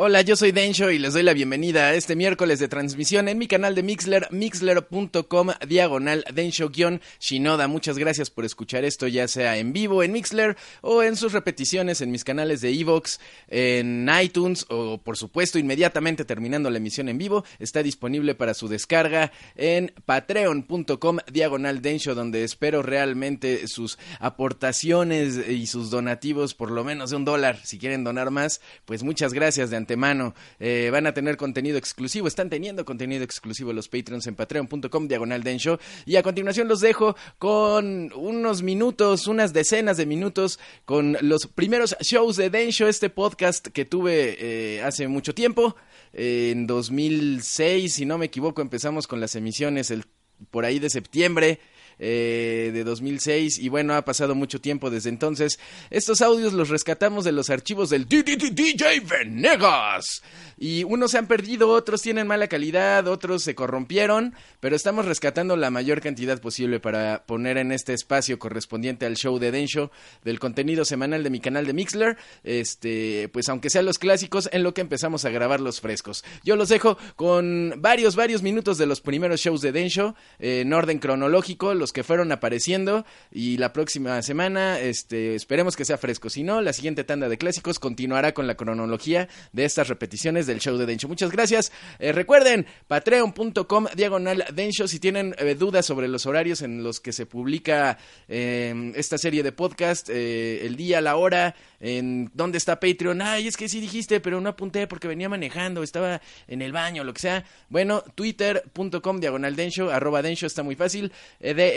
Hola, 0.00 0.22
yo 0.22 0.36
soy 0.36 0.52
Densho 0.52 0.92
y 0.92 0.98
les 1.00 1.14
doy 1.14 1.24
la 1.24 1.32
bienvenida 1.32 1.86
a 1.86 1.94
este 1.94 2.14
miércoles 2.14 2.60
de 2.60 2.68
transmisión 2.68 3.26
en 3.26 3.36
mi 3.36 3.48
canal 3.48 3.74
de 3.74 3.82
Mixler, 3.82 4.28
mixler.com, 4.30 5.48
diagonal 5.66 6.24
Densho-Shinoda. 6.32 7.66
Muchas 7.66 7.98
gracias 7.98 8.30
por 8.30 8.44
escuchar 8.44 8.84
esto, 8.84 9.08
ya 9.08 9.26
sea 9.26 9.56
en 9.56 9.72
vivo 9.72 10.04
en 10.04 10.12
Mixler 10.12 10.56
o 10.82 11.02
en 11.02 11.16
sus 11.16 11.32
repeticiones 11.32 12.00
en 12.00 12.12
mis 12.12 12.22
canales 12.22 12.60
de 12.60 12.70
Evox, 12.70 13.18
en 13.48 14.08
iTunes 14.22 14.66
o, 14.68 14.98
por 14.98 15.16
supuesto, 15.16 15.58
inmediatamente 15.58 16.24
terminando 16.24 16.70
la 16.70 16.78
emisión 16.78 17.08
en 17.08 17.18
vivo, 17.18 17.44
está 17.58 17.82
disponible 17.82 18.36
para 18.36 18.54
su 18.54 18.68
descarga 18.68 19.32
en 19.56 19.92
patreon.com, 20.04 21.18
diagonal 21.32 21.82
Densho, 21.82 22.14
donde 22.14 22.44
espero 22.44 22.82
realmente 22.82 23.66
sus 23.66 23.98
aportaciones 24.20 25.40
y 25.48 25.66
sus 25.66 25.90
donativos, 25.90 26.54
por 26.54 26.70
lo 26.70 26.84
menos 26.84 27.10
de 27.10 27.16
un 27.16 27.24
dólar. 27.24 27.58
Si 27.64 27.80
quieren 27.80 28.04
donar 28.04 28.30
más, 28.30 28.60
pues 28.84 29.02
muchas 29.02 29.32
gracias 29.32 29.70
de 29.70 29.87
antemano. 29.88 30.34
Eh, 30.60 30.90
van 30.92 31.06
a 31.06 31.14
tener 31.14 31.38
contenido 31.38 31.78
exclusivo, 31.78 32.28
están 32.28 32.50
teniendo 32.50 32.84
contenido 32.84 33.24
exclusivo 33.24 33.72
los 33.72 33.88
Patreons 33.88 34.26
en 34.26 34.34
patreon.com 34.34 35.08
diagonal 35.08 35.42
den 35.42 35.58
show. 35.58 35.78
Y 36.04 36.16
a 36.16 36.22
continuación 36.22 36.68
los 36.68 36.80
dejo 36.80 37.16
con 37.38 38.12
unos 38.14 38.62
minutos, 38.62 39.26
unas 39.26 39.54
decenas 39.54 39.96
de 39.96 40.04
minutos, 40.04 40.58
con 40.84 41.16
los 41.22 41.46
primeros 41.46 41.96
shows 42.00 42.36
de 42.36 42.50
Den 42.50 42.70
Show, 42.70 42.88
este 42.88 43.08
podcast 43.08 43.68
que 43.68 43.86
tuve 43.86 44.36
eh, 44.38 44.82
hace 44.82 45.08
mucho 45.08 45.34
tiempo. 45.34 45.74
en 46.12 46.66
2006, 46.66 47.94
si 47.94 48.04
no 48.04 48.18
me 48.18 48.26
equivoco, 48.26 48.60
empezamos 48.60 49.06
con 49.06 49.20
las 49.20 49.34
emisiones 49.36 49.90
el, 49.90 50.04
por 50.50 50.64
ahí 50.66 50.78
de 50.78 50.90
septiembre. 50.90 51.60
Eh, 52.00 52.70
de 52.72 52.84
2006 52.84 53.58
y 53.58 53.68
bueno, 53.68 53.94
ha 53.94 54.04
pasado 54.04 54.34
mucho 54.34 54.60
tiempo 54.60 54.88
desde 54.88 55.08
entonces. 55.08 55.58
Estos 55.90 56.22
audios 56.22 56.52
los 56.52 56.68
rescatamos 56.68 57.24
de 57.24 57.32
los 57.32 57.50
archivos 57.50 57.90
del 57.90 58.06
DJ 58.08 59.00
Venegas. 59.00 60.22
Y 60.60 60.84
unos 60.84 61.12
se 61.12 61.18
han 61.18 61.26
perdido, 61.26 61.68
otros 61.68 62.02
tienen 62.02 62.26
mala 62.26 62.48
calidad, 62.48 63.06
otros 63.06 63.42
se 63.42 63.54
corrompieron, 63.54 64.34
pero 64.60 64.76
estamos 64.76 65.06
rescatando 65.06 65.56
la 65.56 65.70
mayor 65.70 66.00
cantidad 66.00 66.40
posible 66.40 66.80
para 66.80 67.24
poner 67.26 67.58
en 67.58 67.72
este 67.72 67.94
espacio 67.94 68.38
correspondiente 68.38 69.06
al 69.06 69.16
show 69.16 69.38
de 69.38 69.50
Densho 69.50 69.90
del 70.24 70.38
contenido 70.38 70.84
semanal 70.84 71.22
de 71.22 71.30
mi 71.30 71.40
canal 71.40 71.66
de 71.66 71.72
Mixler, 71.72 72.16
este, 72.42 73.28
pues 73.32 73.48
aunque 73.48 73.70
sean 73.70 73.86
los 73.86 73.98
clásicos, 73.98 74.48
en 74.52 74.62
lo 74.62 74.74
que 74.74 74.80
empezamos 74.80 75.24
a 75.24 75.30
grabar 75.30 75.60
los 75.60 75.80
frescos. 75.80 76.24
Yo 76.44 76.56
los 76.56 76.68
dejo 76.68 76.98
con 77.16 77.74
varios, 77.78 78.16
varios 78.16 78.42
minutos 78.42 78.78
de 78.78 78.86
los 78.86 79.00
primeros 79.00 79.40
shows 79.40 79.60
de 79.60 79.72
Densho, 79.72 80.14
eh, 80.38 80.62
en 80.62 80.72
orden 80.72 80.98
cronológico, 80.98 81.74
los 81.74 81.87
que 81.92 82.04
fueron 82.04 82.32
apareciendo, 82.32 83.04
y 83.30 83.56
la 83.56 83.72
próxima 83.72 84.20
semana, 84.22 84.80
este, 84.80 85.34
esperemos 85.34 85.76
que 85.76 85.84
sea 85.84 85.98
fresco. 85.98 86.30
Si 86.30 86.42
no, 86.42 86.60
la 86.60 86.72
siguiente 86.72 87.04
tanda 87.04 87.28
de 87.28 87.38
clásicos 87.38 87.78
continuará 87.78 88.32
con 88.34 88.46
la 88.46 88.56
cronología 88.56 89.28
de 89.52 89.64
estas 89.64 89.88
repeticiones 89.88 90.46
del 90.46 90.60
show 90.60 90.76
de 90.76 90.86
Densho. 90.86 91.08
Muchas 91.08 91.30
gracias. 91.30 91.72
Eh, 91.98 92.12
recuerden, 92.12 92.66
patreon.com 92.86 93.86
diagonal 93.94 94.44
Densho. 94.52 94.88
Si 94.88 94.98
tienen 94.98 95.34
eh, 95.38 95.54
dudas 95.54 95.86
sobre 95.86 96.08
los 96.08 96.26
horarios 96.26 96.62
en 96.62 96.82
los 96.82 97.00
que 97.00 97.12
se 97.12 97.26
publica 97.26 97.98
eh, 98.28 98.92
esta 98.94 99.18
serie 99.18 99.42
de 99.42 99.52
podcast, 99.52 100.08
el 100.08 100.76
día, 100.76 101.00
la 101.00 101.16
hora, 101.16 101.54
en 101.80 102.30
dónde 102.34 102.58
está 102.58 102.80
Patreon. 102.80 103.22
Ay, 103.22 103.48
es 103.48 103.56
que 103.56 103.68
sí 103.68 103.80
dijiste, 103.80 104.20
pero 104.20 104.40
no 104.40 104.48
apunté 104.48 104.86
porque 104.86 105.08
venía 105.08 105.28
manejando, 105.28 105.82
estaba 105.82 106.20
en 106.46 106.62
el 106.62 106.72
baño, 106.72 107.04
lo 107.04 107.14
que 107.14 107.20
sea. 107.20 107.44
Bueno, 107.68 108.02
twitter.com 108.14 109.20
diagonal 109.20 109.56
Densho, 109.56 109.90
arroba 109.90 110.22
Densho, 110.22 110.46
está 110.46 110.62
muy 110.62 110.74
fácil. 110.74 111.12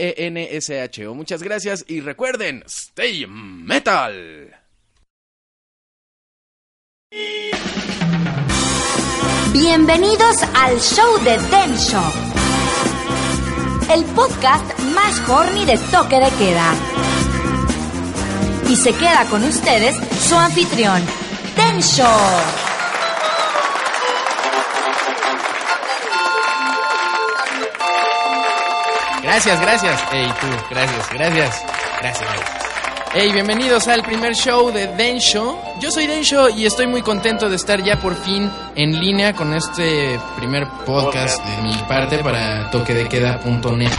D-E-N-S-H-O. 0.01 1.13
Muchas 1.13 1.43
gracias 1.43 1.85
y 1.87 2.01
recuerden, 2.01 2.63
stay 2.65 3.27
metal. 3.27 4.57
Bienvenidos 9.53 10.41
al 10.55 10.79
show 10.79 11.23
de 11.23 11.37
Den 11.37 11.77
Show, 11.77 12.11
el 13.93 14.03
podcast 14.15 14.79
más 14.95 15.29
horny 15.29 15.65
de 15.65 15.77
toque 15.91 16.15
de 16.15 16.29
queda. 16.31 16.73
Y 18.69 18.75
se 18.75 18.93
queda 18.93 19.25
con 19.29 19.43
ustedes 19.43 19.95
su 20.27 20.35
anfitrión, 20.35 20.99
Den 21.55 21.79
Show. 21.79 22.70
Gracias, 29.31 29.61
gracias. 29.61 30.03
Hey, 30.11 30.27
tú, 30.41 30.47
gracias, 30.69 31.09
gracias, 31.13 31.65
gracias. 32.01 32.29
Hey, 33.13 33.31
bienvenidos 33.31 33.87
al 33.87 34.03
primer 34.03 34.35
show 34.35 34.73
de 34.73 34.87
Densho. 34.87 35.57
Yo 35.81 35.89
soy 35.89 36.05
Densho 36.05 36.47
y 36.47 36.67
estoy 36.67 36.85
muy 36.85 37.01
contento 37.01 37.49
de 37.49 37.55
estar 37.55 37.83
ya 37.83 37.99
por 37.99 38.15
fin 38.15 38.47
en 38.75 38.99
línea 38.99 39.33
con 39.33 39.51
este 39.55 40.19
primer 40.37 40.67
podcast 40.85 41.43
de 41.43 41.63
mi 41.63 41.73
parte 41.89 42.19
para 42.19 42.69
toquedequeda.net. 42.69 43.89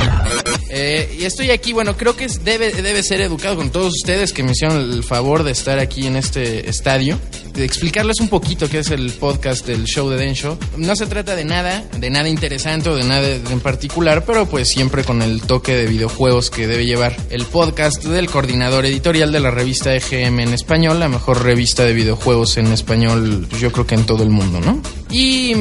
Eh, 0.75 1.19
y 1.19 1.25
estoy 1.25 1.51
aquí, 1.51 1.73
bueno, 1.73 1.97
creo 1.97 2.15
que 2.15 2.29
debe, 2.45 2.71
debe 2.71 3.03
ser 3.03 3.21
educado 3.21 3.57
con 3.57 3.71
todos 3.71 3.95
ustedes 3.95 4.33
que 4.33 4.45
me 4.45 4.53
hicieron 4.53 4.79
el 4.79 5.03
favor 5.03 5.43
de 5.43 5.51
estar 5.51 5.81
aquí 5.81 6.07
en 6.07 6.15
este 6.15 6.71
estadio. 6.71 7.19
De 7.53 7.65
explicarles 7.65 8.21
un 8.21 8.29
poquito 8.29 8.71
qué 8.71 8.79
es 8.79 8.91
el 8.91 9.11
podcast 9.11 9.67
del 9.67 9.85
show 9.85 10.09
de 10.09 10.17
Densho. 10.17 10.57
No 10.79 10.97
se 10.97 11.07
trata 11.07 11.37
de 11.37 11.45
nada, 11.45 11.85
de 11.99 12.09
nada 12.09 12.29
interesante 12.29 12.89
o 12.89 12.97
de 12.97 13.05
nada 13.05 13.29
en 13.29 13.61
particular, 13.61 14.25
pero 14.25 14.47
pues 14.47 14.69
siempre 14.69 15.05
con 15.05 15.21
el 15.21 15.43
toque 15.43 15.75
de 15.75 15.87
videojuegos 15.87 16.49
que 16.49 16.67
debe 16.67 16.87
llevar 16.87 17.15
el 17.29 17.45
podcast 17.45 18.05
del 18.05 18.31
coordinador 18.31 18.87
editorial 18.87 19.33
de 19.33 19.41
la 19.41 19.51
revista 19.51 19.95
EGM 19.95 20.41
en 20.41 20.55
español, 20.55 20.99
la 20.99 21.11
mejor 21.11 21.43
revista 21.43 21.72
de 21.81 21.93
videojuegos 21.95 22.57
en 22.59 22.67
español, 22.69 23.47
pues, 23.49 23.61
yo 23.61 23.73
creo 23.73 23.87
que 23.87 23.95
en 23.95 24.05
todo 24.05 24.23
el 24.23 24.31
mundo, 24.31 24.61
¿no? 24.61 24.81
Y 25.11 25.53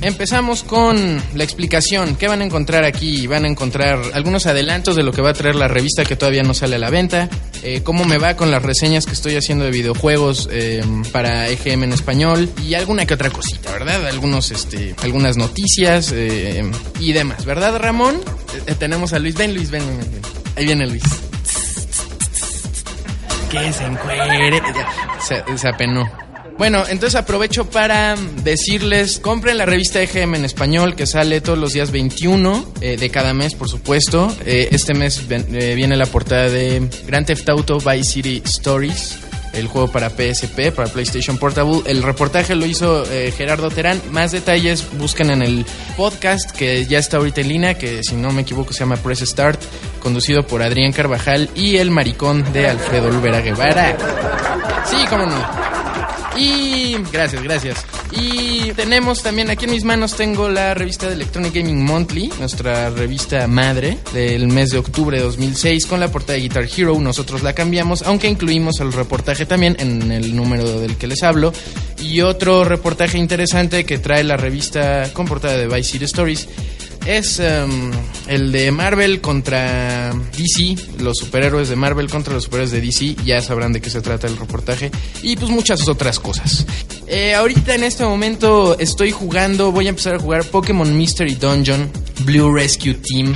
empezamos 0.00 0.62
con 0.62 1.20
la 1.34 1.44
explicación. 1.44 2.16
¿Qué 2.16 2.28
van 2.28 2.40
a 2.40 2.44
encontrar 2.44 2.84
aquí? 2.84 3.26
Van 3.26 3.44
a 3.44 3.48
encontrar 3.48 4.00
algunos 4.14 4.46
adelantos 4.46 4.96
de 4.96 5.02
lo 5.02 5.12
que 5.12 5.22
va 5.22 5.30
a 5.30 5.34
traer 5.34 5.54
la 5.56 5.68
revista 5.68 6.04
que 6.04 6.16
todavía 6.16 6.42
no 6.42 6.54
sale 6.54 6.76
a 6.76 6.78
la 6.78 6.90
venta. 6.90 7.28
eh, 7.64 7.82
cómo 7.84 8.04
me 8.04 8.18
va 8.18 8.36
con 8.36 8.50
las 8.50 8.62
reseñas 8.62 9.06
que 9.06 9.12
estoy 9.12 9.36
haciendo 9.36 9.64
de 9.64 9.70
videojuegos 9.70 10.48
eh, 10.50 10.82
para 11.12 11.48
EGM 11.48 11.84
en 11.84 11.92
español. 11.92 12.48
Y 12.66 12.74
alguna 12.74 13.06
que 13.06 13.14
otra 13.14 13.30
cosita, 13.30 13.72
¿verdad? 13.72 14.06
Algunos, 14.06 14.50
este, 14.50 14.94
algunas 15.02 15.36
noticias 15.36 16.12
eh, 16.12 16.62
y 17.00 17.12
demás, 17.12 17.44
¿verdad, 17.44 17.76
Ramón? 17.78 18.20
Eh, 18.66 18.74
tenemos 18.78 19.12
a 19.12 19.18
Luis. 19.18 19.34
Ven, 19.36 19.54
Luis, 19.54 19.70
ven, 19.70 19.86
ven, 19.86 19.98
ven. 19.98 20.22
Ahí 20.56 20.64
viene 20.64 20.86
Luis. 20.86 21.02
Que 23.52 23.70
se 23.70 23.84
encuere. 23.84 24.62
Se, 25.20 25.58
se 25.58 25.68
apenó. 25.68 26.10
Bueno, 26.56 26.84
entonces 26.88 27.16
aprovecho 27.16 27.68
para 27.68 28.16
decirles, 28.44 29.18
compren 29.18 29.58
la 29.58 29.66
revista 29.66 30.00
EGM 30.00 30.36
en 30.36 30.44
español 30.46 30.94
que 30.94 31.06
sale 31.06 31.42
todos 31.42 31.58
los 31.58 31.74
días 31.74 31.90
21 31.90 32.72
eh, 32.80 32.96
de 32.96 33.10
cada 33.10 33.34
mes, 33.34 33.54
por 33.54 33.68
supuesto. 33.68 34.34
Eh, 34.46 34.68
este 34.72 34.94
mes 34.94 35.22
eh, 35.28 35.74
viene 35.74 35.96
la 35.96 36.06
portada 36.06 36.48
de 36.48 36.88
Grand 37.06 37.26
Theft 37.26 37.48
Auto 37.50 37.78
Vice 37.78 38.04
City 38.04 38.42
Stories, 38.44 39.18
el 39.52 39.66
juego 39.68 39.88
para 39.88 40.10
PSP, 40.10 40.72
para 40.74 40.90
PlayStation 40.90 41.38
Portable. 41.38 41.82
El 41.86 42.02
reportaje 42.02 42.54
lo 42.54 42.66
hizo 42.66 43.04
eh, 43.10 43.32
Gerardo 43.36 43.70
Terán. 43.70 44.00
Más 44.10 44.32
detalles 44.32 44.86
busquen 44.98 45.30
en 45.30 45.42
el 45.42 45.66
podcast 45.96 46.50
que 46.50 46.86
ya 46.86 46.98
está 46.98 47.18
ahorita 47.18 47.40
en 47.40 47.48
línea, 47.48 47.78
que 47.78 48.02
si 48.02 48.16
no 48.16 48.32
me 48.32 48.42
equivoco 48.42 48.72
se 48.72 48.80
llama 48.80 48.96
Press 48.96 49.20
Start, 49.20 49.60
conducido 50.00 50.46
por 50.46 50.62
Adrián 50.62 50.92
Carvajal 50.92 51.50
y 51.54 51.76
el 51.76 51.90
maricón 51.90 52.52
de 52.52 52.68
Alfredo 52.68 53.08
Olvera 53.08 53.40
Guevara. 53.40 53.96
Sí, 54.88 54.96
cómo 55.08 55.26
no. 55.26 55.71
Y 56.36 56.96
gracias, 57.12 57.42
gracias. 57.42 57.84
Y 58.12 58.72
tenemos 58.72 59.22
también 59.22 59.50
aquí 59.50 59.66
en 59.66 59.70
mis 59.70 59.84
manos 59.84 60.16
tengo 60.16 60.48
la 60.48 60.74
revista 60.74 61.06
de 61.06 61.14
Electronic 61.14 61.54
Gaming 61.54 61.84
Monthly, 61.84 62.32
nuestra 62.38 62.90
revista 62.90 63.46
madre 63.46 63.98
del 64.12 64.48
mes 64.48 64.70
de 64.70 64.78
octubre 64.78 65.18
de 65.18 65.24
2006 65.24 65.86
con 65.86 66.00
la 66.00 66.10
portada 66.10 66.34
de 66.34 66.40
Guitar 66.40 66.64
Hero. 66.64 66.98
Nosotros 66.98 67.42
la 67.42 67.54
cambiamos, 67.54 68.02
aunque 68.02 68.28
incluimos 68.28 68.80
el 68.80 68.92
reportaje 68.92 69.46
también 69.46 69.76
en 69.78 70.10
el 70.10 70.34
número 70.34 70.80
del 70.80 70.96
que 70.96 71.06
les 71.06 71.22
hablo. 71.22 71.52
Y 72.00 72.22
otro 72.22 72.64
reportaje 72.64 73.18
interesante 73.18 73.84
que 73.84 73.98
trae 73.98 74.24
la 74.24 74.36
revista 74.36 75.12
con 75.12 75.26
portada 75.26 75.56
de 75.56 75.66
Vice 75.66 75.92
City 75.92 76.04
Stories 76.06 76.48
es 77.06 77.38
em, 77.38 77.90
el 78.28 78.52
de 78.52 78.70
Marvel 78.70 79.20
contra 79.20 80.12
DC, 80.12 81.00
los 81.00 81.18
superhéroes 81.18 81.68
de 81.68 81.76
Marvel 81.76 82.08
contra 82.08 82.34
los 82.34 82.44
superhéroes 82.44 82.70
de 82.70 82.80
DC, 82.80 83.16
ya 83.24 83.42
sabrán 83.42 83.72
de 83.72 83.80
qué 83.80 83.90
se 83.90 84.00
trata 84.00 84.26
el 84.26 84.36
reportaje, 84.36 84.90
y 85.22 85.36
pues 85.36 85.50
muchas 85.50 85.86
otras 85.88 86.18
cosas. 86.18 86.66
Eh, 87.06 87.34
ahorita 87.34 87.74
en 87.74 87.84
este 87.84 88.04
momento 88.04 88.78
estoy 88.78 89.10
jugando, 89.10 89.72
voy 89.72 89.86
a 89.86 89.90
empezar 89.90 90.14
a 90.14 90.18
jugar 90.18 90.44
Pokémon 90.44 90.96
Mystery 90.96 91.34
Dungeon 91.34 91.90
Blue 92.24 92.54
Rescue 92.54 92.94
Team. 92.94 93.34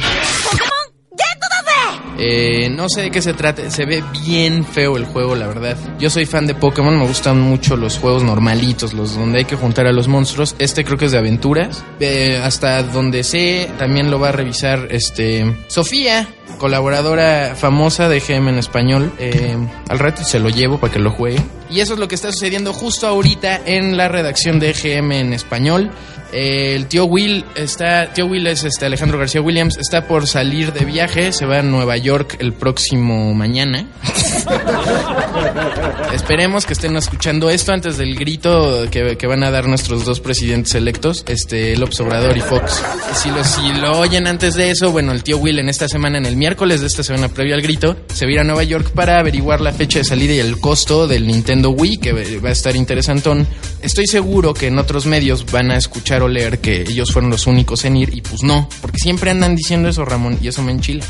Eh, 2.19 2.69
no 2.71 2.89
sé 2.89 3.03
de 3.03 3.11
qué 3.11 3.23
se 3.23 3.35
trata, 3.35 3.71
se 3.71 3.85
ve 3.85 4.03
bien 4.25 4.65
feo 4.65 4.97
el 4.97 5.05
juego, 5.05 5.35
la 5.35 5.47
verdad. 5.47 5.77
Yo 5.99 6.11
soy 6.11 6.27
fan 6.27 6.47
de 6.47 6.55
Pokémon, 6.55 6.99
me 6.99 7.07
gustan 7.07 7.41
mucho 7.41 7.77
los 7.77 7.99
juegos 7.99 8.23
normalitos, 8.23 8.95
los 8.95 9.15
donde 9.15 9.39
hay 9.39 9.45
que 9.45 9.57
juntar 9.57 9.87
a 9.87 9.93
los 9.93 10.09
monstruos. 10.09 10.55
Este 10.59 10.85
creo 10.85 10.99
que 10.99 11.07
es 11.07 11.13
de 11.13 11.19
aventuras. 11.19 11.85
Eh, 12.01 12.41
hasta 12.43 12.83
donde 12.83 13.23
sé, 13.23 13.71
también 13.79 14.11
lo 14.11 14.19
va 14.19 14.31
a 14.31 14.33
revisar 14.33 14.89
este 14.91 15.57
Sofía, 15.69 16.29
colaboradora 16.59 17.55
famosa 17.57 18.09
de 18.09 18.21
GM 18.21 18.49
en 18.49 18.59
español. 18.59 19.13
Eh, 19.19 19.57
al 19.89 19.99
rato 19.99 20.25
se 20.25 20.39
lo 20.39 20.49
llevo 20.49 20.79
para 20.79 20.93
que 20.93 20.99
lo 20.99 21.11
juegue. 21.11 21.41
Y 21.71 21.81
eso 21.81 21.95
es 21.95 21.99
lo 21.99 22.09
que 22.09 22.15
está 22.15 22.33
sucediendo 22.33 22.73
justo 22.73 23.07
ahorita 23.07 23.61
en 23.65 23.97
la 23.97 24.09
redacción 24.09 24.61
de 24.61 24.73
GM 24.73 25.13
en 25.13 25.33
español. 25.33 25.91
Eh, 26.33 26.75
el 26.75 26.87
tío 26.87 27.05
Will 27.05 27.45
está, 27.55 28.13
tío 28.13 28.27
Will 28.27 28.47
es 28.47 28.65
este 28.65 28.87
Alejandro 28.87 29.19
García 29.19 29.41
Williams, 29.41 29.77
está 29.79 30.09
por 30.09 30.27
salir 30.27 30.73
de 30.73 30.85
viaje, 30.85 31.33
se 31.33 31.47
va 31.47 31.61
a 31.61 31.63
Nueva 31.63 31.97
York 31.97 32.37
el 32.41 32.53
próximo 32.53 33.33
mañana. 33.33 33.87
Esperemos 36.13 36.67
que 36.67 36.73
estén 36.73 36.97
escuchando 36.97 37.49
esto 37.49 37.73
antes 37.73 37.97
del 37.97 38.17
grito 38.17 38.87
que, 38.91 39.27
van 39.27 39.45
a 39.45 39.51
dar 39.51 39.67
nuestros 39.67 40.05
dos 40.05 40.21
presidentes 40.21 40.75
electos, 40.75 41.25
este 41.29 41.77
López 41.77 42.01
Obrador 42.01 42.37
y 42.37 42.41
Fox. 42.41 42.83
Si 43.15 43.31
lo, 43.31 43.45
si 43.45 43.73
lo 43.81 43.99
oyen 43.99 44.27
antes 44.27 44.55
de 44.55 44.71
eso, 44.71 44.91
bueno, 44.91 45.13
el 45.13 45.23
tío 45.23 45.39
Will 45.39 45.59
en 45.59 45.69
esta 45.69 45.89
semana, 45.89 46.19
en 46.19 46.27
el 46.27 46.36
miércoles 46.37 46.81
de 46.81 46.87
esta 46.87 47.03
semana 47.03 47.29
previo 47.29 47.55
al 47.55 47.63
grito, 47.63 47.97
se 48.13 48.25
va 48.25 48.31
a 48.31 48.33
ir 48.35 48.41
a 48.41 48.45
Nueva 48.45 48.63
York 48.63 48.93
para 48.95 49.19
averiguar 49.19 49.61
la 49.61 49.73
fecha 49.73 49.99
de 49.99 50.05
salida 50.05 50.35
y 50.35 50.39
el 50.39 50.61
costo 50.61 51.09
del 51.09 51.27
Nintendo 51.27 51.71
Wii, 51.71 51.99
que 51.99 52.39
va 52.39 52.49
a 52.49 52.53
estar 52.53 52.77
interesantón. 52.77 53.47
Estoy 53.83 54.07
seguro 54.07 54.55
que 54.55 54.69
en 54.69 54.79
otros 54.79 55.07
medios 55.07 55.51
van 55.51 55.71
a 55.71 55.77
escuchar 55.77 56.23
o 56.23 56.29
leer 56.29 56.59
que 56.61 56.83
ellos 56.83 57.13
fueron 57.13 57.31
los 57.31 57.47
únicos 57.47 57.85
en 57.85 57.97
ir 57.97 58.15
y 58.15 58.21
pues 58.21 58.43
no, 58.43 58.69
porque 58.81 58.99
siempre 58.99 59.31
andan 59.31 59.57
diciendo 59.57 59.89
eso, 59.89 60.05
Ramón, 60.05 60.39
y 60.41 60.49
eso 60.49 60.63
me 60.63 60.73
enchila. 60.73 61.05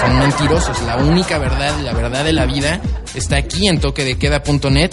Son 0.00 0.18
mentirosos, 0.18 0.82
la 0.82 0.96
única 0.96 1.38
verdad, 1.38 1.80
la 1.82 1.92
verdad 1.92 2.24
de 2.24 2.32
la 2.32 2.46
vida 2.46 2.80
está 3.14 3.36
aquí 3.36 3.68
en 3.68 3.80
toquedequeda.net 3.80 4.90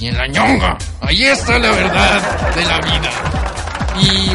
y 0.00 0.06
en 0.06 0.16
la 0.16 0.26
ñonga. 0.28 0.78
Ahí 1.00 1.24
está 1.24 1.58
la 1.58 1.70
verdad 1.70 2.54
de 2.54 2.64
la 2.64 2.80
vida. 2.80 3.45
Y 4.00 4.30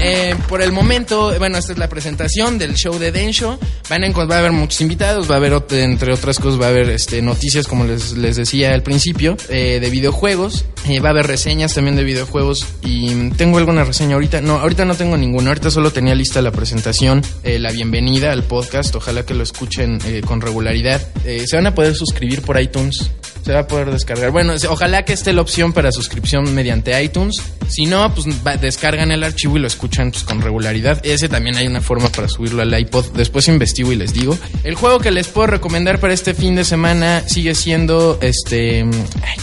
eh, 0.00 0.34
por 0.48 0.62
el 0.62 0.72
momento, 0.72 1.32
bueno, 1.38 1.58
esta 1.58 1.72
es 1.72 1.78
la 1.78 1.88
presentación 1.88 2.58
del 2.58 2.74
show 2.74 2.98
de 2.98 3.12
Densho. 3.12 3.58
Van 3.88 4.04
a, 4.04 4.10
va 4.10 4.36
a 4.36 4.38
haber 4.38 4.52
muchos 4.52 4.80
invitados, 4.80 5.30
va 5.30 5.34
a 5.34 5.38
haber, 5.38 5.54
entre 5.70 6.12
otras 6.12 6.38
cosas, 6.38 6.60
va 6.60 6.66
a 6.66 6.68
haber 6.68 6.90
este, 6.90 7.22
noticias, 7.22 7.66
como 7.66 7.84
les, 7.84 8.12
les 8.12 8.36
decía 8.36 8.74
al 8.74 8.82
principio, 8.82 9.36
eh, 9.48 9.78
de 9.80 9.90
videojuegos. 9.90 10.66
Eh, 10.88 11.00
va 11.00 11.08
a 11.08 11.12
haber 11.12 11.26
reseñas 11.26 11.74
también 11.74 11.96
de 11.96 12.04
videojuegos. 12.04 12.66
Y 12.82 13.30
tengo 13.30 13.58
alguna 13.58 13.84
reseña 13.84 14.14
ahorita. 14.14 14.40
No, 14.40 14.58
ahorita 14.58 14.84
no 14.84 14.94
tengo 14.94 15.16
ninguna. 15.16 15.48
Ahorita 15.48 15.70
solo 15.70 15.92
tenía 15.92 16.14
lista 16.14 16.42
la 16.42 16.52
presentación, 16.52 17.22
la 17.42 17.72
bienvenida 17.72 18.32
al 18.32 18.44
podcast. 18.44 18.94
Ojalá 18.94 19.24
que 19.24 19.34
lo 19.34 19.42
escuchen 19.42 19.98
con 20.26 20.40
regularidad. 20.40 21.00
se 21.24 21.56
van 21.56 21.66
a 21.66 21.74
poder 21.74 21.94
suscribir 21.94 22.42
por 22.42 22.60
iTunes 22.60 23.10
se 23.46 23.52
va 23.52 23.60
a 23.60 23.68
poder 23.68 23.92
descargar. 23.92 24.32
Bueno, 24.32 24.54
ojalá 24.68 25.04
que 25.04 25.12
esté 25.12 25.32
la 25.32 25.40
opción 25.40 25.72
para 25.72 25.92
suscripción 25.92 26.52
mediante 26.52 27.00
iTunes. 27.00 27.40
Si 27.68 27.86
no, 27.86 28.12
pues 28.12 28.26
descargan 28.60 29.12
el 29.12 29.22
archivo 29.22 29.56
y 29.56 29.60
lo 29.60 29.68
escuchan 29.68 30.10
pues, 30.10 30.24
con 30.24 30.40
regularidad. 30.40 31.00
Ese 31.06 31.28
también 31.28 31.56
hay 31.56 31.68
una 31.68 31.80
forma 31.80 32.08
para 32.08 32.26
subirlo 32.26 32.62
al 32.62 32.76
iPod. 32.76 33.12
Después 33.12 33.46
investigo 33.46 33.92
y 33.92 33.94
les 33.94 34.12
digo. 34.12 34.36
El 34.64 34.74
juego 34.74 34.98
que 34.98 35.12
les 35.12 35.28
puedo 35.28 35.46
recomendar 35.46 36.00
para 36.00 36.12
este 36.12 36.34
fin 36.34 36.56
de 36.56 36.64
semana 36.64 37.22
sigue 37.28 37.54
siendo 37.54 38.18
este. 38.20 38.84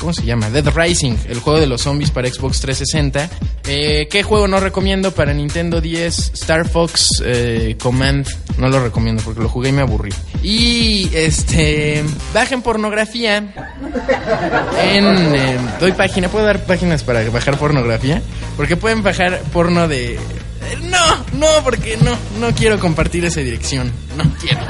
¿Cómo 0.02 0.14
se 0.14 0.26
llama? 0.26 0.50
Dead 0.50 0.68
Rising, 0.76 1.16
el 1.30 1.40
juego 1.40 1.62
de 1.62 1.68
los 1.68 1.84
zombies 1.84 2.12
para 2.12 2.28
Xbox 2.28 2.60
360. 2.60 3.30
Eh, 3.68 4.10
¿Qué 4.12 4.24
juego 4.24 4.50
no 4.50 4.60
recomiendo 4.60 5.12
para 5.12 5.34
Nintendo 5.34 5.80
10? 5.80 6.32
Star 6.34 6.68
Fox 6.68 7.24
eh, 7.24 7.78
Command. 7.82 8.28
No 8.58 8.68
lo 8.68 8.84
recomiendo 8.84 9.24
porque 9.24 9.40
lo 9.40 9.48
jugué 9.48 9.70
y 9.70 9.72
me 9.72 9.82
aburrí. 9.82 10.12
Y 10.44 11.10
este. 11.14 12.04
Bajen 12.34 12.62
pornografía 12.62 13.54
en, 14.82 15.36
eh, 15.36 15.58
doy 15.80 15.92
página, 15.94 16.30
¿puedo 16.30 16.46
dar 16.46 16.64
páginas 16.64 17.04
para 17.04 17.28
bajar 17.30 17.58
pornografía? 17.58 18.22
Porque 18.58 18.76
pueden 18.78 19.04
bajar 19.04 19.40
porno 19.52 19.88
de... 19.88 20.20
No, 20.84 21.26
no, 21.34 21.64
porque 21.64 21.98
no, 21.98 22.18
no 22.40 22.56
quiero 22.56 22.80
compartir 22.80 23.26
esa 23.26 23.42
dirección. 23.42 23.92
No 24.18 24.24
quiero. 24.40 24.62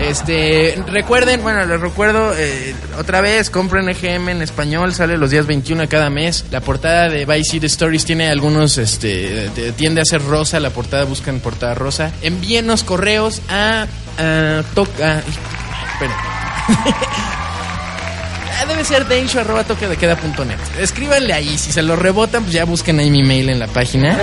Este, 0.00 0.82
recuerden, 0.86 1.42
bueno, 1.42 1.64
les 1.66 1.78
recuerdo 1.78 2.32
eh, 2.34 2.74
otra 2.98 3.20
vez, 3.20 3.50
compren 3.50 3.86
EGM 3.86 4.30
en 4.30 4.42
español, 4.42 4.94
sale 4.94 5.18
los 5.18 5.30
días 5.30 5.46
21 5.46 5.82
de 5.82 5.88
cada 5.88 6.08
mes. 6.08 6.46
La 6.50 6.62
portada 6.62 7.10
de 7.10 7.26
Vice 7.26 7.50
City 7.50 7.66
Stories 7.66 8.06
tiene 8.06 8.30
algunos, 8.30 8.78
este, 8.78 9.50
tiende 9.76 10.00
a 10.00 10.04
ser 10.06 10.24
rosa, 10.24 10.58
la 10.58 10.70
portada 10.70 11.04
buscan 11.04 11.40
portada 11.40 11.74
rosa. 11.74 12.12
Envíenos 12.22 12.82
correos 12.82 13.42
a, 13.50 13.86
a 14.18 14.62
toca, 14.74 15.22
Ah, 16.02 16.49
debe 18.70 18.84
ser 18.84 19.06
densho 19.06 19.40
arroba 19.40 19.64
net 19.64 20.58
Escríbanle 20.78 21.32
ahí, 21.32 21.58
si 21.58 21.72
se 21.72 21.82
lo 21.82 21.96
rebotan, 21.96 22.44
pues 22.44 22.54
ya 22.54 22.64
busquen 22.64 23.00
ahí 23.00 23.10
mi 23.10 23.24
mail 23.24 23.48
en 23.48 23.58
la 23.58 23.66
página. 23.66 24.16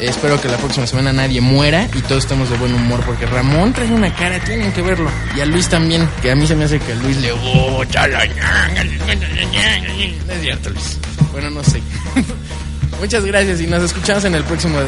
espero 0.00 0.40
que 0.40 0.48
la 0.48 0.56
próxima 0.56 0.86
semana 0.86 1.12
nadie 1.12 1.40
muera 1.40 1.86
y 1.94 2.00
todos 2.02 2.24
estemos 2.24 2.48
de 2.48 2.56
buen 2.56 2.74
humor 2.74 3.00
porque 3.04 3.26
Ramón 3.26 3.72
trae 3.72 3.92
una 3.92 4.14
cara, 4.14 4.38
tienen 4.40 4.72
que 4.72 4.82
verlo. 4.82 5.10
Y 5.36 5.40
a 5.40 5.46
Luis 5.46 5.68
también, 5.68 6.08
que 6.22 6.30
a 6.30 6.34
mí 6.34 6.46
se 6.46 6.56
me 6.56 6.64
hace 6.64 6.78
que 6.78 6.92
a 6.92 6.96
Luis 6.96 7.16
le 7.18 7.32
gusta 7.32 8.06
la... 8.06 8.24
No 8.26 10.32
es 10.32 10.40
cierto, 10.40 10.70
Luis. 10.70 10.98
Bueno, 11.32 11.50
no 11.50 11.62
sé. 11.62 11.82
Muchas 12.98 13.24
gracias 13.24 13.60
y 13.60 13.66
nos 13.66 13.82
escuchamos 13.82 14.24
en 14.24 14.34
el 14.34 14.44
próximo 14.44 14.78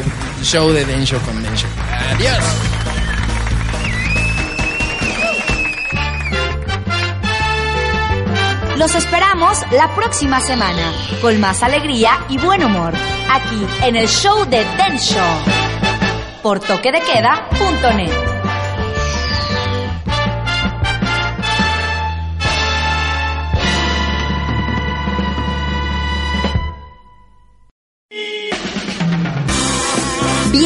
show 0.43 0.71
de 0.71 0.85
Densho 0.85 1.19
con 1.19 1.41
Densho. 1.41 1.67
Adiós. 2.11 2.43
Los 8.77 8.95
esperamos 8.95 9.59
la 9.71 9.93
próxima 9.95 10.41
semana 10.41 10.91
con 11.21 11.39
más 11.39 11.63
alegría 11.63 12.25
y 12.27 12.37
buen 12.37 12.63
humor 12.63 12.93
aquí 13.29 13.65
en 13.83 13.95
el 13.95 14.07
show 14.07 14.45
de 14.45 14.65
Densho 14.77 15.23
por 16.41 16.59
toquedequeda.net. 16.59 18.32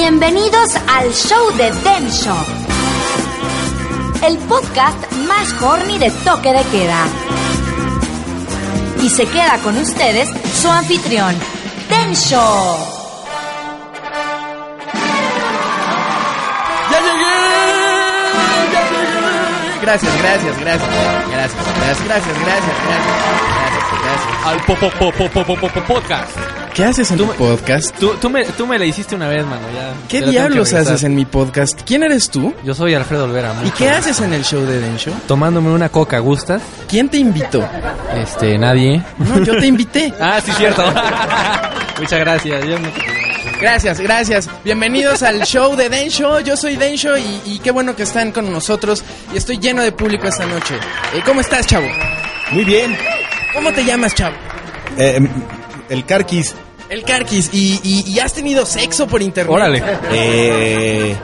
Bienvenidos 0.09 0.69
al 0.87 1.11
show 1.11 1.51
de 1.57 1.69
Den 1.69 2.09
Show, 2.09 2.37
el 4.23 4.37
podcast 4.37 5.11
más 5.27 5.61
horny 5.61 5.97
de 5.97 6.09
toque 6.23 6.53
de 6.53 6.63
queda. 6.71 7.05
Y 9.03 9.09
se 9.09 9.25
queda 9.25 9.57
con 9.61 9.77
ustedes 9.77 10.29
su 10.61 10.71
anfitrión, 10.71 11.35
Den 11.89 12.15
Show. 12.15 12.77
¡Ya 16.89 16.99
llegué! 17.01 17.35
¡Ya 18.71 18.89
llegué! 18.89 19.79
Gracias, 19.81 20.17
gracias, 20.21 20.57
gracias. 20.57 20.89
Gracias, 21.29 21.65
gracias, 21.75 22.05
gracias, 22.05 22.39
gracias, 22.45 22.75
gracias, 22.87 23.17
gracias. 24.05 24.45
Al 24.45 24.61
po, 24.61 24.75
po, 24.75 24.89
po, 24.89 25.11
po, 25.11 25.29
po, 25.29 25.43
po, 25.43 25.57
po, 25.57 25.67
po- 25.67 25.93
podcast. 25.93 26.56
¿Qué 26.77 26.85
haces 26.85 27.09
en 27.09 27.17
tu 27.17 27.25
podcast? 27.33 27.97
Tú, 27.97 28.13
tú, 28.21 28.29
me, 28.29 28.45
tú 28.45 28.67
me 28.67 28.77
la 28.77 28.85
hiciste 28.85 29.15
una 29.15 29.27
vez, 29.27 29.43
mano. 29.43 29.63
Ya, 29.73 29.93
¿Qué 30.07 30.21
te 30.21 30.29
diablos 30.29 30.71
haces 30.73 31.01
en 31.01 31.15
mi 31.15 31.25
podcast? 31.25 31.81
¿Quién 31.83 32.03
eres 32.03 32.29
tú? 32.29 32.53
Yo 32.63 32.75
soy 32.75 32.93
Alfredo 32.93 33.23
Olvera. 33.23 33.51
¿Y 33.65 33.71
qué 33.71 33.89
haces 33.89 34.19
en 34.21 34.31
el 34.31 34.43
show 34.43 34.63
de 34.63 34.79
Den 34.79 34.95
Show? 34.99 35.11
Tomándome 35.27 35.71
una 35.71 35.89
coca, 35.89 36.19
¿gustas? 36.19 36.61
¿Quién 36.87 37.09
te 37.09 37.17
invitó? 37.17 37.67
Este, 38.15 38.59
nadie. 38.59 39.01
No, 39.17 39.43
yo 39.43 39.57
te 39.57 39.65
invité. 39.65 40.13
Ah, 40.21 40.39
sí, 40.39 40.51
cierto. 40.51 40.83
Muchas 41.99 42.19
gracias. 42.19 42.63
Yo 42.63 42.77
me- 42.79 42.91
Gracias, 43.59 43.99
gracias. 43.99 44.47
Bienvenidos 44.63 45.23
al 45.23 45.41
show 45.45 45.75
de 45.75 45.89
Den 45.89 46.09
Show. 46.09 46.41
Yo 46.41 46.55
soy 46.55 46.75
Den 46.75 46.95
Show 46.95 47.17
y, 47.17 47.53
y 47.53 47.59
qué 47.59 47.71
bueno 47.71 47.95
que 47.95 48.03
están 48.03 48.31
con 48.31 48.51
nosotros. 48.51 49.03
Y 49.33 49.37
estoy 49.37 49.57
lleno 49.57 49.81
de 49.81 49.91
público 49.93 50.27
esta 50.27 50.45
noche. 50.45 50.75
Eh, 51.15 51.21
¿Cómo 51.25 51.41
estás, 51.41 51.65
chavo? 51.65 51.87
Muy 52.51 52.63
bien. 52.65 52.95
¿Cómo 53.55 53.73
te 53.73 53.83
llamas, 53.83 54.13
chavo? 54.13 54.35
Eh, 54.95 55.19
el 55.89 56.05
Carquis. 56.05 56.53
El 56.89 57.03
Carquis. 57.03 57.49
¿Y, 57.53 57.79
y, 57.83 58.11
y 58.11 58.19
has 58.19 58.33
tenido 58.33 58.65
sexo 58.65 59.07
por 59.07 59.21
internet? 59.21 59.53
Órale. 59.53 59.83
Eh, 60.11 61.15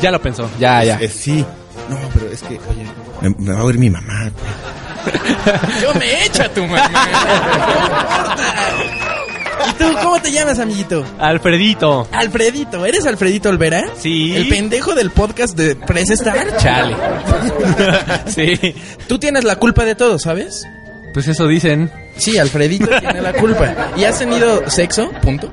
Ya 0.00 0.10
lo 0.10 0.20
pensó. 0.20 0.48
Ya, 0.58 0.84
ya. 0.84 0.98
eh, 1.00 1.08
sí. 1.08 1.44
No, 1.88 1.96
pero 2.12 2.30
es 2.30 2.42
que, 2.42 2.54
oye, 2.68 2.84
me, 3.22 3.30
me 3.38 3.52
va 3.54 3.60
a 3.60 3.64
oír 3.64 3.78
mi 3.78 3.88
mamá. 3.88 4.30
Yo 5.82 5.94
me 5.94 6.24
echo 6.26 6.42
a 6.42 6.48
tu 6.50 6.62
mamá. 6.66 6.88
No 6.90 7.00
importa. 7.86 8.36
¿Y 9.68 9.72
tú 9.72 9.84
cómo 10.02 10.20
te 10.20 10.30
llamas, 10.30 10.58
amiguito? 10.58 11.04
Alfredito. 11.18 12.06
Alfredito. 12.12 12.84
¿Eres 12.84 13.06
Alfredito 13.06 13.48
Olvera? 13.48 13.84
Sí. 13.98 14.36
El 14.36 14.48
pendejo 14.48 14.94
del 14.94 15.10
podcast 15.10 15.56
de 15.56 15.74
Press 15.76 16.10
Star. 16.10 16.56
Chale. 16.58 16.94
sí. 18.26 18.74
Tú 19.08 19.18
tienes 19.18 19.44
la 19.44 19.56
culpa 19.56 19.84
de 19.84 19.94
todo, 19.94 20.18
¿sabes? 20.18 20.66
Pues 21.18 21.26
eso 21.26 21.48
dicen. 21.48 21.90
Sí, 22.16 22.38
Alfredito 22.38 22.86
tiene 23.00 23.20
la 23.20 23.32
culpa. 23.32 23.74
¿Y 23.96 24.04
has 24.04 24.20
tenido 24.20 24.70
sexo? 24.70 25.10
Punto. 25.20 25.52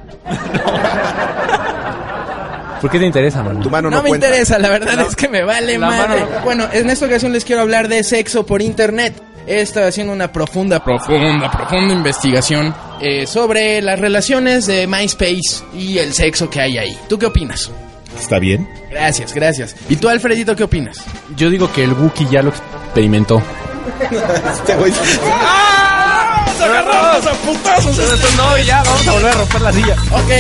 ¿Por 2.80 2.92
qué 2.92 3.00
te 3.00 3.06
interesa, 3.08 3.42
mano? 3.42 3.62
Tu 3.62 3.70
mano 3.72 3.90
No, 3.90 3.98
no, 3.98 4.04
me 4.04 4.10
cuenta. 4.10 4.28
interesa, 4.28 4.60
la 4.60 4.70
verdad 4.70 5.00
es 5.10 5.16
que 5.16 5.28
me 5.28 5.44
vale 5.44 5.80
la 5.80 5.88
madre. 5.88 6.20
mano- 6.26 6.42
Bueno, 6.44 6.68
en 6.72 6.88
esta 6.92 7.08
ocasión 7.08 7.34
les 7.34 7.44
quiero 7.46 7.64
hablar 7.64 7.88
de 7.88 8.04
sexo 8.04 8.46
por 8.46 8.62
internet. 8.62 9.16
He 9.48 9.62
estado 9.62 9.88
haciendo 9.88 10.14
una 10.14 10.32
profunda, 10.32 10.84
profunda, 10.84 11.50
profunda 11.50 11.96
investigación 11.96 12.76
eh, 13.02 13.26
sobre 13.26 13.82
las 13.82 13.98
relaciones 14.00 14.68
de 14.68 14.86
MySpace 14.86 15.64
y 15.74 15.98
el 15.98 16.14
sexo 16.14 16.48
que 16.48 16.62
hay 16.62 16.78
ahí. 16.78 16.96
¿Tú 17.10 17.18
qué 17.18 17.26
opinas? 17.26 17.72
¿Está 18.20 18.38
bien? 18.38 18.70
Gracias, 18.92 19.34
gracias. 19.34 19.76
¿Y 19.90 19.96
tú, 19.96 20.10
Alfredito, 20.10 20.56
qué 20.56 20.64
opinas? 20.64 20.98
Yo 21.36 21.50
digo 21.50 21.74
que 21.74 21.84
el 21.84 21.94
Wookiee 21.94 22.28
ya 22.30 22.44
lo 22.44 22.50
experimentó. 22.52 23.42
Este 24.54 24.76
güey. 24.76 24.92
¡Nos 24.92 26.62
agarramos 26.62 27.26
a 27.28 27.32
putazos! 27.34 27.98
No, 28.38 28.58
ya, 28.60 28.82
vamos 28.84 29.08
a 29.08 29.12
volver 29.12 29.32
a 29.32 29.34
romper 29.38 29.62
la 29.62 29.74
silla. 29.74 29.96
Ok, 30.12 30.32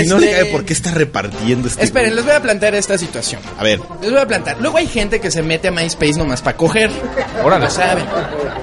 Si 0.00 0.06
no 0.08 0.18
le 0.18 0.30
este- 0.30 0.42
cae, 0.42 0.52
¿por 0.52 0.64
qué 0.64 0.72
está 0.72 0.90
repartiendo 0.92 1.68
este 1.68 1.84
Esperen, 1.84 2.16
les 2.16 2.24
voy 2.24 2.34
a 2.34 2.40
plantear 2.42 2.74
esta 2.74 2.98
situación. 2.98 3.40
A 3.58 3.62
ver, 3.62 3.80
Les 4.02 4.10
voy 4.10 4.20
a 4.20 4.26
plantear. 4.26 4.56
Luego 4.60 4.78
hay 4.78 4.88
gente 4.88 5.20
que 5.20 5.30
se 5.30 5.42
mete 5.42 5.68
a 5.68 5.70
MySpace 5.70 6.14
nomás 6.14 6.42
para 6.42 6.56
coger. 6.56 6.90
Órale. 7.44 7.66
Lo 7.66 7.70
saben. 7.70 8.04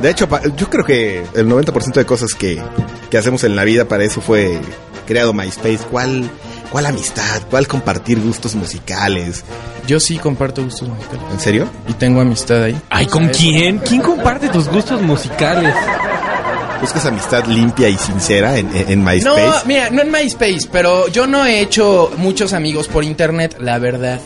de 0.02 0.10
hecho, 0.10 0.28
yo 0.58 0.70
creo 0.70 0.84
que 0.86 1.24
el 1.36 1.48
90% 1.48 1.94
de 1.94 2.06
cosas 2.06 2.34
que, 2.34 2.62
que 3.10 3.18
hacemos 3.18 3.44
en 3.46 3.56
la 3.56 3.64
vida 3.64 3.86
para 3.86 4.04
eso 4.04 4.20
fue 4.22 4.60
creado 5.06 5.34
MySpace. 5.34 5.80
¿Cuál, 5.90 6.30
¿Cuál 6.78 6.86
amistad? 6.86 7.42
¿Cuál 7.50 7.68
compartir 7.68 8.20
gustos 8.22 8.54
musicales? 8.54 9.44
Yo 9.88 10.00
sí 10.00 10.20
comparto 10.20 10.64
gustos 10.64 10.88
musicales. 10.88 11.24
¿En 11.32 11.40
serio? 11.40 11.68
Y 11.88 11.94
tengo 11.94 12.22
amistad 12.22 12.62
ahí. 12.66 12.80
Ay, 12.92 13.08
¿con 13.08 13.30
quién? 13.30 13.80
¿Quién 13.80 14.00
comparte 14.00 14.48
tus 14.50 14.70
gustos 14.70 15.02
musicales? 15.02 15.74
¿Buscas 16.80 17.04
amistad 17.08 17.46
limpia 17.48 17.90
y 17.90 17.98
sincera 17.98 18.60
en, 18.60 18.68
en, 18.78 18.92
en 18.92 19.04
No, 19.04 19.10
MySpace? 19.10 19.66
mira, 19.66 19.90
no 19.90 20.04
en 20.04 20.12
MySpace, 20.12 20.70
pero 20.72 21.08
yo 21.08 21.26
no 21.26 21.48
he 21.48 21.62
hecho 21.62 22.12
muchos 22.18 22.54
amigos 22.54 22.88
por 22.88 23.04
internet, 23.04 23.58
la 23.60 23.80
verdad. 23.80 24.20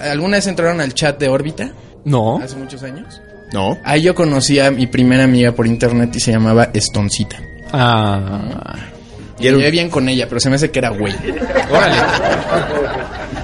¿Alguna 0.00 0.36
vez 0.36 0.46
entraron 0.46 0.80
al 0.80 0.94
chat 0.94 1.18
de 1.18 1.28
órbita? 1.28 1.72
No. 2.04 2.38
Hace 2.40 2.54
muchos 2.54 2.84
años. 2.84 3.20
No. 3.52 3.76
Ahí 3.84 4.02
yo 4.02 4.14
conocí 4.14 4.60
a 4.60 4.70
mi 4.70 4.86
primera 4.86 5.24
amiga 5.24 5.50
por 5.50 5.66
internet 5.66 6.14
y 6.14 6.20
se 6.20 6.30
llamaba 6.30 6.70
Estoncita. 6.72 7.40
Ah. 7.72 8.76
Y 9.40 9.48
un- 9.48 9.58
llevé 9.58 9.70
bien 9.70 9.88
con 9.90 10.08
ella, 10.08 10.26
pero 10.28 10.40
se 10.40 10.48
me 10.50 10.56
hace 10.56 10.70
que 10.70 10.78
era 10.78 10.90
güey. 10.90 11.14
Órale. 11.70 11.96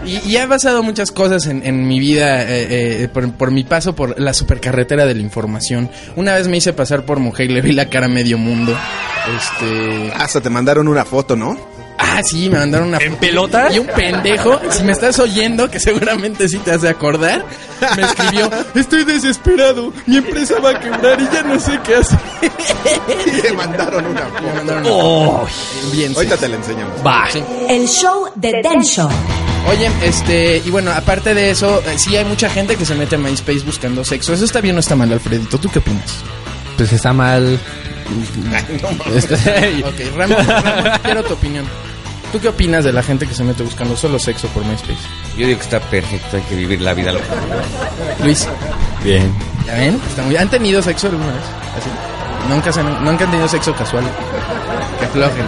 Y, 0.05 0.19
y 0.31 0.37
ha 0.37 0.47
pasado 0.49 0.83
muchas 0.85 1.11
cosas 1.11 1.47
en, 1.47 1.67
en 1.67 1.87
mi 1.89 1.99
vida 1.99 2.43
eh, 2.45 3.03
eh, 3.03 3.09
por, 3.13 3.31
por 3.33 3.51
mi 3.51 3.65
paso 3.65 3.95
por 3.97 4.19
la 4.21 4.33
supercarretera 4.33 5.05
de 5.05 5.15
la 5.15 5.21
información. 5.23 5.91
Una 6.15 6.35
vez 6.35 6.47
me 6.47 6.59
hice 6.59 6.73
pasar 6.73 7.05
por 7.05 7.19
mujer 7.19 7.51
y 7.51 7.55
le 7.55 7.61
vi 7.61 7.73
la 7.73 7.87
cara 7.87 8.07
a 8.07 8.09
medio 8.09 8.39
mundo. 8.39 8.77
Este. 9.37 10.13
Hasta 10.15 10.41
te 10.41 10.49
mandaron 10.51 10.87
una 10.87 11.05
foto, 11.05 11.35
¿no? 11.35 11.59
Ah, 12.17 12.23
sí, 12.25 12.49
me 12.49 12.59
mandaron 12.59 12.89
una 12.89 12.99
¿En 12.99 13.17
pelota? 13.17 13.69
Y 13.73 13.79
un 13.79 13.87
pendejo, 13.87 14.61
si 14.71 14.83
me 14.85 14.93
estás 14.93 15.19
oyendo, 15.19 15.71
que 15.71 15.79
seguramente 15.81 16.49
sí 16.49 16.59
te 16.59 16.73
hace 16.73 16.89
acordar, 16.89 17.45
me 17.97 18.03
escribió, 18.03 18.51
estoy 18.75 19.05
desesperado, 19.05 19.93
mi 20.07 20.17
empresa 20.17 20.59
va 20.61 20.71
a 20.71 20.81
quebrar 20.81 21.21
y 21.21 21.25
ya 21.35 21.43
no 21.43 21.59
sé 21.61 21.79
qué 21.85 21.97
hacer. 21.97 22.19
Y 23.27 23.41
te 23.43 23.53
mandaron 23.53 24.07
una 24.07 24.25
Me 24.25 24.31
foto. 24.31 24.55
mandaron 24.55 24.83
una 24.87 24.93
Oh. 24.95 25.47
Bien, 25.93 26.11
sí. 26.11 26.17
Ahorita 26.17 26.37
te 26.37 26.49
la 26.49 26.57
enseñamos. 26.57 26.95
va. 27.07 27.29
Sí. 27.31 27.43
El 27.69 27.87
show 27.89 28.27
de 28.35 28.53
Den 28.63 28.83
Show. 28.83 29.09
Oye, 29.69 29.91
este, 30.03 30.63
y 30.65 30.71
bueno, 30.71 30.93
aparte 30.93 31.35
de 31.35 31.51
eso, 31.51 31.83
eh, 31.87 31.99
sí 31.99 32.17
hay 32.17 32.25
mucha 32.25 32.49
gente 32.49 32.77
que 32.77 32.85
se 32.87 32.95
mete 32.95 33.17
a 33.17 33.19
MySpace 33.19 33.61
buscando 33.65 34.05
sexo. 34.05 34.33
¿Eso 34.33 34.45
está 34.45 34.61
bien 34.61 34.77
o 34.77 34.81
está 34.81 34.95
mal, 34.97 35.13
Alfredito? 35.13 35.59
¿Tú 35.59 35.69
qué 35.69 35.81
opinas? 35.81 36.15
Pues 36.77 36.93
está 36.93 37.13
mal. 37.13 37.59
Este, 39.15 39.35
Ok, 39.85 40.17
Ramón, 40.17 40.47
Ramón, 40.47 40.93
quiero 41.03 41.25
tu 41.25 41.35
opinión. 41.35 41.65
¿Tú 42.33 42.41
qué 42.41 42.49
opinas 42.49 42.85
de 42.85 42.93
la 42.93 43.03
gente 43.03 43.27
que 43.27 43.35
se 43.35 43.45
mete 43.45 43.63
buscando 43.63 43.97
solo 43.97 44.19
sexo 44.19 44.49
por 44.49 44.65
MySpace? 44.65 44.99
Yo 45.39 45.47
digo 45.47 45.59
que 45.59 45.65
está 45.65 45.81
perfecto, 45.81 46.37
hay 46.37 46.43
que 46.43 46.55
vivir 46.57 46.81
la 46.81 46.93
vida 46.95 47.13
loca. 47.13 47.25
Luis, 48.23 48.47
Bien. 49.03 49.33
¿ya 49.67 49.75
ven? 49.75 50.01
Está 50.09 50.23
muy- 50.23 50.37
¿Han 50.37 50.51
tenido 50.51 50.83
sexo 50.83 51.07
alguna 51.09 51.29
vez? 51.33 51.43
¿Así? 51.79 51.89
Nunca, 52.49 52.73
se 52.73 52.81
han, 52.81 53.05
nunca 53.05 53.25
han 53.25 53.31
tenido 53.31 53.49
sexo 53.49 53.75
casual. 53.75 54.05
Que 54.99 55.05
aflojen. 55.07 55.47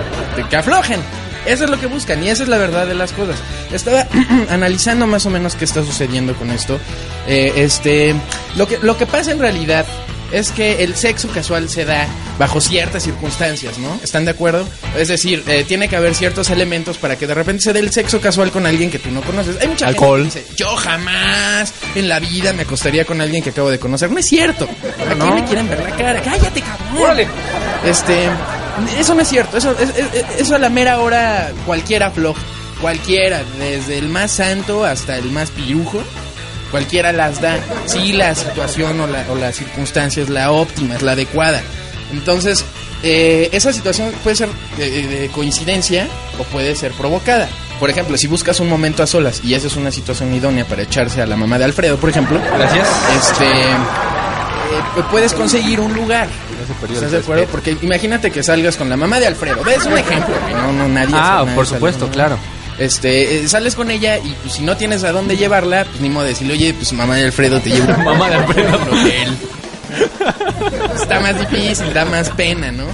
Que 0.49 0.57
aflojen. 0.57 1.01
Eso 1.47 1.65
es 1.65 1.71
lo 1.71 1.79
que 1.81 1.87
buscan 1.87 2.23
y 2.23 2.29
esa 2.29 2.43
es 2.43 2.49
la 2.49 2.59
verdad 2.59 2.87
de 2.87 2.95
las 2.95 3.13
cosas. 3.13 3.37
Estaba 3.73 4.07
analizando 4.51 5.07
más 5.07 5.25
o 5.27 5.31
menos 5.31 5.55
qué 5.57 5.65
está 5.65 5.83
sucediendo 5.83 6.35
con 6.35 6.51
esto. 6.51 6.79
Eh, 7.27 7.53
este, 7.57 8.15
lo 8.57 8.67
que, 8.67 8.79
lo 8.83 8.97
que 8.97 9.07
pasa 9.07 9.31
en 9.33 9.39
realidad 9.39 9.85
es 10.33 10.51
que 10.53 10.85
el 10.85 10.95
sexo 10.95 11.29
casual 11.29 11.69
se 11.69 11.85
da 11.85 12.07
bajo 12.39 12.61
ciertas 12.61 13.03
circunstancias, 13.03 13.79
¿no? 13.79 13.99
¿Están 14.03 14.25
de 14.25 14.31
acuerdo? 14.33 14.67
Es 14.97 15.09
decir, 15.09 15.43
eh, 15.47 15.65
tiene 15.67 15.89
que 15.89 15.97
haber 15.97 16.15
ciertos 16.15 16.51
elementos 16.51 16.99
para 16.99 17.17
que 17.17 17.27
de 17.27 17.35
repente 17.35 17.63
se 17.63 17.73
dé 17.73 17.81
el 17.81 17.91
sexo 17.91 18.21
casual 18.21 18.51
con 18.51 18.67
alguien 18.67 18.91
que 18.91 18.99
tú 18.99 19.11
no 19.11 19.21
conoces. 19.23 19.57
Hay 19.61 19.69
mucha 19.69 19.87
Alcohol. 19.89 20.21
gente 20.23 20.41
que 20.41 20.45
dice, 20.45 20.55
yo 20.57 20.77
jamás 20.77 21.73
en 21.95 22.09
la 22.09 22.19
vida 22.21 22.53
me 22.53 22.63
acostaría 22.63 23.05
con 23.05 23.21
alguien 23.21 23.43
que 23.43 23.51
acabo 23.51 23.71
de 23.71 23.79
conocer. 23.79 24.11
No 24.11 24.19
es 24.19 24.27
cierto. 24.27 24.65
¿A 25.11 25.15
quién 25.15 25.35
le 25.35 25.45
quieren 25.45 25.69
ver 25.69 25.83
la 25.83 25.97
cara? 25.97 26.23
Cállate, 26.23 26.63
cabrón. 26.63 27.19
Este, 27.85 28.29
eso 28.99 29.15
no 29.15 29.23
es 29.23 29.29
cierto. 29.29 29.57
Eso, 29.57 29.75
es- 29.79 29.91
es- 30.15 30.41
eso 30.41 30.55
a 30.55 30.59
la 30.59 30.69
mera 30.69 30.99
hora 31.01 31.51
cualquiera 31.67 32.07
afloja. 32.09 32.41
Cualquiera, 32.81 33.43
desde 33.59 33.99
el 33.99 34.09
más 34.09 34.31
santo 34.31 34.85
hasta 34.85 35.17
el 35.17 35.31
más 35.33 35.51
pirujo. 35.51 36.01
Cualquiera 36.71 37.13
las 37.13 37.41
da. 37.41 37.57
Si 37.87 38.13
la 38.13 38.35
situación 38.35 39.01
o 39.01 39.07
la, 39.07 39.25
o 39.31 39.35
la 39.35 39.53
circunstancia 39.53 40.23
es 40.23 40.29
la 40.29 40.51
óptima, 40.53 40.97
es 40.97 41.03
la 41.03 41.13
adecuada. 41.13 41.63
Entonces, 42.13 42.65
eh, 43.03 43.49
esa 43.53 43.73
situación 43.73 44.13
puede 44.23 44.37
ser 44.37 44.49
de, 44.77 44.91
de- 44.91 45.07
de 45.21 45.29
coincidencia 45.29 46.07
o 46.39 46.45
puede 46.45 46.75
ser 46.75 46.93
provocada. 46.93 47.49
Por 47.81 47.91
ejemplo, 47.91 48.17
si 48.19 48.27
buscas 48.27 48.59
un 48.61 48.69
momento 48.69 49.03
a 49.03 49.07
solas 49.07 49.41
y 49.45 49.55
esa 49.55 49.69
es 49.69 49.77
una 49.77 49.93
situación 49.93 50.35
idónea 50.35 50.65
para 50.65 50.83
echarse 50.83 51.23
a 51.23 51.27
la 51.27 51.37
mamá 51.37 51.59
de 51.59 51.65
Alfredo, 51.65 51.97
por 51.97 52.11
ejemplo. 52.11 52.41
Gracias. 52.57 52.89
Este. 53.17 53.47
puedes 55.11 55.33
conseguir 55.33 55.81
un 55.81 55.95
lugar. 55.95 56.29
¿Estás 56.93 57.11
de 57.13 57.19
acuerdo? 57.19 57.47
Porque 57.51 57.77
imagínate 57.83 58.31
que 58.31 58.43
salgas 58.43 58.77
con 58.77 58.89
la 58.89 58.97
mamá 58.97 59.21
de 59.21 59.27
Alfredo. 59.29 59.63
¿Ves 59.65 59.87
un 59.87 59.97
ejemplo? 59.97 60.35
No, 60.53 60.73
no, 60.73 60.89
nadie. 60.89 61.15
Ah, 61.17 61.47
por 61.55 61.67
supuesto, 61.67 62.09
claro. 62.09 62.37
Este, 62.79 63.41
eh, 63.43 63.49
sales 63.49 63.75
con 63.75 63.91
ella 63.91 64.19
y 64.19 64.35
pues, 64.43 64.55
si 64.55 64.63
no 64.63 64.77
tienes 64.77 65.03
a 65.05 65.13
dónde 65.13 65.37
llevarla, 65.37 65.85
pues 65.85 66.01
ni 66.01 66.09
modo 66.11 66.25
de 66.25 66.31
decirle, 66.31 66.55
oye, 66.55 66.75
pues 66.75 66.93
mamá 66.93 67.17
de 67.17 67.25
Alfredo 67.27 67.61
te 67.61 67.71
llevo. 67.71 67.93
Mamá 68.05 68.29
de 68.29 68.37
Alfredo. 68.37 68.69
al 68.69 68.89
hotel. 68.89 69.37
Está 70.95 71.21
más 71.21 71.39
difícil, 71.39 71.93
da 71.93 72.05
más 72.05 72.31
pena, 72.31 72.71
¿no? 72.71 72.85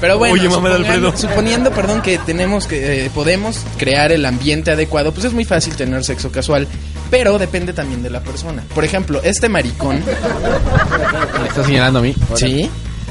Pero 0.00 0.18
bueno, 0.18 0.34
Oye, 0.34 0.48
mamá 0.48 0.68
de 0.70 0.76
supongando- 0.78 1.08
Alfredo. 1.08 1.16
suponiendo, 1.16 1.70
perdón, 1.70 2.02
que 2.02 2.18
tenemos 2.18 2.66
que 2.66 3.06
eh, 3.06 3.10
podemos 3.14 3.58
crear 3.78 4.10
el 4.10 4.24
ambiente 4.26 4.72
adecuado, 4.72 5.12
pues 5.12 5.26
es 5.26 5.32
muy 5.32 5.44
fácil 5.44 5.76
tener 5.76 6.02
sexo 6.04 6.32
casual, 6.32 6.66
pero 7.10 7.38
depende 7.38 7.72
también 7.72 8.02
de 8.02 8.10
la 8.10 8.20
persona. 8.20 8.64
Por 8.74 8.84
ejemplo, 8.84 9.20
este 9.22 9.48
maricón, 9.48 10.02
Me 11.40 11.48
está 11.48 11.64
señalando 11.64 12.00
a 12.00 12.02
mí. 12.02 12.14
¿sí? 12.34 12.68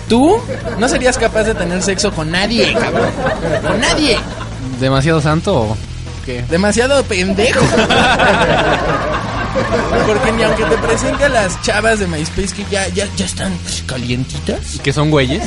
Tú 0.10 0.38
no 0.80 0.90
serías 0.90 1.18
capaz 1.18 1.44
de 1.46 1.56
tener 1.56 1.82
sexo 1.82 2.12
con 2.12 2.30
nadie, 2.30 2.74
cabrón. 2.74 3.10
Con 3.66 3.80
nadie. 3.80 4.18
¿Demasiado 4.82 5.22
santo 5.22 5.56
o 5.62 5.78
qué? 6.26 6.44
Demasiado 6.50 7.04
pendejo. 7.04 7.60
Porque 10.08 10.32
ni 10.32 10.44
aunque 10.44 10.64
te 10.64 10.78
presente 10.78 11.26
a 11.26 11.30
las 11.30 11.62
chavas 11.62 12.00
de 12.00 12.08
MySpace 12.08 12.56
que 12.56 12.66
ya, 12.72 12.88
ya, 12.90 13.06
ya 13.18 13.26
están 13.26 13.54
calientitas. 13.86 14.76
¿Y 14.76 14.80
que 14.80 14.94
son 14.94 15.10
güeyes? 15.12 15.44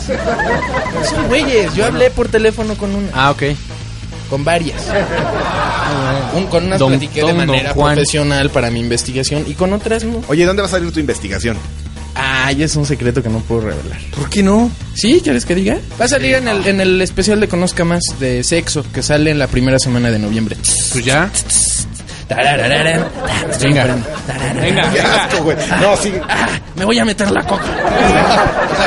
Son 1.09 1.27
güeyes. 1.29 1.75
Yo 1.75 1.87
hablé 1.87 2.11
por 2.11 2.29
teléfono 2.29 2.75
con 2.75 2.95
una, 2.95 3.09
Ah, 3.15 3.31
ok. 3.31 3.43
con 4.29 4.45
varias. 4.45 4.83
Un- 6.35 6.47
con 6.49 6.65
unas 6.65 6.79
Don- 6.79 6.91
platiqué 6.91 7.21
de 7.21 7.29
don- 7.29 7.37
don 7.39 7.47
manera 7.47 7.73
profesional 7.75 8.51
para 8.51 8.71
mi 8.71 8.81
investigación 8.81 9.45
y 9.47 9.55
con 9.55 9.73
otras 9.73 10.05
no. 10.05 10.21
Oye, 10.29 10.45
¿dónde 10.45 10.63
va 10.63 10.69
a 10.69 10.71
salir 10.71 10.93
tu 10.93 11.01
investigación? 11.01 11.57
Ay, 12.15 12.63
es 12.63 12.77
un 12.77 12.87
secreto 12.87 13.23
que 13.23 13.29
no 13.29 13.41
puedo 13.41 13.63
revelar. 13.63 13.99
¿Por 14.17 14.31
qué 14.31 14.43
no? 14.43 14.71
¿Sí? 14.95 15.21
¿Quieres 15.23 15.45
que 15.45 15.55
diga? 15.55 15.79
Va 16.01 16.05
a 16.05 16.09
salir 16.09 16.35
en 16.37 16.47
el, 16.49 16.67
en 16.67 16.81
el 16.81 17.01
especial 17.03 17.41
de 17.41 17.49
Conozca 17.49 17.85
Más 17.85 18.03
de 18.21 18.45
Sexo 18.45 18.85
que 18.93 19.03
sale 19.03 19.31
en 19.33 19.39
la 19.39 19.49
primera 19.49 19.79
semana 19.79 20.11
de 20.11 20.19
noviembre. 20.19 20.57
Pues 20.93 21.05
ya. 21.05 21.29
Venga. 22.29 22.41
Venga, 23.61 24.83
Qué 24.91 25.01
venga. 25.01 25.25
asco, 25.25 25.43
güey. 25.45 25.57
No, 25.81 25.97
sí. 25.97 26.13
Ah, 26.29 26.49
me 26.77 26.85
voy 26.85 26.99
a 26.99 27.05
meter 27.05 27.31
la 27.31 27.43
coca. 27.47 27.65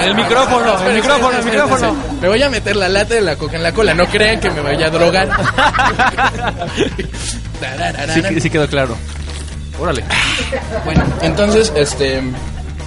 El 0.04 0.16
micrófono, 0.16 0.88
el 0.88 0.96
micrófono, 0.96 1.38
el 1.38 1.46
micrófono. 1.46 1.96
Me 2.22 2.28
voy 2.30 2.42
a 2.42 2.50
meter 2.50 2.76
la 2.76 2.90
lata 2.90 3.14
de 3.14 3.22
la 3.22 3.36
coca 3.36 3.58
en 3.58 3.64
la 3.64 3.74
cola. 3.74 3.94
No 3.94 4.08
crean 4.08 4.40
que 4.40 4.50
me 4.50 4.62
vaya 4.62 4.88
a 4.88 4.90
drogar. 4.90 5.30
Sí 8.40 8.50
quedó 8.50 8.68
claro. 8.68 8.98
Órale. 9.80 10.04
Bueno, 10.86 11.04
entonces, 11.22 11.72
este. 11.76 12.22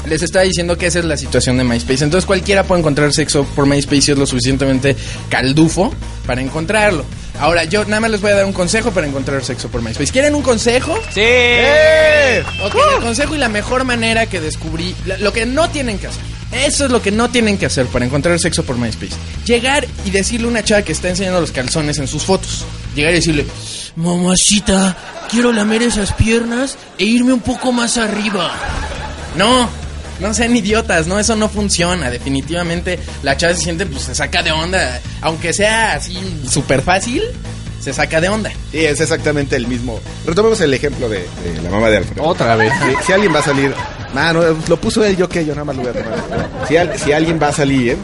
Les 0.06 0.22
estaba 0.22 0.44
diciendo 0.44 0.76
que 0.78 0.86
esa 0.86 0.98
es 1.00 1.04
la 1.04 1.16
situación 1.16 1.56
de 1.56 1.64
MySpace. 1.64 2.04
Entonces 2.04 2.26
cualquiera 2.26 2.64
puede 2.64 2.80
encontrar 2.80 3.12
sexo 3.12 3.44
por 3.44 3.66
MySpace 3.66 4.02
si 4.02 4.12
es 4.12 4.18
lo 4.18 4.26
suficientemente 4.26 4.96
caldufo 5.28 5.92
para 6.26 6.40
encontrarlo. 6.40 7.04
Ahora, 7.38 7.64
yo 7.64 7.84
nada 7.84 8.00
más 8.00 8.10
les 8.10 8.20
voy 8.20 8.32
a 8.32 8.36
dar 8.36 8.44
un 8.44 8.52
consejo 8.52 8.90
para 8.90 9.06
encontrar 9.06 9.42
sexo 9.42 9.68
por 9.68 9.82
MySpace. 9.82 10.12
¿Quieren 10.12 10.34
un 10.34 10.42
consejo? 10.42 10.94
Sí. 11.14 11.20
¡Eh! 11.22 12.42
Ok, 12.64 12.76
el 12.96 13.02
consejo 13.02 13.34
y 13.34 13.38
la 13.38 13.48
mejor 13.48 13.84
manera 13.84 14.26
que 14.26 14.40
descubrí, 14.40 14.94
lo 15.20 15.32
que 15.32 15.46
no 15.46 15.70
tienen 15.70 15.98
que 15.98 16.08
hacer. 16.08 16.22
Eso 16.52 16.84
es 16.84 16.90
lo 16.90 17.00
que 17.00 17.12
no 17.12 17.30
tienen 17.30 17.58
que 17.58 17.66
hacer 17.66 17.86
para 17.86 18.04
encontrar 18.04 18.38
sexo 18.38 18.64
por 18.64 18.76
MySpace. 18.76 19.14
Llegar 19.46 19.86
y 20.04 20.10
decirle 20.10 20.48
a 20.48 20.50
una 20.50 20.64
chava 20.64 20.82
que 20.82 20.92
está 20.92 21.08
enseñando 21.08 21.40
los 21.40 21.52
calzones 21.52 21.98
en 21.98 22.08
sus 22.08 22.24
fotos. 22.24 22.64
Llegar 22.94 23.12
y 23.12 23.16
decirle, 23.16 23.46
mamacita, 23.96 24.96
quiero 25.30 25.52
lamer 25.52 25.82
esas 25.84 26.12
piernas 26.12 26.76
e 26.98 27.04
irme 27.04 27.32
un 27.32 27.40
poco 27.40 27.70
más 27.72 27.96
arriba. 27.96 28.52
No, 29.36 29.68
no 30.20 30.32
sean 30.34 30.54
idiotas, 30.56 31.06
no, 31.06 31.18
eso 31.18 31.36
no 31.36 31.48
funciona. 31.48 32.10
Definitivamente 32.10 32.98
la 33.22 33.36
chava 33.36 33.54
se 33.54 33.62
siente, 33.62 33.86
pues 33.86 34.02
se 34.02 34.14
saca 34.14 34.42
de 34.42 34.52
onda. 34.52 35.00
Aunque 35.22 35.52
sea 35.52 35.94
así 35.94 36.16
súper 36.48 36.82
fácil, 36.82 37.22
se 37.80 37.92
saca 37.92 38.20
de 38.20 38.28
onda. 38.28 38.50
Sí, 38.70 38.84
es 38.84 39.00
exactamente 39.00 39.56
el 39.56 39.66
mismo. 39.66 39.98
Retomemos 40.26 40.60
el 40.60 40.74
ejemplo 40.74 41.08
de, 41.08 41.26
de 41.44 41.62
la 41.62 41.70
mamá 41.70 41.88
de 41.90 41.98
Alfredo. 41.98 42.22
Otra 42.24 42.54
vez. 42.56 42.72
Si, 43.00 43.06
si 43.06 43.12
alguien 43.12 43.34
va 43.34 43.38
a 43.38 43.42
salir, 43.42 43.74
no, 44.14 44.32
lo 44.68 44.76
puso 44.80 45.04
él, 45.04 45.16
yo 45.16 45.28
que 45.28 45.44
yo 45.44 45.54
nada 45.54 45.64
más 45.64 45.76
lo 45.76 45.82
voy 45.82 45.90
a 45.90 45.94
tomar. 45.94 46.48
Si, 46.68 46.76
al- 46.76 46.98
si 46.98 47.12
alguien 47.12 47.38
va 47.42 47.48
a 47.48 47.52
salir, 47.52 47.96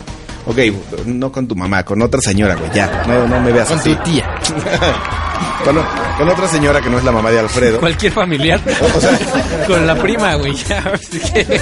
ok, 0.46 0.58
no 1.06 1.30
con 1.30 1.46
tu 1.46 1.54
mamá, 1.54 1.84
con 1.84 2.00
otra 2.02 2.20
señora, 2.20 2.54
güey, 2.54 2.70
ya, 2.74 3.04
no, 3.06 3.26
no 3.28 3.40
me 3.40 3.52
veas 3.52 3.68
Con 3.68 3.78
así. 3.78 3.94
tu 3.94 4.02
tía. 4.04 4.30
con, 5.64 6.28
otra 6.28 6.48
señora 6.48 6.80
que 6.80 6.88
no 6.90 6.98
es 6.98 7.04
la 7.04 7.12
mamá 7.12 7.30
de 7.30 7.38
Alfredo. 7.40 7.80
Cualquier 7.80 8.12
familiar. 8.12 8.60
O 8.96 9.00
sea, 9.00 9.18
Con 9.66 9.86
la 9.86 9.94
prima, 9.96 10.34
güey. 10.36 10.54
Ya, 10.54 10.78
así 10.94 11.18
que- 11.20 11.60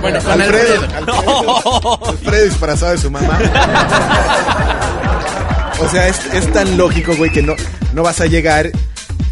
Bueno, 0.00 0.20
con 0.20 0.32
Alfredo, 0.40 0.82
Alfredo. 0.82 0.82
Alfredo, 0.96 2.06
Alfredo 2.08 2.44
disfrazado 2.44 2.92
de 2.92 2.98
su 2.98 3.10
mamá. 3.10 3.38
O 5.80 5.88
sea, 5.88 6.08
es, 6.08 6.24
es 6.32 6.52
tan 6.52 6.76
lógico, 6.78 7.14
güey, 7.16 7.30
que 7.30 7.42
no, 7.42 7.54
no 7.92 8.02
vas 8.02 8.20
a 8.20 8.26
llegar 8.26 8.70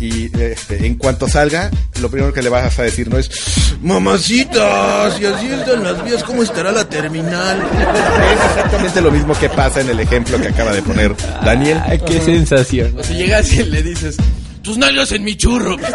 y 0.05 0.31
este, 0.39 0.87
en 0.87 0.97
cuanto 0.97 1.29
salga, 1.29 1.71
lo 2.01 2.11
primero 2.11 2.33
que 2.33 2.43
le 2.43 2.49
vas 2.51 2.79
a 2.79 2.83
decir 2.83 3.09
no 3.09 3.19
es 3.19 3.31
Mamacita, 3.83 5.11
si 5.17 5.25
así 5.25 5.47
están 5.47 5.83
las 5.83 6.05
vías, 6.05 6.23
¿cómo 6.25 6.43
estará 6.43 6.73
la 6.73 6.89
terminal? 6.89 7.59
Es 7.59 8.45
exactamente 8.51 9.01
lo 9.01 9.11
mismo 9.11 9.35
que 9.39 9.49
pasa 9.49 9.81
en 9.81 9.91
el 9.91 10.01
ejemplo 10.01 10.41
que 10.41 10.49
acaba 10.49 10.73
de 10.73 10.83
poner 10.83 11.15
Daniel. 11.45 11.81
Ay, 11.85 12.01
qué 12.07 12.21
sensación. 12.21 12.99
O 12.99 13.03
si 13.03 13.15
llegas 13.15 13.53
y 13.53 13.63
le 13.65 13.83
dices, 13.83 14.17
tus 14.63 14.79
nalgas 14.79 15.13
en 15.13 15.25
mi 15.25 15.37
churro. 15.37 15.77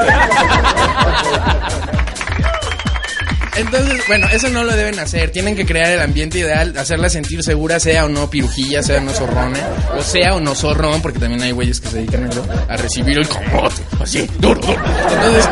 Entonces, 3.59 4.01
bueno, 4.07 4.27
eso 4.31 4.49
no 4.49 4.63
lo 4.63 4.75
deben 4.75 4.97
hacer. 4.99 5.31
Tienen 5.31 5.55
que 5.55 5.65
crear 5.65 5.91
el 5.91 6.01
ambiente 6.01 6.39
ideal, 6.39 6.73
hacerla 6.77 7.09
sentir 7.09 7.43
segura, 7.43 7.79
sea 7.79 8.05
o 8.05 8.09
no 8.09 8.29
pirujilla, 8.29 8.81
sea 8.81 8.97
o 8.99 9.01
no 9.01 9.11
zorrona, 9.11 9.59
o 9.97 10.01
sea 10.01 10.35
o 10.35 10.39
no 10.39 10.55
zorrón, 10.55 11.01
porque 11.01 11.19
también 11.19 11.41
hay 11.41 11.51
güeyes 11.51 11.81
que 11.81 11.89
se 11.89 11.97
dedican 11.97 12.29
a, 12.31 12.73
a 12.73 12.77
recibir 12.77 13.17
el 13.17 13.27
comote, 13.27 13.81
así, 13.99 14.27
duro, 14.39 14.61
duro. 14.61 14.81
Entonces, 15.13 15.49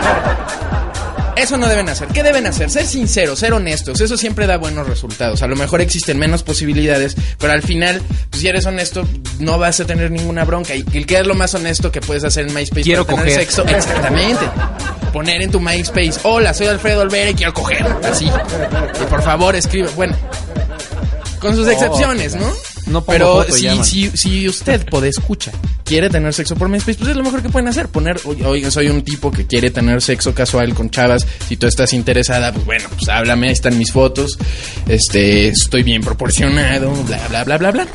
eso 1.37 1.57
no 1.57 1.67
deben 1.67 1.87
hacer. 1.89 2.07
¿Qué 2.09 2.23
deben 2.23 2.45
hacer? 2.45 2.69
Ser 2.69 2.85
sinceros, 2.85 3.39
ser 3.39 3.53
honestos. 3.53 4.01
Eso 4.01 4.17
siempre 4.17 4.47
da 4.47 4.57
buenos 4.57 4.87
resultados. 4.87 5.41
A 5.41 5.47
lo 5.47 5.55
mejor 5.55 5.81
existen 5.81 6.17
menos 6.17 6.43
posibilidades, 6.43 7.15
pero 7.37 7.53
al 7.53 7.61
final, 7.61 8.01
pues 8.29 8.41
si 8.41 8.47
eres 8.47 8.65
honesto, 8.65 9.07
no 9.39 9.57
vas 9.57 9.79
a 9.79 9.85
tener 9.85 10.11
ninguna 10.11 10.45
bronca. 10.45 10.75
Y 10.75 10.83
el 10.93 11.05
que 11.05 11.19
es 11.19 11.27
lo 11.27 11.35
más 11.35 11.53
honesto 11.53 11.91
que 11.91 12.01
puedes 12.01 12.23
hacer 12.23 12.47
en 12.47 12.53
MySpace 12.53 12.83
Quiero 12.83 13.05
para 13.05 13.23
tener 13.23 13.33
coger. 13.33 13.45
sexo. 13.47 13.65
Exactamente. 13.67 14.45
Poner 15.13 15.41
en 15.41 15.51
tu 15.51 15.59
MySpace, 15.59 16.13
hola, 16.23 16.53
soy 16.53 16.67
Alfredo 16.67 17.01
Olvera 17.01 17.29
y 17.31 17.33
quiero 17.33 17.53
coger. 17.53 17.83
Así. 18.03 18.25
Y 18.25 19.05
por 19.05 19.21
favor, 19.21 19.55
escribe. 19.55 19.89
Bueno. 19.95 20.15
Con 21.39 21.55
sus 21.55 21.67
excepciones, 21.67 22.35
¿no? 22.35 22.51
No 22.87 23.03
Pero 23.05 23.43
foto, 23.43 23.53
si, 23.53 23.83
si, 23.83 24.09
si 24.17 24.47
usted 24.49 24.85
puede 24.89 25.09
escucha, 25.09 25.51
quiere 25.87 26.09
tener 26.09 26.33
sexo 26.33 26.55
por 26.55 26.67
MySpace, 26.69 26.97
pues 26.97 27.11
es 27.11 27.15
lo 27.15 27.23
mejor 27.23 27.41
que 27.41 27.49
pueden 27.49 27.67
hacer. 27.69 27.87
Poner, 27.87 28.19
"Oye, 28.25 28.43
oiga, 28.45 28.69
soy 28.69 28.89
un 28.89 29.01
tipo 29.03 29.31
que 29.31 29.45
quiere 29.47 29.71
tener 29.71 30.01
sexo 30.01 30.33
casual 30.35 30.73
con 30.73 30.89
chavas. 30.89 31.25
Si 31.47 31.55
tú 31.57 31.65
estás 31.67 31.93
interesada, 31.93 32.51
pues 32.51 32.65
bueno, 32.65 32.89
pues 32.97 33.07
háblame, 33.09 33.47
ahí 33.47 33.53
están 33.53 33.77
mis 33.77 33.91
fotos. 33.91 34.37
Este, 34.87 35.47
estoy 35.47 35.83
bien 35.83 36.01
proporcionado, 36.01 36.91
bla, 37.05 37.27
bla, 37.29 37.43
bla, 37.45 37.57
bla, 37.57 37.71
bla. 37.71 37.87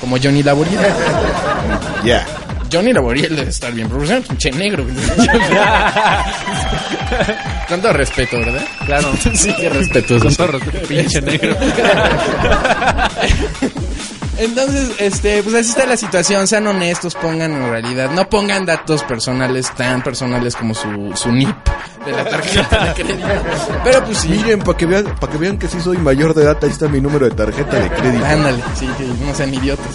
Como 0.00 0.18
Johnny 0.22 0.42
Laboriel. 0.42 0.80
Ya. 2.04 2.26
Johnny 2.70 2.92
Laboriel 2.92 3.36
debe 3.36 3.50
estar 3.50 3.72
bien 3.72 3.88
proporcionado, 3.88 4.26
pinche 4.28 4.50
negro. 4.50 4.84
Con 7.68 7.80
todo 7.80 7.92
respeto, 7.92 8.38
¿verdad? 8.38 8.64
Claro. 8.84 9.12
Sí, 9.34 9.54
qué 9.58 9.68
respetuoso. 9.70 10.24
Con 10.26 10.34
todo 10.34 10.46
respeto, 10.48 10.86
pinche 10.88 11.20
negro. 11.22 11.56
Entonces, 14.38 14.92
este, 14.98 15.42
pues 15.42 15.54
así 15.54 15.70
está 15.70 15.86
la 15.86 15.96
situación. 15.96 16.46
Sean 16.46 16.66
honestos, 16.66 17.14
pongan 17.14 17.52
en 17.52 17.70
realidad. 17.70 18.10
No 18.10 18.28
pongan 18.28 18.66
datos 18.66 19.02
personales 19.04 19.70
tan 19.74 20.02
personales 20.02 20.56
como 20.56 20.74
su, 20.74 21.12
su 21.14 21.30
NIP 21.32 21.73
de 22.04 22.12
la 22.12 22.24
tarjeta 22.24 22.84
de 22.86 23.02
crédito. 23.02 23.28
Pero 23.82 24.04
pues 24.04 24.18
sí. 24.18 24.28
Miren, 24.28 24.60
para 24.60 24.76
que 24.76 24.86
vean, 24.86 25.04
para 25.20 25.32
que 25.32 25.38
vean 25.38 25.58
que 25.58 25.68
sí 25.68 25.80
soy 25.80 25.98
mayor 25.98 26.34
de 26.34 26.44
edad, 26.44 26.58
ahí 26.62 26.70
está 26.70 26.88
mi 26.88 27.00
número 27.00 27.28
de 27.28 27.34
tarjeta 27.34 27.78
de 27.78 27.90
crédito. 27.90 28.24
Ándale, 28.24 28.62
sí, 28.78 28.88
que 28.98 29.04
no 29.04 29.34
sean 29.34 29.54
idiotas. 29.54 29.86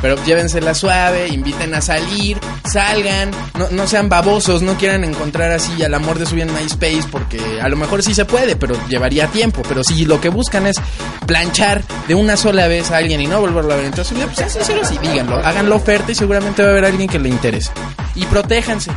Pero 0.00 0.16
llévensela 0.24 0.74
suave, 0.74 1.28
inviten 1.28 1.72
a 1.74 1.80
salir, 1.80 2.36
salgan, 2.68 3.30
no, 3.56 3.68
no 3.70 3.86
sean 3.86 4.08
babosos, 4.08 4.60
no 4.60 4.74
quieran 4.74 5.04
encontrar 5.04 5.52
así 5.52 5.80
al 5.84 5.94
amor 5.94 6.18
de 6.18 6.26
su 6.26 6.34
vida 6.34 6.46
en 6.46 6.54
MySpace, 6.54 7.04
porque 7.08 7.60
a 7.60 7.68
lo 7.68 7.76
mejor 7.76 8.02
sí 8.02 8.12
se 8.12 8.24
puede, 8.24 8.56
pero 8.56 8.74
llevaría 8.88 9.28
tiempo. 9.28 9.62
Pero 9.68 9.84
si 9.84 10.04
lo 10.04 10.20
que 10.20 10.28
buscan 10.28 10.66
es 10.66 10.76
planchar 11.24 11.84
de 12.08 12.16
una 12.16 12.36
sola 12.36 12.66
vez 12.66 12.90
a 12.90 12.96
alguien 12.96 13.20
y 13.20 13.28
no 13.28 13.40
volverlo 13.40 13.74
a 13.74 13.76
ver 13.76 13.84
en 13.84 13.92
toda 13.92 14.04
su 14.04 14.16
vida, 14.16 14.26
pues 14.26 14.38
sean 14.38 14.50
sinceros 14.50 14.90
y 14.90 14.98
díganlo. 14.98 15.36
Hagan 15.36 15.68
la 15.68 15.76
oferta 15.76 16.10
y 16.10 16.16
seguramente 16.16 16.62
va 16.62 16.70
a 16.70 16.72
haber 16.72 16.84
alguien 16.84 17.08
que 17.08 17.20
le 17.20 17.28
interese. 17.28 17.70
Y 18.16 18.26
protéjanse. 18.26 18.90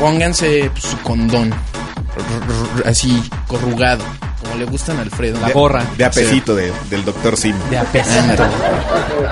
Pónganse 0.00 0.70
pues, 0.72 0.84
su 0.84 0.98
condón, 0.98 1.52
así, 2.84 3.22
corrugado, 3.46 4.04
como 4.42 4.56
le 4.56 4.64
gustan 4.66 4.98
a 4.98 5.02
Alfredo. 5.02 5.40
La 5.40 5.50
gorra. 5.50 5.84
De 5.96 6.04
apesito 6.04 6.54
de- 6.54 6.72
del 6.90 7.04
doctor 7.04 7.36
Sim. 7.36 7.54
De 7.70 7.78
apesito. 7.78 8.44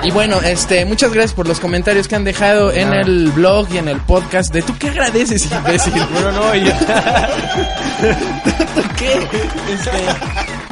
Y 0.03 0.11
bueno, 0.11 0.39
este, 0.41 0.85
muchas 0.85 1.11
gracias 1.13 1.33
por 1.33 1.47
los 1.47 1.59
comentarios 1.59 2.07
que 2.07 2.15
han 2.15 2.23
dejado 2.23 2.71
en 2.71 2.93
el 2.93 3.31
blog 3.31 3.67
y 3.73 3.77
en 3.77 3.87
el 3.89 3.97
podcast. 4.01 4.53
De 4.53 4.61
tú 4.61 4.73
qué 4.79 4.89
agradeces, 4.89 5.49
imbécil. 5.51 5.93
No, 5.95 6.31
no, 6.31 6.55
y- 6.55 6.63
¿Qué? 8.97 9.13
Este, 9.73 9.91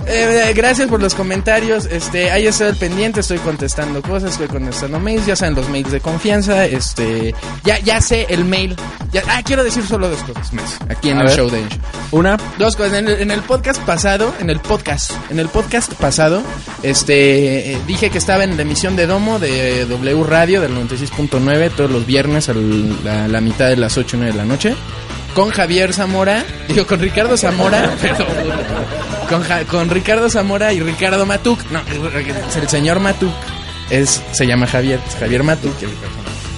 Eh, 0.08 0.52
gracias 0.56 0.90
por 0.90 1.02
los 1.02 1.14
comentarios. 1.16 1.86
Este, 1.86 2.32
ahí 2.32 2.48
estoy 2.48 2.68
al 2.68 2.76
pendiente, 2.76 3.20
estoy 3.20 3.38
contestando 3.40 4.02
cosas, 4.02 4.32
estoy 4.32 4.48
contestando 4.48 5.00
mails, 5.00 5.26
ya 5.26 5.36
saben 5.36 5.56
los 5.56 5.70
mails 5.70 5.92
de 5.92 6.00
confianza. 6.02 6.66
Este, 6.66 7.34
ya, 7.64 7.80
ya 7.80 8.02
sé 8.02 8.26
el 8.30 8.44
mail. 8.46 8.76
Ya, 9.12 9.24
ah, 9.28 9.42
quiero 9.44 9.64
decir 9.64 9.86
solo 9.86 10.10
dos 10.10 10.22
cosas 10.24 10.54
más 10.54 10.80
aquí 10.90 11.10
en 11.10 11.18
A 11.18 11.22
el 11.22 11.28
ver. 11.28 11.36
show 11.38 11.50
de 11.50 11.60
Encho. 11.62 11.78
Una. 12.12 12.38
Dos 12.58 12.76
cosas. 12.76 12.94
En 12.94 13.08
el, 13.08 13.22
en 13.22 13.32
el 13.32 13.42
podcast 13.42 13.82
pasado, 13.84 14.34
en 14.40 14.50
el 14.50 14.60
podcast, 14.60 15.12
en 15.30 15.40
el 15.40 15.48
podcast 15.50 15.94
pasado, 15.94 16.42
este, 16.84 17.74
eh, 17.74 17.78
dije 17.88 18.10
que 18.10 18.18
estaba 18.18 18.44
en 18.44 18.56
la 18.56 18.64
emisión 18.64 18.96
de 18.96 19.08
Domo 19.08 19.40
de 19.40 19.86
W 19.86 20.24
Radio 20.24 20.62
del 20.62 20.72
96.9 20.76 21.72
todos 21.76 21.92
los 21.92 22.06
viernes 22.06 22.50
a 22.50 22.54
la, 22.54 23.28
la 23.28 23.42
mitad 23.42 23.68
de 23.70 23.78
las 23.78 23.98
8 23.98 24.18
o 24.18 24.20
9 24.20 24.32
de 24.34 24.38
la 24.38 24.46
noche. 24.46 24.76
Con 25.36 25.50
Javier 25.50 25.94
Zamora, 25.94 26.44
digo, 26.68 26.86
con 26.86 27.00
Ricardo 27.00 27.38
Zamora, 27.38 27.90
perdón, 28.02 28.28
con, 29.30 29.42
Ja- 29.44 29.64
con 29.64 29.90
Ricardo 29.90 30.30
Zamora 30.30 30.74
y 30.74 30.82
Ricardo 30.82 31.26
Matuk. 31.26 31.60
No, 31.72 31.80
el 32.62 32.68
señor 32.70 33.00
Matuk 33.00 33.32
es, 33.90 34.22
se 34.34 34.46
llama 34.46 34.68
Javier, 34.68 35.00
es 35.08 35.16
Javier 35.16 35.44
Matuk. 35.44 35.74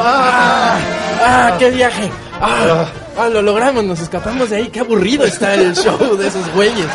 ¡Ah! 0.00 0.78
¡Ah! 1.20 1.56
¡Qué 1.58 1.70
viaje! 1.70 2.08
¡Ah! 2.40 2.86
¡Ah! 3.16 3.28
Lo 3.28 3.42
logramos, 3.42 3.84
nos 3.84 4.00
escapamos 4.00 4.50
de 4.50 4.56
ahí. 4.56 4.68
¡Qué 4.68 4.80
aburrido 4.80 5.24
está 5.24 5.54
el 5.54 5.74
show 5.74 6.16
de 6.16 6.26
esos 6.26 6.52
güeyes! 6.54 6.86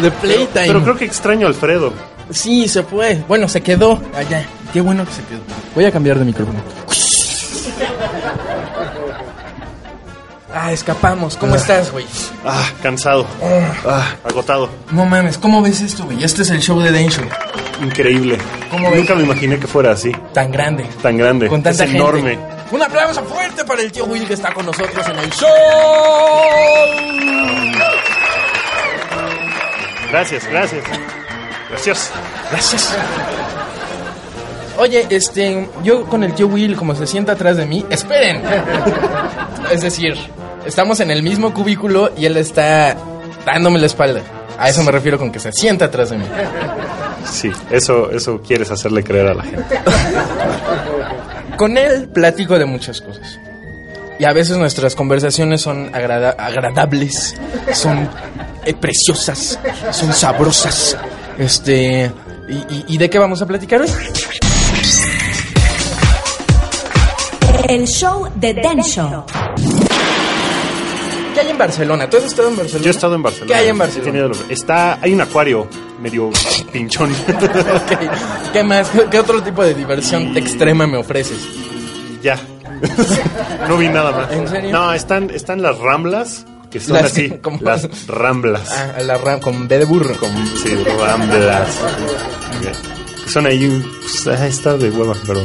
De 0.00 0.10
Playtime. 0.10 0.66
Pero 0.66 0.82
creo 0.82 0.96
que 0.96 1.04
extraño 1.04 1.46
a 1.46 1.50
Alfredo. 1.50 1.92
Sí, 2.30 2.68
se 2.68 2.82
fue. 2.82 3.22
Bueno, 3.28 3.48
se 3.48 3.60
quedó 3.60 4.00
allá. 4.14 4.44
Qué 4.72 4.80
bueno 4.80 5.04
que 5.04 5.12
se 5.12 5.22
quedó. 5.24 5.40
Voy 5.74 5.84
a 5.84 5.92
cambiar 5.92 6.18
de 6.18 6.24
micrófono. 6.24 6.58
Ah, 10.56 10.72
escapamos. 10.72 11.36
¿Cómo 11.36 11.56
estás, 11.56 11.90
güey? 11.90 12.06
Ah, 12.44 12.64
cansado. 12.82 13.26
Ah, 13.86 14.14
agotado. 14.24 14.70
No 14.92 15.04
mames, 15.04 15.36
¿cómo 15.36 15.60
ves 15.60 15.80
esto, 15.80 16.04
güey? 16.04 16.22
Este 16.22 16.42
es 16.42 16.50
el 16.50 16.60
show 16.60 16.80
de 16.80 16.92
Densho. 16.92 17.22
Increíble. 17.82 18.38
¿Cómo 18.70 18.88
ves? 18.90 19.00
Nunca 19.00 19.14
me 19.16 19.24
imaginé 19.24 19.58
que 19.58 19.66
fuera 19.66 19.90
así. 19.90 20.12
Tan 20.32 20.52
grande. 20.52 20.86
Tan 21.02 21.16
grande. 21.16 21.48
Con 21.48 21.62
tanta 21.62 21.84
es 21.84 21.90
gente. 21.90 21.96
enorme. 21.96 22.38
Un 22.74 22.82
aplauso 22.82 23.22
fuerte 23.22 23.64
para 23.64 23.82
el 23.82 23.92
tío 23.92 24.04
Will 24.06 24.26
que 24.26 24.34
está 24.34 24.52
con 24.52 24.66
nosotros 24.66 25.08
en 25.08 25.16
el 25.16 25.30
show. 25.30 25.48
Gracias, 30.10 30.44
gracias. 30.48 30.84
Gracias. 31.70 32.10
Gracias. 32.50 32.96
Oye, 34.76 35.06
este, 35.08 35.68
yo 35.84 36.04
con 36.06 36.24
el 36.24 36.34
tío 36.34 36.48
Will, 36.48 36.74
como 36.74 36.96
se 36.96 37.06
sienta 37.06 37.34
atrás 37.34 37.58
de 37.58 37.64
mí, 37.64 37.86
esperen. 37.90 38.42
es 39.70 39.80
decir, 39.80 40.16
estamos 40.66 40.98
en 40.98 41.12
el 41.12 41.22
mismo 41.22 41.54
cubículo 41.54 42.10
y 42.16 42.26
él 42.26 42.36
está 42.36 42.96
dándome 43.46 43.78
la 43.78 43.86
espalda. 43.86 44.20
A 44.58 44.68
eso 44.68 44.82
me 44.82 44.90
refiero 44.90 45.16
con 45.16 45.30
que 45.30 45.38
se 45.38 45.52
sienta 45.52 45.84
atrás 45.84 46.10
de 46.10 46.18
mí. 46.18 46.24
Sí, 47.30 47.52
eso, 47.70 48.10
eso 48.10 48.40
quieres 48.40 48.72
hacerle 48.72 49.04
creer 49.04 49.28
a 49.28 49.34
la 49.34 49.44
gente. 49.44 49.80
Con 51.56 51.76
él 51.78 52.08
platico 52.08 52.58
de 52.58 52.64
muchas 52.64 53.00
cosas. 53.00 53.38
Y 54.18 54.24
a 54.24 54.32
veces 54.32 54.56
nuestras 54.56 54.94
conversaciones 54.94 55.60
son 55.60 55.90
agrada- 55.94 56.34
agradables, 56.38 57.34
son 57.72 58.08
eh, 58.64 58.74
preciosas, 58.74 59.58
son 59.90 60.12
sabrosas. 60.12 60.96
Este, 61.38 62.12
y, 62.48 62.52
y- 62.54 62.84
¿y 62.88 62.98
de 62.98 63.10
qué 63.10 63.18
vamos 63.18 63.42
a 63.42 63.46
platicar 63.46 63.80
hoy? 63.82 63.88
El 67.68 67.86
show 67.86 68.28
de 68.36 68.54
Den 68.54 68.82
Show. 68.82 69.24
¿Qué 69.26 69.83
hay 71.44 71.50
en 71.50 71.58
Barcelona? 71.58 72.10
¿Tú 72.10 72.16
has 72.16 72.24
estado 72.24 72.48
en 72.48 72.56
Barcelona? 72.56 72.84
Yo 72.84 72.90
he 72.90 72.94
estado 72.94 73.14
en 73.14 73.22
Barcelona. 73.22 73.48
¿Qué 73.48 73.54
hay 73.54 73.68
en 73.68 73.78
Barcelona? 73.78 74.34
Está, 74.48 74.98
hay 75.00 75.12
un 75.12 75.20
acuario 75.20 75.68
medio 76.00 76.30
pinchón. 76.72 77.12
Ok. 77.34 78.52
¿Qué 78.52 78.62
más? 78.62 78.90
¿Qué, 79.10 79.18
otro 79.18 79.42
tipo 79.42 79.62
de 79.62 79.74
diversión 79.74 80.36
extrema 80.36 80.86
me 80.86 80.96
ofreces? 80.96 81.38
ya. 82.22 82.38
no 83.68 83.76
vi 83.76 83.88
nada 83.88 84.12
más. 84.12 84.32
¿En 84.32 84.48
serio? 84.48 84.72
No, 84.72 84.92
están, 84.92 85.30
están 85.30 85.62
las 85.62 85.78
ramblas, 85.78 86.46
que 86.70 86.80
son 86.80 86.94
Las 86.94 87.06
así. 87.06 87.30
¿cómo? 87.42 87.58
Las 87.60 88.06
ramblas. 88.06 88.70
Ah, 88.70 89.02
la 89.02 89.18
ram 89.18 89.40
con 89.40 89.68
B 89.68 89.78
de 89.78 89.84
burro. 89.84 90.16
Con, 90.16 90.30
sí, 90.56 90.74
ramblas. 90.98 91.68
Ok. 92.58 93.28
Son 93.28 93.46
ahí 93.46 93.84
pues, 94.00 94.26
ah, 94.26 94.46
está 94.46 94.76
de 94.76 94.90
hueva, 94.90 95.14
pero... 95.26 95.42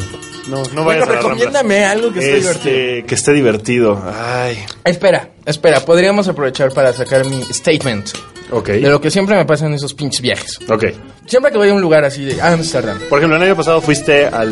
No, 0.50 0.64
no 0.74 0.84
Bueno, 0.84 0.86
vayas 0.86 1.04
a 1.04 1.06
las 1.06 1.08
ramblas. 1.16 1.24
recomiéndame 1.24 1.86
algo 1.86 2.12
que 2.12 2.20
esté 2.20 2.36
divertido. 2.40 2.76
Este, 2.76 3.04
que 3.06 3.16
esté 3.16 3.32
divertido. 3.34 4.04
Ay. 4.20 4.58
Espera, 4.84 5.30
espera, 5.46 5.80
podríamos 5.86 6.28
aprovechar 6.28 6.72
para 6.72 6.92
sacar 6.94 7.26
mi 7.26 7.44
statement 7.52 8.10
Ok. 8.52 8.68
de 8.70 8.90
lo 8.90 9.00
que 9.00 9.12
siempre 9.12 9.36
me 9.36 9.46
pasa 9.46 9.68
en 9.68 9.74
esos 9.76 9.94
pinches 9.94 10.22
viajes. 10.22 10.60
Ok. 10.70 10.86
Siempre 11.28 11.52
que 11.52 11.58
voy 11.60 11.70
a 11.70 11.74
un 11.74 11.82
lugar 11.82 12.04
así 12.06 12.26
de 12.26 12.42
Ámsterdam, 12.42 12.98
Por 13.10 13.20
ejemplo, 13.20 13.38
el 13.38 13.44
año 13.44 13.56
pasado 13.56 13.80
fuiste 13.82 14.26
al 14.26 14.50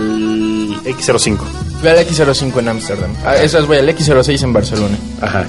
X05. 0.83 1.37
voy 1.81 1.89
al 1.89 1.97
X05 2.07 2.59
en 2.59 2.67
Ámsterdam, 2.69 3.15
a 3.25 3.35
esas 3.37 3.65
voy 3.65 3.77
al 3.77 3.89
X06 3.89 4.43
en 4.43 4.53
Barcelona. 4.53 4.97
Ajá. 5.21 5.47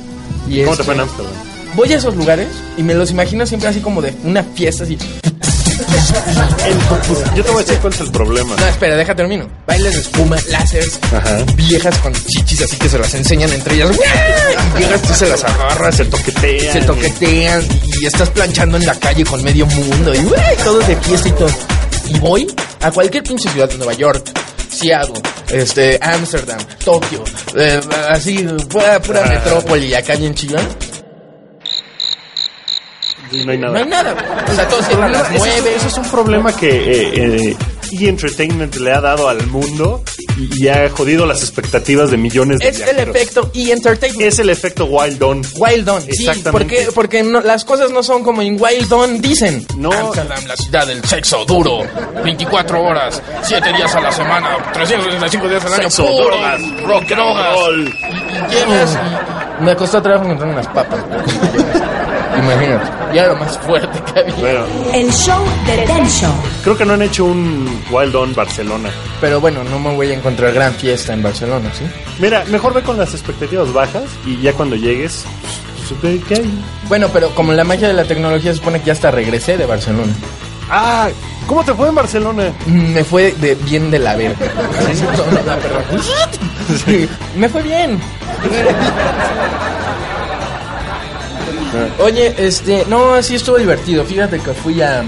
Y 0.49 0.61
¿Cómo 0.61 0.73
este, 0.73 0.77
te 0.79 0.85
fue 0.85 0.95
en 0.95 1.01
Amsterdam? 1.01 1.33
Voy 1.77 1.93
a 1.93 1.97
esos 1.99 2.17
lugares 2.17 2.49
y 2.79 2.83
me 2.83 2.95
los 2.95 3.11
imagino 3.11 3.45
siempre 3.45 3.69
así 3.69 3.81
como 3.81 4.01
de 4.01 4.15
una 4.25 4.43
fiesta 4.43 4.85
así. 4.85 4.97
Yo 7.35 7.45
te 7.45 7.51
voy 7.51 7.63
a 7.63 7.65
decir 7.65 7.79
cuál 7.81 7.93
es 7.93 8.01
el 8.01 8.11
problema. 8.11 8.57
No, 8.57 8.67
espera, 8.67 8.97
deja 8.97 9.15
termino. 9.15 9.49
Bailes 9.67 9.95
de 9.95 10.01
espuma, 10.01 10.37
láseres, 10.49 10.99
Ajá. 11.13 11.39
viejas 11.55 11.97
con 11.99 12.13
chichis 12.13 12.63
así 12.63 12.77
que 12.77 12.89
se 12.89 12.99
las 12.99 13.15
enseñan 13.15 13.53
entre 13.53 13.75
ellas. 13.77 13.91
Y 14.77 14.81
llegas 14.81 15.03
tú 15.03 15.15
se 15.15 15.29
las 15.29 15.45
agarras, 15.45 15.95
Se 15.97 16.05
toquetean. 16.05 16.73
se 16.73 16.81
toquetean 16.83 17.63
y 18.01 18.07
estás 18.07 18.31
planchando 18.31 18.77
en 18.77 18.87
la 18.87 18.95
calle 18.95 19.25
con 19.25 19.43
medio 19.43 19.67
mundo 19.67 20.15
y 20.15 20.63
todo 20.65 20.79
de 20.81 20.97
fiesta 20.97 21.29
y 21.29 21.33
todo. 21.33 21.51
Y 22.09 22.19
voy 22.19 22.47
a 22.81 22.91
cualquier 22.91 23.23
pinche 23.23 23.49
ciudad, 23.51 23.71
Nueva 23.77 23.93
York, 23.95 24.25
Seattle, 24.71 25.21
este, 25.51 25.99
Amsterdam, 26.03 26.59
Tokio, 26.85 27.23
eh, 27.57 27.81
así, 28.11 28.47
pura, 28.69 29.01
pura 29.01 29.23
Ah. 29.25 29.29
metrópoli 29.29 29.95
acá 29.95 30.15
bien 30.17 30.35
chillón. 30.35 30.67
No 33.45 33.53
hay 33.53 33.59
nada. 33.59 33.73
No 33.73 33.79
hay 33.79 33.87
nada. 33.87 34.45
O 34.51 34.55
sea, 34.55 34.69
todos 34.69 34.87
cierran 34.87 35.15
a 35.15 35.19
las 35.19 35.31
Eso 35.33 35.45
es- 35.47 35.53
nueve. 35.55 35.75
Eso 35.77 35.89
es 35.89 35.99
un 35.99 36.11
problema 36.11 36.55
que 36.57 36.69
eh, 36.71 37.13
eh, 37.51 37.57
E! 37.91 38.07
Entertainment 38.09 38.77
le 38.77 38.93
ha 38.93 39.01
dado 39.01 39.29
al 39.31 39.47
mundo 39.47 40.03
y, 40.37 40.65
y 40.65 40.69
ha 40.69 40.91
jodido 40.91 41.25
las 41.25 41.41
expectativas 41.43 42.11
de 42.11 42.19
millones 42.19 42.59
de 42.59 42.69
Es 42.69 42.81
el 42.81 42.85
viajeros. 42.85 43.17
efecto 43.17 43.51
E! 43.55 43.73
Entertainment. 43.73 44.23
Es 44.29 44.39
el 44.39 44.51
efecto 44.51 44.85
Wild 44.85 45.23
On. 45.23 45.43
Wild 45.57 45.85
Dawn, 45.87 46.03
sí, 46.03 46.09
Exactamente. 46.11 46.51
porque, 46.53 46.89
porque 46.95 47.23
no- 47.23 47.41
las 47.41 47.65
cosas 47.65 47.91
no 47.91 48.03
son 48.03 48.23
como 48.23 48.43
en 48.43 48.61
Wild 48.61 48.89
Dawn 48.89 49.21
dicen. 49.23 49.67
No. 49.77 49.91
Amsterdam, 49.93 50.45
la 50.47 50.57
ciudad 50.57 50.87
del 50.87 51.03
sexo 51.05 51.45
duro. 51.47 51.83
24 52.23 52.83
horas, 52.83 53.23
7 53.43 53.73
días 53.73 53.95
a 53.95 54.01
la 54.01 54.13
semana, 54.13 54.49
365 54.75 55.49
días 55.49 55.65
al 55.65 55.73
año. 55.75 55.83
Sexo, 55.85 56.07
puro 56.07 56.25
drogas, 56.27 56.61
rock, 56.83 57.05
drogas. 57.09 57.55
roll. 57.55 57.89
Y 57.89 58.55
llegas 58.55 58.99
y- 59.61 59.63
y 59.63 59.65
me 59.65 59.77
costó 59.77 60.03
trabajo 60.03 60.25
encontrar 60.27 60.51
unas 60.51 60.67
papas. 60.69 61.01
Imagínate, 62.39 62.87
ya 63.15 63.23
era 63.25 63.33
lo 63.35 63.37
más 63.41 63.59
fuerte 63.59 64.13
que 64.13 64.21
había. 64.21 64.35
Bueno, 64.35 64.65
El 64.93 65.13
show 65.13 65.45
de 65.67 65.77
Den 65.87 66.09
Show. 66.09 66.33
creo 66.63 66.77
que 66.77 66.85
no 66.85 66.95
han 66.95 67.03
hecho 67.03 67.25
un 67.25 67.83
Wild 67.91 68.15
On 68.17 68.35
Barcelona. 68.35 68.91
Pero 69.21 69.41
bueno, 69.41 69.65
no 69.65 69.79
me 69.79 69.95
voy 69.95 70.11
a 70.11 70.15
encontrar 70.15 70.53
gran 70.53 70.73
fiesta 70.75 71.13
en 71.13 71.23
Barcelona, 71.23 71.71
¿sí? 71.77 71.85
Mira, 72.19 72.45
mejor 72.49 72.75
ve 72.75 72.83
con 72.83 72.97
las 72.99 73.13
expectativas 73.15 73.73
bajas 73.73 74.05
y 74.27 74.41
ya 74.41 74.53
cuando 74.53 74.77
llegues, 74.77 75.25
pues, 75.89 76.01
ve 76.03 76.21
qué 76.29 76.35
hay. 76.37 76.65
Bueno, 76.89 77.09
pero 77.13 77.31
como 77.35 77.53
la 77.53 77.65
magia 77.65 77.89
de 77.89 77.95
la 77.95 78.05
tecnología 78.05 78.53
se 78.53 78.59
supone 78.59 78.81
que 78.81 78.87
ya 78.87 78.93
hasta 78.93 79.11
regresé 79.11 79.57
de 79.57 79.67
Barcelona. 79.67 80.13
Ah, 80.71 81.09
¿cómo 81.47 81.65
te 81.65 81.73
fue 81.75 81.89
en 81.89 81.95
Barcelona? 81.95 82.53
Me 82.67 83.03
fue 83.03 83.33
de 83.33 83.55
bien 83.55 83.91
de 83.91 83.99
la 83.99 84.15
verga. 84.17 84.37
No, 85.17 85.25
no, 85.27 85.43
no, 85.55 85.61
perdón. 85.61 85.83
Sí, 86.85 87.09
Me 87.37 87.49
fue 87.49 87.63
bien. 87.63 87.99
Oye, 92.01 92.35
este, 92.39 92.85
no, 92.89 93.23
sí 93.23 93.35
estuvo 93.37 93.57
divertido. 93.57 94.05
Fíjate 94.05 94.39
que 94.39 94.53
fui 94.55 94.81
a. 94.83 95.05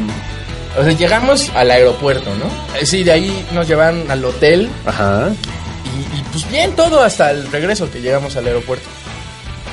O 0.79 0.85
sea, 0.85 0.93
llegamos 0.93 1.51
al 1.55 1.71
aeropuerto, 1.71 2.31
¿no? 2.37 2.47
Eh, 2.79 2.87
Sí, 2.87 3.03
de 3.03 3.13
ahí 3.13 3.47
nos 3.53 3.67
llevaron 3.67 4.09
al 4.11 4.25
hotel 4.25 4.69
Ajá. 4.87 5.31
y, 5.85 6.19
y, 6.19 6.23
pues 6.31 6.49
bien 6.51 6.73
todo 6.77 7.03
hasta 7.03 7.31
el 7.33 7.51
regreso 7.51 7.91
que 7.91 8.01
llegamos 8.01 8.37
al 8.37 8.47
aeropuerto. 8.47 8.87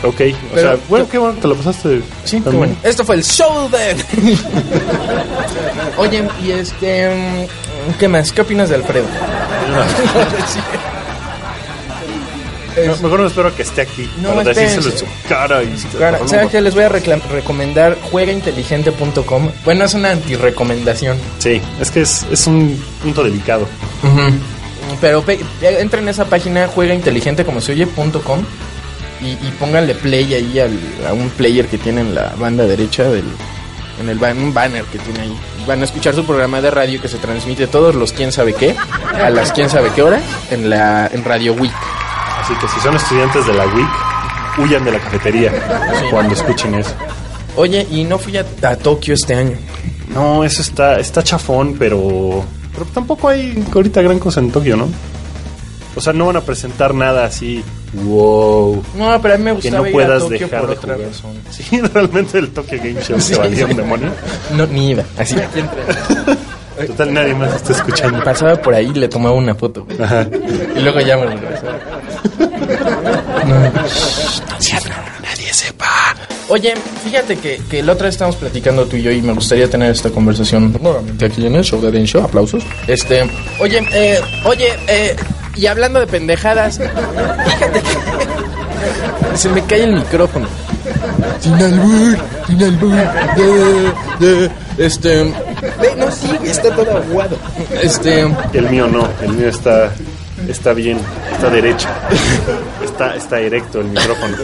Ok, 0.03 0.21
o 0.53 0.59
sea, 0.59 0.77
bueno, 0.89 1.07
qué 1.09 1.17
bueno, 1.17 1.39
te 1.41 1.47
lo 1.47 1.55
pasaste. 1.55 2.01
Sí, 2.23 2.39
qué 2.41 2.49
bueno. 2.51 2.75
Esto 2.83 3.03
fue 3.03 3.15
el 3.15 3.23
show 3.23 3.67
de. 3.69 3.95
Oye, 5.97 6.23
y 6.43 6.51
este. 6.51 7.09
mm, 7.09 7.93
¿Qué 7.99 8.07
más? 8.07 8.31
¿Qué 8.31 8.41
opinas 8.41 8.69
de 8.69 8.75
Alfredo? 8.75 9.07
No, 12.85 12.95
mejor 12.97 13.19
no 13.21 13.27
espero 13.27 13.55
que 13.55 13.61
esté 13.63 13.81
aquí 13.81 14.09
No, 14.21 14.29
para 14.35 14.43
decírselo 14.53 14.91
en 14.91 14.97
su 14.99 15.05
cara. 15.27 15.63
Y 15.63 15.75
Cara, 15.97 16.19
¿Saben 16.27 16.49
qué? 16.49 16.61
Les 16.61 16.73
voy 16.75 16.83
a 16.83 16.89
recomendar 16.89 17.97
juegainteligente.com. 18.11 19.49
Bueno, 19.65 19.85
es 19.85 19.93
una 19.93 20.11
anti-recomendación. 20.11 21.17
Sí, 21.39 21.61
es 21.79 21.91
que 21.91 22.01
es, 22.01 22.25
es 22.31 22.47
un 22.47 22.81
punto 23.01 23.23
delicado. 23.23 23.67
Pero 25.01 25.21
pe- 25.21 25.39
entren 25.61 26.07
a 26.07 26.11
esa 26.11 26.25
página 26.25 26.67
juegainteligente 26.67 27.43
como 27.45 27.61
se 27.61 27.73
oye.com 27.73 28.43
y, 29.21 29.27
y 29.31 29.53
pónganle 29.59 29.95
play 29.95 30.33
ahí 30.33 30.59
al- 30.59 31.07
a 31.07 31.13
un 31.13 31.29
player 31.29 31.67
que 31.67 31.77
tiene 31.77 32.01
en 32.01 32.15
la 32.15 32.33
banda 32.37 32.65
derecha 32.65 33.03
del 33.03 33.25
en 33.99 34.09
el 34.09 34.19
ban- 34.19 34.37
un 34.37 34.53
banner 34.53 34.83
que 34.85 34.99
tiene 34.99 35.21
ahí. 35.21 35.37
Van 35.67 35.81
a 35.81 35.85
escuchar 35.85 36.13
su 36.15 36.23
programa 36.23 36.61
de 36.61 36.69
radio 36.71 37.01
que 37.01 37.07
se 37.07 37.17
transmite 37.17 37.65
todos 37.67 37.95
los 37.95 38.13
quién 38.13 38.31
sabe 38.31 38.53
qué 38.53 38.75
a 39.21 39.29
las 39.31 39.51
quién 39.51 39.69
sabe 39.69 39.89
qué 39.95 40.03
hora 40.03 40.21
en 40.51 40.69
la 40.69 41.09
en 41.11 41.23
Radio 41.23 41.53
Week. 41.53 41.73
Así 42.47 42.53
que 42.61 42.67
si 42.69 42.79
son 42.79 42.95
estudiantes 42.95 43.45
de 43.45 43.53
la 43.53 43.65
WIC, 43.65 43.87
huyan 44.59 44.85
de 44.85 44.91
la 44.93 44.99
cafetería 44.99 45.51
cuando 46.09 46.33
escuchen 46.33 46.75
eso. 46.75 46.93
Oye, 47.57 47.85
y 47.91 48.05
no 48.05 48.17
fui 48.17 48.37
a, 48.37 48.45
a 48.63 48.75
Tokio 48.77 49.15
este 49.15 49.35
año. 49.35 49.57
No, 50.13 50.45
eso 50.45 50.61
está, 50.61 50.97
está 50.97 51.21
chafón, 51.21 51.75
pero, 51.77 52.45
pero 52.73 52.85
tampoco 52.93 53.27
hay 53.27 53.61
ahorita 53.73 54.01
gran 54.01 54.17
cosa 54.19 54.39
en 54.39 54.49
Tokio, 54.51 54.77
¿no? 54.77 54.87
O 55.95 55.99
sea, 55.99 56.13
no 56.13 56.27
van 56.27 56.37
a 56.37 56.41
presentar 56.41 56.93
nada 56.93 57.25
así, 57.25 57.61
wow, 58.05 58.81
No, 58.95 59.19
pero 59.21 59.33
a 59.33 59.37
mí 59.37 59.43
me 59.43 59.49
que 59.59 59.69
gustaba 59.69 59.77
no 59.79 59.87
ir 59.87 59.89
a 59.89 59.91
puedas 59.91 60.23
Tokio 60.23 60.37
dejar 60.39 60.59
por 60.61 60.69
de 60.69 60.75
otra 60.77 60.93
jugar. 60.93 61.07
razón. 61.09 61.31
Sí, 61.51 61.81
realmente 61.81 62.37
el 62.37 62.49
Tokyo 62.51 62.77
Game 62.77 63.01
Show 63.01 63.19
Sí, 63.19 63.33
se 63.33 63.39
valía 63.39 63.65
sí. 63.65 63.71
un 63.71 63.75
demonio. 63.77 64.09
No, 64.55 64.65
ni 64.67 64.91
iba. 64.91 65.03
Así 65.17 65.35
aquí 65.37 65.59
entré. 65.59 65.81
Total, 66.87 67.11
nadie 67.11 67.33
más 67.33 67.55
está 67.55 67.73
escuchando. 67.73 68.23
Pasaba 68.23 68.55
por 68.57 68.75
ahí 68.75 68.91
y 68.93 68.99
le 68.99 69.07
tomaba 69.09 69.35
una 69.35 69.55
foto. 69.55 69.87
Ajá. 69.99 70.27
Y 70.75 70.79
luego 70.81 70.99
ya 71.01 71.17
me 71.17 71.25
regresaba. 71.25 71.79
No. 73.45 73.59
nadie 75.21 75.53
sepa. 75.53 75.87
Oye, 76.49 76.73
fíjate 77.03 77.35
que, 77.37 77.61
que 77.69 77.83
la 77.83 77.93
otra 77.93 78.05
vez 78.05 78.15
estábamos 78.15 78.37
platicando 78.37 78.85
tú 78.85 78.95
y 78.95 79.01
yo 79.03 79.11
y 79.11 79.21
me 79.21 79.33
gustaría 79.33 79.69
tener 79.69 79.91
esta 79.91 80.09
conversación 80.09 80.77
nuevamente 80.81 81.25
aquí 81.25 81.45
en 81.45 81.55
el 81.55 81.63
show 81.63 81.81
de 81.81 81.91
Den 81.91 82.05
Show. 82.05 82.23
Aplausos. 82.23 82.63
Este, 82.87 83.29
oye, 83.59 83.85
eh, 83.93 84.19
oye, 84.45 84.67
eh, 84.87 85.15
y 85.55 85.65
hablando 85.65 85.99
de 85.99 86.07
pendejadas, 86.07 86.77
fíjate 86.77 87.81
que 87.81 89.37
se 89.37 89.49
me 89.49 89.63
cae 89.65 89.83
el 89.83 89.93
micrófono. 89.95 90.47
Sin 91.41 91.53
albur, 91.53 92.17
sin 92.47 92.63
albur. 92.63 92.93
de- 94.19 94.25
de- 94.25 94.51
este, 94.77 95.25
no 95.97 96.11
sigue, 96.11 96.51
está 96.51 96.73
todo 96.75 96.97
aguado. 96.97 97.35
Este, 97.81 98.21
El 98.53 98.69
mío 98.69 98.87
no, 98.87 99.07
el 99.21 99.33
mío 99.33 99.49
está, 99.49 99.91
está 100.47 100.73
bien, 100.73 100.99
está 101.31 101.49
derecho. 101.49 101.87
Está, 102.83 103.15
está 103.15 103.39
erecto 103.39 103.81
el 103.81 103.87
micrófono. 103.87 104.37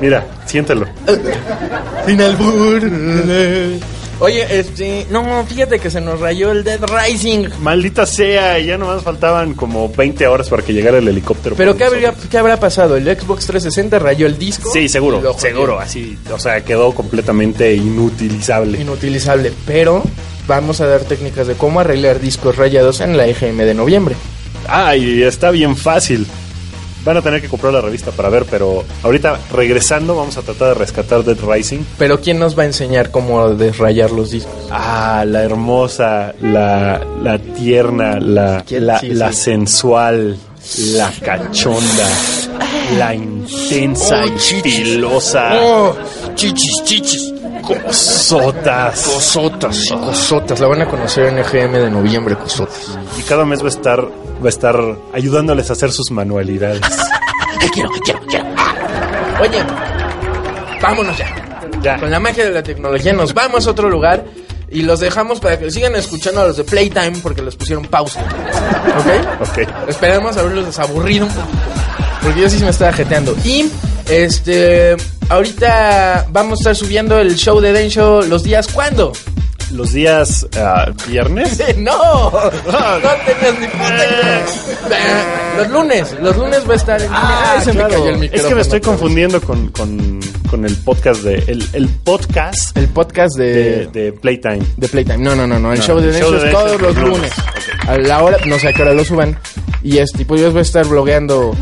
Mira, 0.00 0.26
siéntelo. 0.46 0.86
Sin 2.06 2.20
albur. 2.20 2.82
Oye, 4.20 4.58
este, 4.58 5.06
no, 5.10 5.44
fíjate 5.46 5.78
que 5.78 5.90
se 5.90 6.00
nos 6.00 6.18
rayó 6.18 6.50
el 6.50 6.64
Dead 6.64 6.80
Rising. 6.80 7.48
Maldita 7.60 8.04
sea, 8.04 8.58
ya 8.58 8.76
nomás 8.76 9.02
faltaban 9.02 9.54
como 9.54 9.88
20 9.88 10.26
horas 10.26 10.48
para 10.48 10.62
que 10.62 10.72
llegara 10.72 10.98
el 10.98 11.06
helicóptero. 11.06 11.54
Pero 11.54 11.76
¿qué, 11.76 11.84
habría. 11.84 12.12
¿qué 12.28 12.36
habrá 12.36 12.58
pasado? 12.58 12.96
¿El 12.96 13.04
Xbox 13.04 13.46
360 13.46 13.98
rayó 14.00 14.26
el 14.26 14.36
disco? 14.36 14.70
Sí, 14.72 14.88
seguro, 14.88 15.38
seguro, 15.38 15.78
así, 15.78 16.18
o 16.32 16.38
sea, 16.38 16.64
quedó 16.64 16.92
completamente 16.92 17.72
inutilizable. 17.74 18.80
Inutilizable, 18.80 19.52
pero 19.64 20.02
vamos 20.48 20.80
a 20.80 20.88
dar 20.88 21.02
técnicas 21.02 21.46
de 21.46 21.54
cómo 21.54 21.78
arreglar 21.78 22.18
discos 22.18 22.56
rayados 22.56 23.00
en 23.00 23.16
la 23.16 23.28
EGM 23.28 23.58
de 23.58 23.74
noviembre. 23.74 24.16
Ah, 24.68 24.94
y 24.96 25.22
está 25.22 25.50
bien 25.50 25.76
fácil. 25.76 26.26
Van 27.04 27.16
a 27.16 27.22
tener 27.22 27.40
que 27.40 27.48
comprar 27.48 27.72
la 27.72 27.80
revista 27.80 28.10
para 28.10 28.28
ver, 28.28 28.44
pero 28.50 28.84
ahorita 29.02 29.38
regresando 29.52 30.14
vamos 30.16 30.36
a 30.36 30.42
tratar 30.42 30.68
de 30.70 30.74
rescatar 30.74 31.24
Dead 31.24 31.38
Rising. 31.40 31.78
Pero 31.96 32.20
¿quién 32.20 32.38
nos 32.38 32.58
va 32.58 32.64
a 32.64 32.66
enseñar 32.66 33.10
cómo 33.10 33.50
desrayar 33.54 34.10
los 34.10 34.32
discos? 34.32 34.52
Ah, 34.70 35.24
la 35.26 35.42
hermosa, 35.42 36.34
la, 36.42 37.00
la 37.22 37.38
tierna, 37.38 38.18
la, 38.20 38.62
la, 38.68 38.98
Sí, 39.00 39.08
la 39.10 39.32
sí. 39.32 39.38
sensual, 39.42 40.36
la 40.92 41.10
cachonda, 41.24 42.08
la 42.98 43.14
intensa 43.14 44.26
y 44.26 44.34
estilosa. 44.34 45.50
¡Oh! 45.62 45.96
Chichis, 46.34 46.82
chichis. 46.84 47.32
Cosotas. 47.68 49.02
Cosotas, 49.02 49.90
cosotas. 49.90 50.60
La 50.60 50.68
van 50.68 50.82
a 50.82 50.86
conocer 50.86 51.26
en 51.26 51.38
EGM 51.38 51.72
de 51.72 51.90
noviembre, 51.90 52.34
cosotas. 52.34 52.98
Y 53.18 53.22
cada 53.22 53.44
mes 53.44 53.60
va 53.60 53.66
a 53.66 53.68
estar, 53.68 54.00
va 54.02 54.46
a 54.46 54.48
estar 54.48 54.76
ayudándoles 55.12 55.68
a 55.68 55.74
hacer 55.74 55.92
sus 55.92 56.10
manualidades. 56.10 56.80
quiero, 57.72 57.90
quiero, 58.04 58.20
quiero. 58.26 58.46
Oye, 59.40 59.62
vámonos 60.80 61.16
ya. 61.18 61.34
Ya. 61.82 61.98
Con 61.98 62.10
la 62.10 62.18
magia 62.18 62.44
de 62.44 62.50
la 62.52 62.62
tecnología 62.62 63.12
nos 63.12 63.34
vamos 63.34 63.66
a 63.66 63.70
otro 63.70 63.88
lugar 63.88 64.24
y 64.70 64.82
los 64.82 65.00
dejamos 65.00 65.38
para 65.38 65.58
que 65.58 65.70
sigan 65.70 65.94
escuchando 65.94 66.40
a 66.40 66.46
los 66.48 66.56
de 66.56 66.64
Playtime 66.64 67.18
porque 67.22 67.42
les 67.42 67.54
pusieron 67.54 67.84
pausa. 67.84 68.20
¿Ok? 68.20 69.48
Ok. 69.48 69.88
Esperemos 69.88 70.36
haberlos 70.36 70.66
desaburrido 70.66 71.26
un. 71.26 71.32
Porque 72.22 72.40
yo 72.40 72.50
sí 72.50 72.58
me 72.62 72.70
estaba 72.70 72.92
jeteando. 72.92 73.36
Y, 73.44 73.70
este, 74.08 74.96
ahorita 75.28 76.28
vamos 76.30 76.58
a 76.58 76.60
estar 76.60 76.76
subiendo 76.76 77.18
el 77.18 77.36
show 77.36 77.60
de 77.60 77.72
Den 77.72 77.90
Show 77.90 78.22
los 78.22 78.42
días 78.42 78.68
cuándo. 78.68 79.12
Los 79.70 79.92
días 79.92 80.46
ah, 80.56 80.86
viernes. 81.06 81.58
no, 81.78 82.30
no 82.32 82.40
tenías 83.26 83.60
ni 83.60 83.66
puta 83.66 83.94
idea. 83.94 84.44
Los 85.58 85.68
lunes, 85.70 86.16
los 86.20 86.36
lunes 86.36 86.68
va 86.68 86.72
a 86.72 86.76
estar 86.76 87.02
en 87.02 87.08
Ah, 87.12 87.54
Ay, 87.56 87.64
se 87.64 87.72
me 87.72 87.78
claro. 87.80 87.90
cayó 87.94 88.08
el 88.08 88.14
Es 88.14 88.18
que 88.20 88.26
micrófono 88.30 88.56
me 88.56 88.62
estoy 88.62 88.80
confundiendo 88.80 89.40
con, 89.42 89.68
con, 89.68 90.20
con 90.50 90.64
el 90.64 90.76
podcast 90.76 91.22
de. 91.22 91.34
El, 91.46 91.68
el 91.72 91.88
podcast 91.88 92.76
El 92.76 92.88
podcast 92.88 93.36
de, 93.36 93.52
de, 93.52 93.86
de 93.88 94.12
Playtime. 94.12 94.60
de 94.76 94.88
Playtime. 94.88 95.18
No, 95.18 95.34
no, 95.36 95.46
no, 95.46 95.58
no. 95.58 95.72
El 95.72 95.80
show 95.82 96.00
de 96.00 96.08
el 96.08 96.14
show 96.22 96.30
de 96.32 96.46
es 96.46 96.52
todos 96.52 96.80
los 96.80 96.90
es 96.90 96.96
los 96.96 97.08
lunes. 97.08 97.32
A 97.86 97.96
la 97.98 98.22
hora, 98.22 98.38
no 98.46 98.58
sé 98.58 98.68
a 98.68 98.72
qué 98.72 98.82
hora 98.82 98.94
lo 98.94 99.04
suban. 99.04 99.38
Y 99.82 99.98
este, 99.98 100.24
pues 100.24 100.40
yo 100.40 100.50
voy 100.50 100.60
a 100.60 100.62
estar 100.62 100.86
blogueando. 100.86 101.54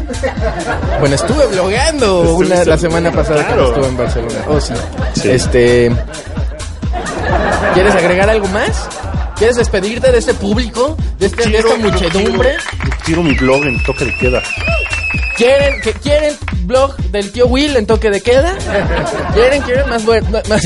Bueno, 1.00 1.14
estuve 1.14 1.46
blogueando 1.48 2.22
Estuviste 2.24 2.54
una, 2.54 2.64
la 2.64 2.78
semana 2.78 3.12
pasada 3.12 3.44
claro. 3.46 3.62
que 3.64 3.68
estuve 3.70 3.86
en 3.88 3.96
Barcelona. 3.96 4.44
Oh, 4.48 4.60
sí. 4.60 4.72
Sí. 5.14 5.30
Este. 5.30 5.92
¿Quieres 7.74 7.94
agregar 7.94 8.30
algo 8.30 8.46
más? 8.48 8.88
¿Quieres 9.36 9.56
despedirte 9.56 10.10
de 10.12 10.18
este 10.18 10.34
público? 10.34 10.96
¿De, 11.18 11.26
este, 11.26 11.48
de 11.48 11.58
esta 11.58 11.76
muchedumbre? 11.76 12.56
Quiero 13.04 13.22
mi 13.22 13.34
blog 13.34 13.64
en 13.66 13.82
toque 13.82 14.06
de 14.06 14.14
queda. 14.16 14.42
¿Quieren, 15.36 15.80
que, 15.82 15.92
¿Quieren 15.92 16.34
blog 16.62 16.96
del 16.96 17.30
tío 17.30 17.46
Will 17.46 17.76
en 17.76 17.86
toque 17.86 18.10
de 18.10 18.22
queda? 18.22 18.56
¿Quieren, 19.34 19.60
quieren 19.62 19.88
más 19.90 20.02
fuerte? 20.02 20.42
Más, 20.48 20.62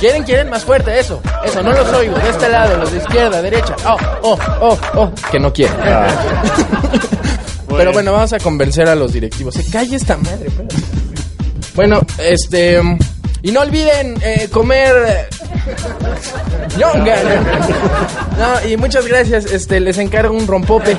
¿Quieren, 0.00 0.22
quieren 0.22 0.48
más 0.48 0.64
fuerte? 0.64 0.98
Eso, 0.98 1.20
eso, 1.44 1.62
no 1.62 1.72
los 1.72 1.88
oigo. 1.92 2.16
De 2.18 2.30
este 2.30 2.48
lado, 2.48 2.78
los 2.78 2.92
de 2.92 2.98
izquierda, 2.98 3.42
derecha. 3.42 3.76
Oh, 3.84 3.98
oh, 4.22 4.38
oh, 4.60 4.78
oh. 4.94 5.12
Que 5.30 5.38
no 5.38 5.52
quieren. 5.52 5.76
Pero 7.68 7.92
bueno, 7.92 8.12
vamos 8.12 8.32
a 8.32 8.38
convencer 8.38 8.88
a 8.88 8.94
los 8.94 9.12
directivos. 9.12 9.54
Se 9.54 9.70
calle 9.70 9.96
esta 9.96 10.16
madre. 10.16 10.48
Bueno, 11.74 12.00
este. 12.18 12.80
Y 13.42 13.52
no 13.52 13.60
olviden 13.60 14.18
eh, 14.22 14.48
comer. 14.50 14.94
eh, 15.06 15.28
Yonga. 16.78 17.16
No, 18.38 18.68
y 18.68 18.76
muchas 18.76 19.06
gracias. 19.06 19.44
Este, 19.46 19.80
les 19.80 19.98
encargo 19.98 20.34
un 20.36 20.46
rompope. 20.46 20.96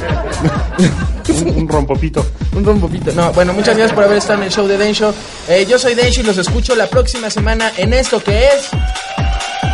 Un, 1.29 1.49
un 1.57 1.67
rompopito. 1.67 2.25
Un 2.55 2.65
rompopito. 2.65 3.11
No, 3.13 3.31
bueno, 3.33 3.53
muchas 3.53 3.75
gracias 3.77 3.93
por 3.93 4.03
haber 4.03 4.17
estado 4.17 4.39
en 4.39 4.45
el 4.45 4.51
show 4.51 4.67
de 4.67 4.77
Densho. 4.77 5.13
Eh, 5.47 5.65
yo 5.69 5.77
soy 5.77 5.93
Densho 5.95 6.21
y 6.21 6.23
los 6.23 6.37
escucho 6.37 6.75
la 6.75 6.87
próxima 6.87 7.29
semana 7.29 7.71
en 7.77 7.93
esto 7.93 8.23
que 8.23 8.47
es. 8.47 8.69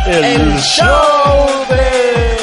El 0.06 0.56
show 0.60 1.46
de. 1.70 2.36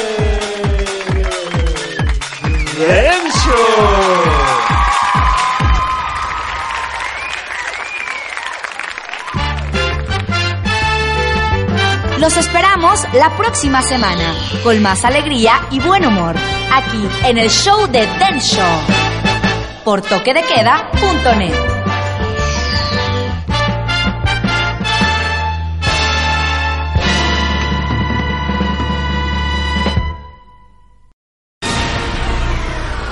Los 12.24 12.38
esperamos 12.38 13.04
la 13.12 13.36
próxima 13.36 13.82
semana 13.82 14.34
con 14.62 14.80
más 14.80 15.04
alegría 15.04 15.60
y 15.70 15.78
buen 15.78 16.06
humor 16.06 16.34
aquí 16.72 17.06
en 17.22 17.36
el 17.36 17.50
show 17.50 17.86
de 17.86 18.06
Den 18.06 18.40
Show 18.40 18.64
por 19.84 20.00
toquedequeda.net. 20.00 21.54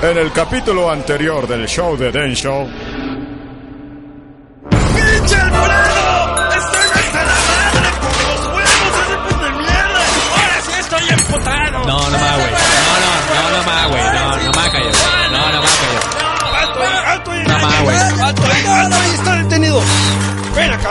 En 0.01 0.17
el 0.17 0.31
capítulo 0.31 0.89
anterior 0.89 1.47
del 1.47 1.67
show 1.67 1.95
de 1.95 2.11
Den 2.11 2.33
Show. 2.33 2.67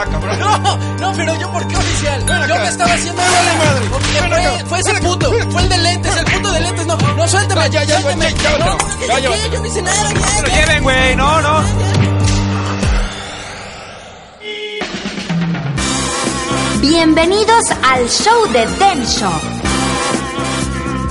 Acá, 0.03 0.11
cabrón! 0.11 0.39
No, 0.39 0.77
no, 0.99 1.13
pero 1.17 1.35
yo 1.39 1.51
por 1.51 1.67
qué 1.67 1.75
oficial. 1.77 2.23
Ven 2.25 2.37
Yo 2.47 2.53
acá. 2.55 2.63
me 2.63 2.69
estaba 2.69 2.93
haciendo 2.93 3.21
Vale, 3.21 3.57
madre. 3.57 3.89
Fue, 3.89 4.65
fue 4.69 4.79
ese 4.79 4.93
puto, 5.01 5.31
fue 5.51 5.61
el 5.61 5.69
de 5.69 5.77
lentes, 5.77 6.15
el 6.17 6.25
puto 6.25 6.51
de 6.51 6.59
lentes, 6.61 6.85
no, 6.87 6.97
no, 6.97 7.27
suéltame, 7.27 7.61
Ya, 7.69 7.83
ya, 7.83 7.83
ya, 7.83 8.01
suéltame. 8.01 8.33
ya, 8.33 8.57
ya, 8.57 8.65
no, 8.65 8.77
ya, 9.07 9.19
ya, 9.19 9.47
yo 9.47 9.59
no 9.59 9.65
hice 9.65 9.81
nada, 9.81 10.09
ya, 10.13 10.41
Lo 10.41 10.47
lleven, 10.47 10.83
güey. 10.83 11.15
No, 11.15 11.41
no. 11.41 11.63
Bienvenidos 16.81 17.63
al 17.83 18.09
show 18.09 18.45
de 18.51 18.65
Den 18.65 19.05
Show, 19.05 19.31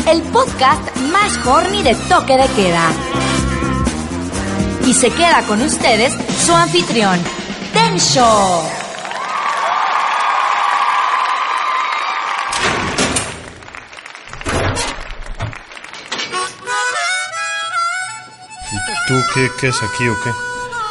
el 0.06 0.20
podcast 0.22 0.96
más 1.12 1.46
horny 1.46 1.82
de 1.82 1.94
toque 1.94 2.36
de 2.36 2.46
queda. 2.48 2.90
Y 4.86 4.94
se 4.94 5.10
queda 5.10 5.42
con 5.46 5.62
ustedes 5.62 6.12
su 6.44 6.54
anfitrión, 6.54 7.18
Den 7.72 7.98
Show. 7.98 8.62
Tú 19.12 19.22
qué, 19.34 19.50
qué 19.60 19.68
es 19.68 19.82
aquí 19.82 20.08
o 20.08 20.18
qué? 20.22 20.30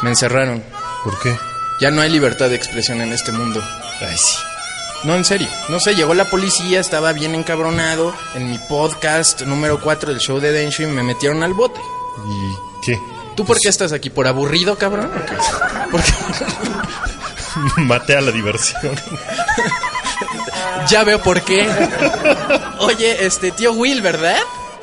Me 0.02 0.10
encerraron. 0.10 0.62
¿Por 1.02 1.18
qué? 1.20 1.36
Ya 1.80 1.90
no 1.90 2.02
hay 2.02 2.10
libertad 2.10 2.48
de 2.48 2.54
expresión 2.54 3.00
en 3.00 3.12
este 3.12 3.32
mundo. 3.32 3.60
Ay, 4.00 4.16
sí. 4.16 4.36
No, 5.04 5.16
en 5.16 5.24
serio. 5.24 5.48
No 5.68 5.80
sé, 5.80 5.96
llegó 5.96 6.14
la 6.14 6.26
policía, 6.26 6.78
estaba 6.78 7.12
bien 7.12 7.34
encabronado 7.34 8.14
en 8.34 8.48
mi 8.48 8.58
podcast 8.68 9.42
número 9.42 9.80
4 9.80 10.10
del 10.12 10.20
show 10.20 10.38
de 10.38 10.52
Densho 10.52 10.84
y 10.84 10.86
me 10.86 11.02
metieron 11.02 11.42
al 11.42 11.54
bote. 11.54 11.80
¿Y 12.28 12.54
qué? 12.86 13.00
¿Tú 13.34 13.44
por 13.44 13.58
qué 13.58 13.68
estás 13.68 13.92
aquí? 13.92 14.10
¿Por 14.10 14.28
aburrido, 14.28 14.78
cabrón? 14.78 15.10
¿O 15.12 15.26
qué? 15.26 15.34
¿Por 15.90 16.02
qué? 16.02 16.12
Maté 17.82 18.16
a 18.16 18.20
la 18.20 18.30
diversión. 18.30 18.94
Ya 20.88 21.04
veo 21.04 21.22
por 21.22 21.40
qué. 21.42 21.68
Oye, 22.80 23.24
este 23.24 23.52
tío 23.52 23.72
Will, 23.72 24.02
¿verdad? 24.02 24.38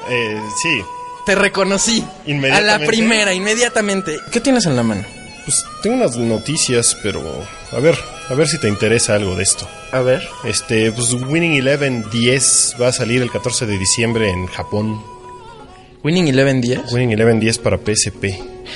Eh, 0.08 0.42
sí. 0.62 0.82
Te 1.30 1.36
reconocí. 1.36 2.04
Inmediatamente. 2.26 2.74
A 2.74 2.80
la 2.80 2.88
primera, 2.88 3.32
inmediatamente. 3.36 4.18
¿Qué 4.32 4.40
tienes 4.42 4.66
en 4.66 4.76
la 4.76 4.82
mano? 4.82 5.04
Pues 5.46 5.64
tengo 5.84 5.98
unas 5.98 6.18
noticias, 6.18 6.98
pero 7.04 7.22
a 7.72 7.80
ver, 7.80 7.96
a 8.30 8.34
ver 8.34 8.48
si 8.48 8.58
te 8.58 8.68
interesa 8.68 9.14
algo 9.14 9.36
de 9.36 9.44
esto. 9.44 9.70
A 9.92 10.02
ver. 10.02 10.28
Este, 10.44 10.92
pues 10.92 11.14
Winning 11.14 11.54
Eleven 11.54 12.04
10 12.10 12.78
va 12.82 12.88
a 12.88 12.92
salir 12.92 13.22
el 13.22 13.30
14 13.30 13.68
de 13.68 13.78
diciembre 13.78 14.32
en 14.32 14.48
Japón. 14.48 15.04
Winning 16.04 16.30
Eleven 16.30 16.62
10. 16.62 16.94
Winning 16.94 17.12
Eleven 17.12 17.40
10 17.40 17.60
para 17.60 17.78
PSP. 17.78 18.26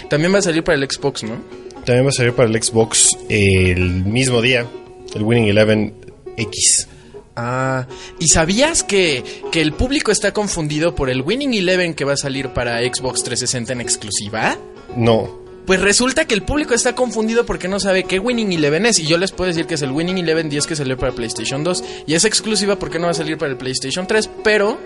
También 0.08 0.32
va 0.32 0.38
a 0.38 0.44
salir 0.44 0.64
para 0.64 0.78
el 0.78 0.88
Xbox, 0.88 1.24
¿no? 1.24 1.42
También 1.86 2.06
va 2.06 2.10
a 2.10 2.14
salir 2.14 2.34
para 2.34 2.48
el 2.48 2.62
Xbox 2.62 3.18
el 3.30 4.06
mismo 4.06 4.44
día, 4.44 4.68
el 5.16 5.24
Winning 5.24 5.50
Eleven 5.50 5.96
X. 6.38 6.88
Ah, 7.36 7.88
¿y 8.20 8.28
sabías 8.28 8.84
que, 8.84 9.24
que 9.52 9.62
el 9.62 9.74
público 9.74 10.12
está 10.12 10.34
confundido 10.34 10.94
por 10.96 11.10
el 11.10 11.22
Winning 11.22 11.54
Eleven 11.54 11.94
que 11.96 12.06
va 12.06 12.14
a 12.14 12.18
salir 12.18 12.50
para 12.50 12.80
Xbox 12.82 13.24
360 13.24 13.74
en 13.74 13.82
exclusiva? 13.82 14.58
No, 14.96 15.42
Pues 15.66 15.80
resulta 15.82 16.26
que 16.26 16.34
el 16.36 16.44
público 16.44 16.74
está 16.74 16.94
confundido 16.94 17.46
porque 17.46 17.68
no 17.68 17.80
sabe 17.80 18.04
qué 18.04 18.20
Winning 18.20 18.52
Eleven 18.54 18.86
es. 18.86 19.00
Y 19.00 19.08
yo 19.08 19.18
les 19.18 19.32
puedo 19.32 19.48
decir 19.48 19.66
que 19.66 19.76
es 19.76 19.82
el 19.82 19.92
Winning 19.92 20.18
Eleven 20.20 20.50
10 20.50 20.68
que 20.68 20.76
salió 20.76 20.98
para 20.98 21.14
PlayStation 21.14 21.64
2. 21.64 21.84
Y 22.06 22.14
es 22.16 22.26
exclusiva 22.26 22.78
porque 22.78 23.00
no 23.00 23.06
va 23.06 23.12
a 23.12 23.16
salir 23.16 23.38
para 23.38 23.52
el 23.52 23.58
PlayStation 23.58 24.06
3. 24.06 24.30
Pero 24.44 24.78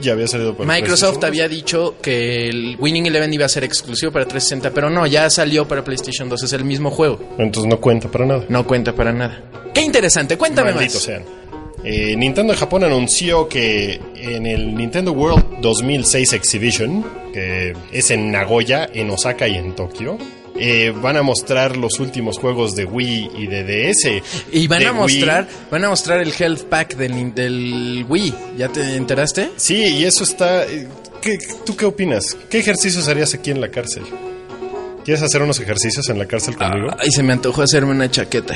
ya 0.00 0.12
había 0.12 0.28
salido 0.28 0.54
para 0.54 0.70
Microsoft 0.70 1.24
había 1.24 1.48
dicho 1.48 1.96
que 2.02 2.48
el 2.50 2.76
Winning 2.78 3.06
Eleven 3.06 3.32
iba 3.32 3.46
a 3.46 3.48
ser 3.48 3.64
exclusivo 3.64 4.12
para 4.12 4.26
360. 4.26 4.70
Pero 4.74 4.90
no, 4.90 5.06
ya 5.06 5.28
salió 5.30 5.66
para 5.66 5.82
PlayStation 5.82 6.28
2. 6.28 6.42
Es 6.42 6.52
el 6.52 6.64
mismo 6.64 6.90
juego. 6.90 7.16
2. 7.16 7.28
Entonces 7.38 7.68
no 7.70 7.80
cuenta 7.80 8.10
para 8.10 8.26
nada. 8.26 8.44
No 8.48 8.66
cuenta 8.66 8.94
para 8.94 9.12
nada. 9.12 9.42
Qué 9.72 9.80
interesante, 9.82 10.36
cuéntame 10.38 10.72
Malditos 10.72 10.94
más. 10.96 11.02
sean. 11.02 11.22
Eh, 11.84 12.16
Nintendo 12.16 12.52
de 12.52 12.58
Japón 12.58 12.82
anunció 12.84 13.48
que 13.48 14.00
en 14.16 14.46
el 14.46 14.74
Nintendo 14.74 15.12
World 15.12 15.60
2006 15.60 16.32
Exhibition, 16.32 17.04
que 17.32 17.74
es 17.92 18.10
en 18.10 18.32
Nagoya, 18.32 18.88
en 18.92 19.10
Osaka 19.10 19.46
y 19.46 19.54
en 19.56 19.74
Tokio, 19.74 20.18
eh, 20.58 20.92
van 21.02 21.16
a 21.18 21.22
mostrar 21.22 21.76
los 21.76 22.00
últimos 22.00 22.38
juegos 22.38 22.74
de 22.74 22.86
Wii 22.86 23.30
y 23.36 23.46
de 23.46 23.62
DS. 23.92 24.22
Y 24.52 24.66
van 24.66 24.78
De 24.80 24.86
a 24.86 24.92
Wii. 24.92 25.00
mostrar, 25.00 25.48
van 25.70 25.84
a 25.84 25.90
mostrar 25.90 26.20
el 26.22 26.32
Health 26.36 26.62
Pack 26.64 26.96
del, 26.96 27.34
del 27.34 28.06
Wii. 28.08 28.34
¿Ya 28.56 28.68
te 28.68 28.96
enteraste? 28.96 29.50
Sí, 29.56 29.76
y 29.84 30.04
eso 30.04 30.24
está... 30.24 30.64
eh, 30.64 30.88
¿qué- 31.20 31.36
¿Tú 31.66 31.76
qué 31.76 31.84
opinas? 31.84 32.36
¿Qué 32.48 32.58
ejercicios 32.58 33.06
harías 33.06 33.34
aquí 33.34 33.50
en 33.50 33.60
la 33.60 33.68
cárcel? 33.70 34.02
¿Quieres 35.06 35.22
hacer 35.22 35.40
unos 35.40 35.58
ejercicios 35.60 36.08
en 36.10 36.18
la 36.18 36.26
cárcel 36.26 36.56
conmigo? 36.56 36.88
Ay, 36.98 37.10
se 37.12 37.22
me 37.22 37.32
antojó 37.32 37.62
hacerme 37.62 37.92
una 37.92 38.10
chaqueta. 38.10 38.54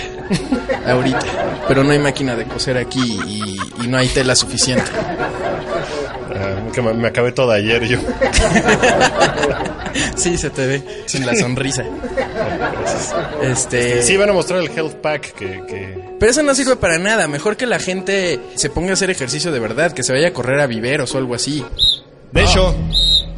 Ahorita. 0.84 1.20
Pero 1.68 1.84
no 1.84 1.92
hay 1.92 1.98
máquina 2.00 2.34
de 2.36 2.44
coser 2.44 2.76
aquí 2.76 3.18
y, 3.26 3.56
y 3.84 3.86
no 3.86 3.96
hay 3.96 4.08
tela 4.08 4.34
suficiente. 4.34 4.82
Ah, 6.34 6.56
que 6.72 6.82
me, 6.82 6.92
me 6.92 7.06
acabé 7.08 7.30
toda 7.32 7.54
ayer 7.54 7.84
yo. 7.86 7.98
Sí, 10.14 10.36
se 10.38 10.50
te 10.50 10.66
ve 10.66 11.02
sin 11.06 11.26
la 11.26 11.34
sonrisa. 11.34 11.82
Este. 13.42 14.02
Sí, 14.02 14.16
van 14.16 14.30
a 14.30 14.32
mostrar 14.32 14.60
el 14.60 14.68
Health 14.70 14.94
Pack 14.96 15.32
que... 15.34 15.62
que- 15.66 15.98
Pero 16.18 16.30
eso 16.30 16.42
no 16.42 16.54
sirve 16.54 16.76
para 16.76 16.98
nada. 16.98 17.26
Mejor 17.26 17.56
que 17.56 17.66
la 17.66 17.78
gente 17.80 18.38
se 18.54 18.70
ponga 18.70 18.90
a 18.90 18.92
hacer 18.92 19.10
ejercicio 19.10 19.50
de 19.50 19.58
verdad, 19.58 19.92
que 19.92 20.02
se 20.04 20.12
vaya 20.12 20.28
a 20.28 20.32
correr 20.32 20.60
a 20.60 20.66
viveros 20.66 21.14
o 21.14 21.18
algo 21.18 21.34
así. 21.34 21.64
De 22.32 22.42
hecho, 22.44 22.74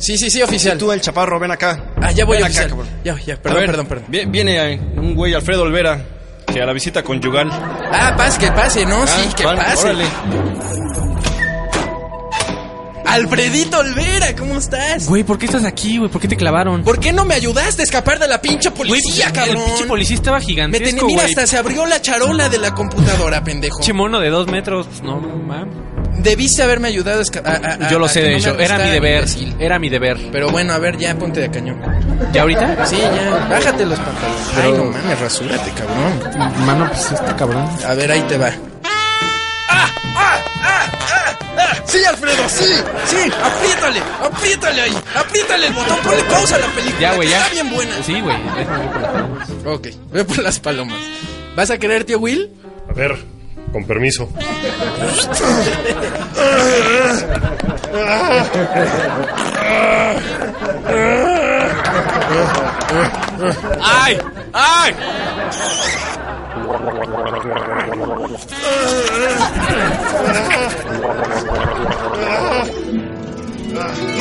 Sí, 0.02 0.18
sí, 0.18 0.30
sí, 0.30 0.42
oficial. 0.42 0.76
tú 0.78 0.90
el 0.90 1.00
chaparro, 1.00 1.38
ven 1.38 1.52
acá. 1.52 1.92
Ah, 2.02 2.10
ya 2.10 2.24
voy, 2.24 2.38
Ven 2.38 2.46
oficial. 2.46 2.64
acá, 2.66 2.74
cabrón. 2.76 2.88
ya, 3.04 3.16
ya, 3.24 3.36
perdón, 3.36 3.60
ver, 3.60 3.66
perdón, 3.70 3.86
perdón. 3.86 4.04
vi- 4.08 4.24
Viene 4.26 4.72
eh, 4.74 4.80
un 4.96 5.14
güey, 5.14 5.32
Alfredo 5.34 5.62
Olvera, 5.62 6.04
que 6.52 6.60
a 6.60 6.66
la 6.66 6.72
visita 6.72 7.02
conyugal. 7.04 7.48
Ah, 7.52 8.14
paz, 8.16 8.36
que 8.36 8.50
pase, 8.50 8.84
¿no? 8.84 9.06
sí, 9.06 9.12
Ah, 9.30 9.34
que 9.36 9.44
vale, 9.44 9.58
pase. 9.62 9.84
órale. 9.84 10.04
Alfredito 13.04 13.78
Olvera, 13.78 14.34
¿cómo 14.34 14.56
estás? 14.58 15.06
Güey, 15.06 15.22
¿por 15.22 15.38
qué 15.38 15.44
estás 15.46 15.64
aquí, 15.64 15.98
güey? 15.98 16.10
¿Por 16.10 16.18
qué 16.20 16.28
te 16.28 16.36
clavaron? 16.36 16.82
¿Por 16.82 16.98
qué 16.98 17.12
no 17.12 17.26
me 17.26 17.34
ayudaste 17.34 17.82
a 17.82 17.84
escapar 17.84 18.18
de 18.18 18.26
la 18.26 18.40
pinche 18.40 18.70
policía, 18.70 19.28
Güey, 19.28 19.34
cabrón? 19.34 19.56
El 19.58 19.64
pinche 19.64 19.84
policía 19.84 20.16
estaba 20.16 20.38
Me 20.38 20.44
gigantesco, 20.44 20.84
tenía, 20.86 21.04
mira, 21.06 21.24
hasta 21.24 21.46
se 21.46 21.58
abrió 21.58 21.84
la 21.84 22.00
charola 22.00 22.48
de 22.48 22.58
la 22.58 22.72
computadora, 22.74 23.44
pendejo. 23.44 23.78
Pinche 23.78 23.92
mono 23.92 24.18
de 24.18 24.30
dos 24.30 24.46
metros. 24.46 24.86
pues, 24.86 25.02
No, 25.02 25.20
mames. 25.20 25.74
Debiste 26.18 26.62
haberme 26.62 26.88
ayudado 26.88 27.22
a 27.44 27.50
a- 27.50 27.88
Yo 27.90 27.98
lo 27.98 28.06
sé, 28.08 28.22
de 28.22 28.30
no 28.32 28.36
hecho. 28.36 28.58
Era 28.58 28.78
mi 28.78 28.90
deber. 28.90 29.16
imbécil. 29.18 29.56
Era 29.58 29.78
mi 29.78 29.88
deber. 29.88 30.18
Pero 30.30 30.50
bueno, 30.50 30.72
a 30.72 30.78
ver, 30.78 30.96
ya 30.98 31.14
ponte 31.16 31.40
de 31.40 31.50
cañón. 31.50 31.80
¿Ya 32.32 32.42
ahorita? 32.42 32.86
Sí, 32.86 32.96
ya, 32.98 33.46
bájate 33.50 33.84
los 33.86 33.98
pantalones. 33.98 34.48
Ay, 34.62 34.72
no 34.72 34.84
mames, 34.84 35.20
rasúrate, 35.20 35.70
cabrón. 35.72 36.64
Mano, 36.66 36.86
pues 36.88 37.12
este 37.12 37.34
cabrón. 37.36 37.68
A 37.86 37.94
ver, 37.94 38.12
ahí 38.12 38.20
te 38.22 38.38
va. 38.38 38.48
¡Ah! 38.48 38.50
¡Ah! 39.68 39.88
¡Ah! 40.14 40.38
¡Ah! 40.62 41.38
¡Ah! 41.58 41.74
¡Sí, 41.86 42.04
Alfredo! 42.04 42.48
¡Sí! 42.48 42.64
¡Sí! 43.06 43.32
¡Apriétale! 43.42 44.00
¡Apriétale 44.22 44.82
ahí! 44.82 44.96
¡Apriétale 45.16 45.66
el 45.66 45.72
botón! 45.72 45.98
¡Ponle 46.04 46.22
pausa 46.24 46.56
a 46.56 46.58
la 46.58 46.66
película! 46.68 47.00
Ya, 47.00 47.14
güey, 47.14 47.28
ya. 47.30 47.38
Está 47.42 47.52
bien 47.52 47.70
buena. 47.74 47.92
Sí, 48.04 48.20
güey. 48.20 48.36
Déjame 48.56 48.84
ir 48.84 48.90
por 48.90 49.00
las 49.00 49.10
palomas. 49.10 49.48
Ok, 49.66 49.88
voy 50.12 50.24
por 50.24 50.38
las 50.38 50.60
palomas. 50.60 50.98
¿Vas 51.56 51.70
a 51.70 51.78
querer, 51.78 52.04
tío 52.04 52.18
Will? 52.18 52.50
A 52.88 52.92
ver, 52.92 53.16
con 53.72 53.84
permiso. 53.84 54.28
¡Ay! 63.80 64.18
¡Ay! 64.52 64.94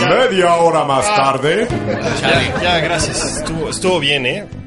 Media 0.09 0.55
hora 0.55 0.83
más 0.85 1.05
tarde. 1.15 1.67
Ya, 2.21 2.61
ya, 2.61 2.79
gracias. 2.79 3.37
Estuvo, 3.37 3.69
estuvo 3.69 3.99
bien, 3.99 4.25
¿eh? 4.25 4.61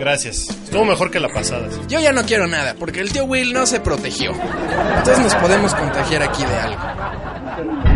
Gracias. 0.00 0.48
Estuvo 0.48 0.84
mejor 0.86 1.10
que 1.10 1.20
la 1.20 1.28
pasada. 1.28 1.70
sí. 1.70 1.78
Yo 1.88 2.00
ya 2.00 2.10
no 2.12 2.22
quiero 2.24 2.46
nada, 2.46 2.74
porque 2.78 3.00
el 3.00 3.12
tío 3.12 3.24
Will 3.24 3.52
no 3.52 3.66
se 3.66 3.80
protegió. 3.80 4.32
Entonces 4.32 5.18
nos 5.18 5.34
podemos 5.34 5.74
contagiar 5.74 6.22
aquí 6.22 6.42
de 6.42 6.54
algo. 6.54 7.89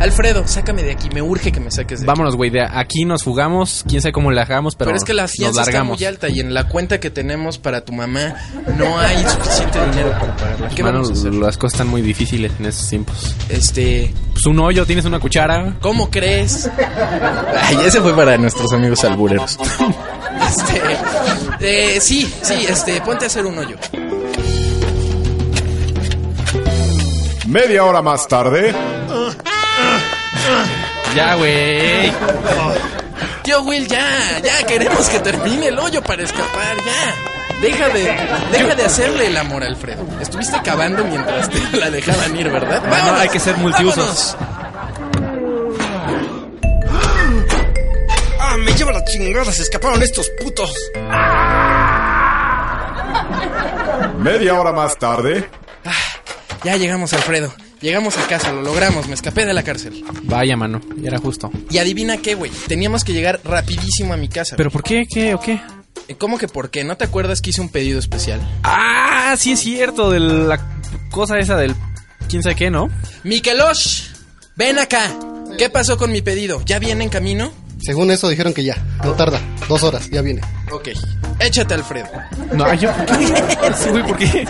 Alfredo, 0.00 0.46
sácame 0.46 0.82
de 0.82 0.92
aquí, 0.92 1.10
me 1.12 1.20
urge 1.20 1.52
que 1.52 1.60
me 1.60 1.70
saques 1.70 2.00
de 2.00 2.04
aquí. 2.04 2.06
Vámonos, 2.06 2.34
güey. 2.34 2.48
De 2.48 2.62
aquí 2.62 3.04
nos 3.04 3.22
fugamos. 3.22 3.84
Quién 3.86 4.00
sabe 4.00 4.12
cómo 4.12 4.30
le 4.30 4.40
hagamos, 4.40 4.74
pero, 4.74 4.88
Pero, 4.88 4.96
es 4.96 5.04
que 5.04 5.12
la 5.12 5.28
fianza 5.28 5.60
está 5.62 5.84
muy 5.84 6.02
alta 6.04 6.28
y 6.30 6.40
en 6.40 6.54
la 6.54 6.68
cuenta 6.68 6.98
que 7.00 7.10
tenemos 7.10 7.58
para 7.58 7.84
tu 7.84 7.92
mamá 7.92 8.34
no 8.78 8.98
hay 8.98 9.22
suficiente 9.24 9.78
dinero 9.90 10.10
para 10.18 10.34
pagarla. 10.36 10.68
¿Qué 10.68 10.82
Mano, 10.82 11.02
vamos 11.02 11.10
a 11.10 11.20
hacer? 11.20 11.34
las 11.34 11.58
cosas 11.58 11.74
están 11.74 11.88
muy 11.88 12.00
difíciles 12.00 12.50
en 12.58 12.66
estos 12.66 12.88
tiempos. 12.88 13.36
Este, 13.50 14.14
Pues 14.32 14.46
un 14.46 14.58
hoyo, 14.60 14.86
tienes 14.86 15.04
una 15.04 15.20
cuchara. 15.20 15.76
¿cómo 15.80 16.10
crees? 16.10 16.70
Ay, 17.62 17.76
ese 17.84 18.00
fue 18.00 18.14
para 18.14 18.38
nuestros 18.38 18.72
amigos 18.72 19.04
albureros. 19.04 19.58
Este, 20.40 20.80
eh, 21.96 22.00
sí, 22.00 22.32
sí, 22.42 22.54
este, 22.68 23.00
ponte 23.02 23.24
a 23.24 23.26
hacer 23.26 23.44
un 23.44 23.58
hoyo. 23.58 23.76
Media 27.46 27.84
hora 27.84 28.00
más 28.00 28.26
tarde. 28.26 28.74
Ya, 31.14 31.34
güey. 31.34 32.12
Tío 33.42 33.62
Will, 33.62 33.86
ya, 33.88 34.40
ya 34.42 34.66
queremos 34.66 35.08
que 35.08 35.18
termine 35.20 35.68
el 35.68 35.78
hoyo 35.78 36.02
para 36.02 36.22
escapar, 36.22 36.76
ya. 36.76 37.14
Deja 37.60 37.88
de, 37.88 38.16
deja 38.52 38.74
de 38.74 38.84
hacerle 38.84 39.26
el 39.26 39.36
amor 39.36 39.62
a 39.62 39.66
Alfredo. 39.66 40.02
Estuviste 40.20 40.60
cavando 40.62 41.04
mientras 41.04 41.50
te 41.50 41.76
la 41.76 41.90
dejaban 41.90 42.36
ir, 42.36 42.48
¿verdad? 42.48 42.82
Bueno, 42.88 43.14
hay 43.16 43.28
que 43.28 43.38
ser 43.40 43.56
multiusos. 43.56 44.36
¡Ah, 48.38 48.56
me 48.58 48.72
lleva 48.72 48.92
la 48.92 49.04
chingada! 49.04 49.52
¡Se 49.52 49.62
escaparon 49.62 50.02
estos 50.02 50.30
putos! 50.42 50.72
Media 54.18 54.54
hora 54.58 54.72
más 54.72 54.96
tarde. 54.98 55.48
Ya 56.64 56.76
llegamos, 56.76 57.12
Alfredo. 57.12 57.52
Llegamos 57.80 58.18
a 58.18 58.26
casa, 58.26 58.52
lo 58.52 58.60
logramos, 58.62 59.08
me 59.08 59.14
escapé 59.14 59.46
de 59.46 59.54
la 59.54 59.62
cárcel. 59.62 60.04
Vaya, 60.24 60.54
mano. 60.56 60.80
Ya 60.98 61.08
era 61.08 61.18
justo. 61.18 61.50
Y 61.70 61.78
adivina 61.78 62.18
qué, 62.18 62.34
güey. 62.34 62.50
Teníamos 62.68 63.04
que 63.04 63.12
llegar 63.14 63.40
rapidísimo 63.42 64.12
a 64.12 64.18
mi 64.18 64.28
casa. 64.28 64.56
¿Pero 64.56 64.70
por 64.70 64.82
qué? 64.82 65.06
¿Qué 65.08 65.34
o 65.34 65.40
qué? 65.40 65.60
Eh, 66.08 66.14
¿Cómo 66.16 66.36
que 66.36 66.46
por 66.46 66.70
qué? 66.70 66.84
¿No 66.84 66.96
te 66.98 67.04
acuerdas 67.04 67.40
que 67.40 67.50
hice 67.50 67.62
un 67.62 67.70
pedido 67.70 67.98
especial? 67.98 68.40
Ah, 68.64 69.34
sí 69.38 69.52
es 69.52 69.60
cierto. 69.60 70.10
De 70.10 70.20
la 70.20 70.60
cosa 71.10 71.38
esa 71.38 71.56
del... 71.56 71.74
¿Quién 72.28 72.42
sabe 72.42 72.54
qué, 72.54 72.70
no? 72.70 72.90
Mikelosh, 73.24 74.08
ven 74.56 74.78
acá. 74.78 75.10
¿Qué 75.56 75.70
pasó 75.70 75.96
con 75.96 76.12
mi 76.12 76.20
pedido? 76.20 76.62
¿Ya 76.66 76.78
viene 76.78 77.04
en 77.04 77.10
camino? 77.10 77.50
Según 77.80 78.10
eso 78.10 78.28
dijeron 78.28 78.52
que 78.52 78.62
ya, 78.62 78.76
no 79.02 79.12
tarda, 79.12 79.40
dos 79.66 79.82
horas, 79.82 80.10
ya 80.10 80.20
viene. 80.20 80.42
Ok. 80.70 80.90
Échate, 81.40 81.72
Alfredo. 81.74 82.08
No, 82.52 82.72
yo... 82.74 82.92
¿por 82.92 83.06
qué? 83.18 83.26
Sí, 83.82 83.88
güey, 83.88 84.02
¿por 84.06 84.18
qué? 84.18 84.46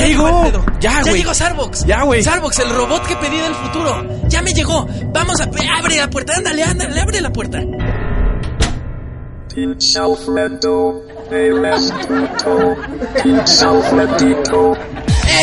¡Ya 0.00 0.06
llegó! 0.06 0.52
¡Ya, 0.80 1.02
¡Ya 1.02 1.12
llegó 1.12 1.34
Starbucks! 1.34 1.84
¡Ya, 1.86 2.02
güey! 2.02 2.22
Starbucks, 2.22 2.58
el 2.60 2.70
robot 2.74 3.06
que 3.06 3.16
pedí 3.16 3.36
del 3.38 3.54
futuro. 3.54 4.06
¡Ya 4.28 4.42
me 4.42 4.52
llegó! 4.52 4.86
¡Vamos 5.12 5.40
a... 5.40 5.44
¡Abre 5.78 5.96
la 5.96 6.08
puerta! 6.08 6.34
¡Ándale, 6.36 6.62
ándale! 6.64 7.00
¡Abre 7.00 7.20
la 7.20 7.30
puerta! 7.32 7.58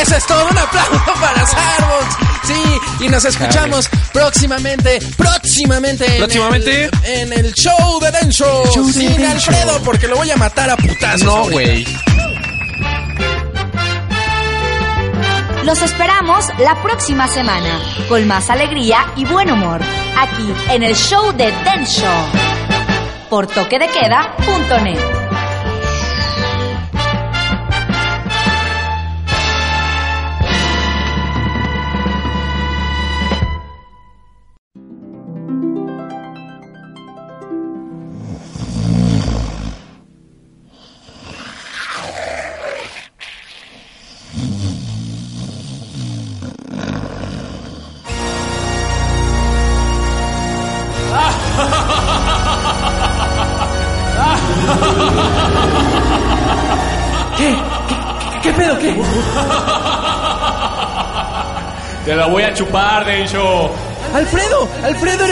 Eso 0.02 0.16
es 0.16 0.26
todo, 0.26 0.46
un 0.50 0.58
aplauso 0.58 1.04
para 1.22 1.46
Starbucks. 1.46 2.18
Sí, 2.48 3.04
y 3.06 3.10
nos 3.10 3.26
escuchamos 3.26 3.90
próximamente, 4.14 5.00
próximamente, 5.18 6.06
en 6.06 6.18
¿Próximamente? 6.20 6.86
el- 6.86 7.32
En, 7.32 7.34
el 7.34 7.54
show 7.54 8.00
de 8.00 8.12
Densho. 8.12 8.64
Show 8.74 8.86
de 8.88 8.94
Sin. 8.94 9.26
Alfredo, 9.26 9.82
porque 9.84 10.08
lo 10.08 10.16
voy 10.16 10.32
a 10.32 10.38
matar 10.38 10.70
a 10.70 10.78
putazos. 10.78 11.24
No, 11.24 11.50
güey. 11.50 11.86
Los 15.68 15.82
esperamos 15.82 16.46
la 16.60 16.82
próxima 16.82 17.28
semana 17.28 17.82
con 18.08 18.26
más 18.26 18.50
alegría 18.50 19.00
y 19.18 19.26
buen 19.26 19.52
humor 19.52 19.82
aquí 20.18 20.54
en 20.70 20.82
el 20.82 20.96
show 20.96 21.34
de 21.34 21.52
Den 21.52 21.86
Show 21.86 22.08
por 23.30 23.48
toquedequeda.net. 23.48 25.27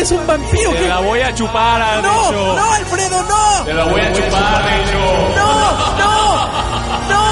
eres 0.05 0.19
un 0.19 0.27
vampiro. 0.27 0.71
Te 0.71 0.77
¿Qué? 0.77 0.87
la 0.87 0.99
voy 0.99 1.19
a 1.19 1.33
chupar, 1.33 1.81
a 1.81 2.01
No, 2.01 2.31
no, 2.31 2.71
Alfredo, 2.73 3.23
no. 3.23 3.65
Te 3.65 3.73
la 3.73 3.85
voy 3.85 4.01
a 4.01 4.13
chupar, 4.13 4.63
Densho. 4.65 4.99
No, 5.35 5.71
no, 5.97 6.47
no. 7.09 7.25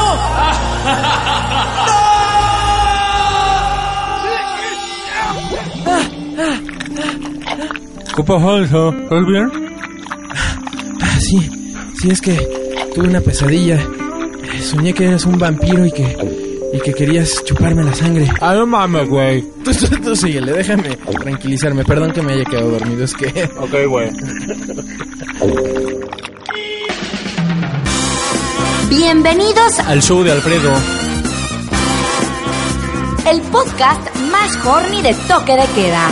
¿Qué 8.15 8.23
pasó, 8.23 8.55
Densho? 8.55 8.89
¿Estás 8.89 9.25
bien? 9.25 9.51
Ah, 11.01 11.19
sí, 11.19 11.49
sí, 12.01 12.09
es 12.09 12.21
que 12.21 12.35
tuve 12.95 13.07
una 13.07 13.21
pesadilla. 13.21 13.79
Soñé 14.61 14.93
que 14.93 15.07
eres 15.07 15.25
un 15.25 15.37
vampiro 15.37 15.85
y 15.85 15.91
que, 15.91 16.52
y 16.73 16.79
que 16.79 16.93
querías 16.93 17.43
chuparme 17.45 17.83
la 17.83 17.93
sangre. 17.93 18.27
Ah, 18.41 18.53
no 18.55 18.65
mames, 18.65 19.07
güey. 19.07 19.41
Tú, 19.63 19.71
tú, 19.73 19.87
tú 20.01 20.15
síguele, 20.15 20.51
déjame 20.53 20.97
tranquilizarme. 21.21 21.85
Perdón 21.85 22.11
que 22.11 22.21
me 22.21 22.33
haya 22.33 22.43
quedado 22.45 22.71
dormido, 22.71 23.03
es 23.05 23.13
que... 23.13 23.27
Ok, 23.57 23.73
güey. 23.87 24.09
Bienvenidos 28.89 29.79
Al 29.79 30.01
show 30.01 30.23
de 30.23 30.31
Alfredo. 30.31 30.71
el 33.29 33.41
podcast 33.43 34.15
más 34.31 34.65
horny 34.65 35.01
de 35.01 35.13
toque 35.27 35.53
de 35.53 35.65
queda. 35.75 36.09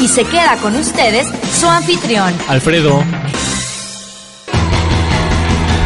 Y 0.00 0.06
se 0.08 0.24
queda 0.24 0.56
con 0.62 0.76
ustedes 0.76 1.26
su 1.58 1.66
anfitrión, 1.68 2.32
Alfredo. 2.48 3.02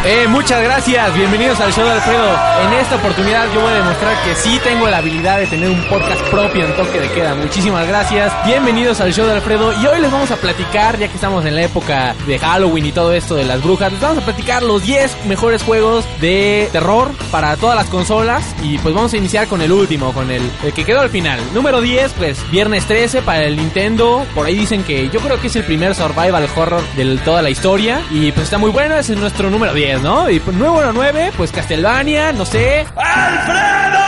Eh, 0.05 0.27
muchas 0.27 0.61
gracias, 0.65 1.15
bienvenidos 1.15 1.61
al 1.61 1.73
show 1.73 1.85
de 1.85 1.93
Alfredo. 1.93 2.37
En 2.67 2.73
esta 2.73 2.97
oportunidad 2.97 3.47
yo 3.55 3.61
voy 3.61 3.71
a 3.73 3.77
demostrar 3.77 4.21
que 4.25 4.35
sí 4.35 4.59
tengo 4.65 4.89
la 4.89 4.97
habilidad 4.97 5.39
de 5.39 5.47
tener 5.47 5.71
un 5.71 5.81
podcast 5.85 6.21
propio 6.23 6.65
en 6.65 6.75
toque 6.75 6.99
de 6.99 7.09
queda. 7.13 7.37
Muchísimas 7.37 7.87
gracias, 7.87 8.33
bienvenidos 8.45 9.01
al 9.01 9.13
show 9.13 9.25
de 9.27 9.35
Alfredo. 9.35 9.73
Y 9.81 9.87
hoy 9.87 10.01
les 10.01 10.11
vamos 10.11 10.33
a 10.33 10.37
platicar, 10.39 10.99
ya 10.99 11.07
que 11.07 11.15
estamos 11.15 11.45
en 11.45 11.55
la 11.55 11.63
época 11.63 12.17
de 12.27 12.37
Halloween 12.37 12.87
y 12.87 12.91
todo 12.91 13.13
esto 13.13 13.37
de 13.37 13.45
las 13.45 13.63
brujas, 13.63 13.93
les 13.93 14.01
vamos 14.01 14.19
a 14.19 14.25
platicar 14.25 14.65
los 14.65 14.83
10 14.83 15.25
mejores 15.27 15.63
juegos 15.63 16.05
de 16.21 16.69
terror 16.73 17.13
para 17.31 17.57
todas 17.57 17.77
las 17.77 17.87
consolas. 17.87 18.45
Y 18.61 18.79
pues 18.79 18.93
vamos 18.97 19.13
a 19.13 19.19
iniciar 19.19 19.47
con 19.47 19.63
el 19.63 19.71
último, 19.71 20.13
con 20.13 20.33
el, 20.33 20.43
el 20.65 20.73
que 20.73 20.85
quedó 20.85 21.01
al 21.01 21.11
final. 21.11 21.39
Número 21.55 21.81
10, 21.81 22.13
pues 22.15 22.51
viernes 22.51 22.87
13 22.87 23.23
para 23.23 23.45
el 23.45 23.57
Nintendo. 23.57 24.27
Por 24.35 24.49
ahí 24.49 24.57
dicen 24.57 24.83
que 24.83 25.09
yo 25.11 25.21
creo 25.21 25.41
que 25.41 25.47
es 25.47 25.55
el 25.55 25.63
primer 25.63 25.95
survival 25.95 26.49
horror 26.57 26.83
de 26.97 27.19
toda 27.19 27.41
la 27.41 27.51
historia. 27.51 28.03
Y 28.11 28.33
pues 28.33 28.47
está 28.47 28.59
muy 28.59 28.73
bueno, 28.73 28.97
ese 28.97 29.13
es 29.13 29.19
nuestro 29.21 29.49
número 29.49 29.73
10. 29.73 29.92
¿No? 30.01 30.31
Y 30.31 30.41
pues 30.41 30.57
número 30.57 30.93
9, 30.93 31.33
pues 31.37 31.51
Castlevania, 31.53 32.33
no 32.33 32.45
sé. 32.45 32.87
¡Alfredo! 32.97 33.99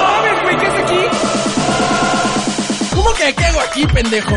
¿Sabes, 0.00 0.42
güey? 0.42 0.56
¿Qué 0.58 0.66
es 0.66 0.74
aquí? 0.84 1.00
¿Cómo 2.94 3.12
que 3.14 3.34
qué 3.34 3.44
hago 3.46 3.60
aquí, 3.60 3.86
pendejo? 3.86 4.36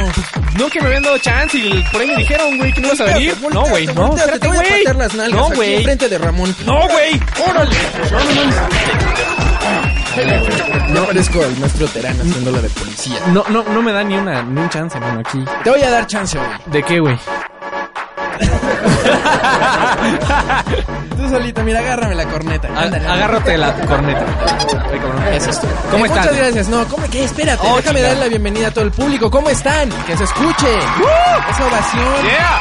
No, 0.58 0.68
que 0.70 0.80
me 0.82 0.88
habían 0.88 1.04
dado 1.04 1.18
chance 1.20 1.56
y 1.58 1.84
por 1.92 2.02
ahí 2.02 2.08
me 2.08 2.16
dijeron, 2.16 2.58
güey, 2.58 2.74
que 2.74 2.82
no 2.82 2.88
ibas 2.88 3.02
a 3.02 3.06
venir. 3.06 3.38
No, 3.54 3.62
güey, 3.66 3.86
no, 3.88 4.16
espérate, 4.16 4.40
te 4.40 4.48
voy 4.48 4.58
a 4.58 4.62
patear 4.62 4.96
las 4.96 5.14
nalgas 5.14 5.40
No, 5.50 5.56
güey. 5.56 5.76
enfrente 5.76 6.10
de 6.10 6.18
Ramón. 6.18 6.56
No, 6.66 6.88
güey. 6.88 7.22
¡Órale! 7.48 7.76
No 10.90 11.04
parezco 11.06 11.44
el 11.44 11.56
maestro 11.58 11.88
Terán 11.88 12.20
haciéndola 12.20 12.62
de 12.62 12.70
policía. 12.70 13.20
No, 13.28 13.44
no, 13.50 13.64
no 13.64 13.82
me 13.84 13.92
da 13.92 14.04
ni 14.04 14.16
una, 14.16 14.42
ni 14.42 14.60
un 14.62 14.70
chance, 14.70 15.00
mano, 15.00 15.20
aquí. 15.20 15.44
Te 15.64 15.70
voy 15.70 15.82
a 15.84 15.90
dar 15.92 16.08
chance, 16.08 16.38
güey. 16.38 16.50
¿De 16.68 16.82
qué, 16.84 17.00
güey? 17.00 17.18
Tú 21.18 21.30
solito, 21.30 21.64
mira, 21.64 21.80
agárrame 21.80 22.16
la 22.16 22.26
corneta. 22.26 22.68
A- 22.76 22.82
Ándale, 22.84 23.08
Agárrate 23.08 23.58
la 23.58 23.74
corneta. 23.74 24.26
Ay, 24.92 25.00
cabrón. 25.00 25.24
Eso 25.34 25.50
es 25.50 25.62
todo. 25.62 25.72
¿Cómo 25.92 26.06
Eh, 26.06 26.08
están? 26.08 26.24
Muchas 26.24 26.38
gracias. 26.38 26.68
No, 26.70 26.86
¿cómo 26.88 27.08
que? 27.10 27.24
Espérate, 27.24 27.68
Oh, 27.68 27.78
déjame 27.78 28.00
chica. 28.00 28.10
dar 28.10 28.18
la 28.18 28.28
bienvenida 28.28 28.68
a 28.68 28.72
todo 28.72 28.84
el 28.86 28.92
público. 28.92 29.32
¿Cómo 29.32 29.50
están? 29.50 29.90
Que 30.06 30.16
se 30.18 30.24
escuche. 30.24 30.78
Esa 31.50 31.66
ovación 31.66 32.24
Yeah. 32.24 32.60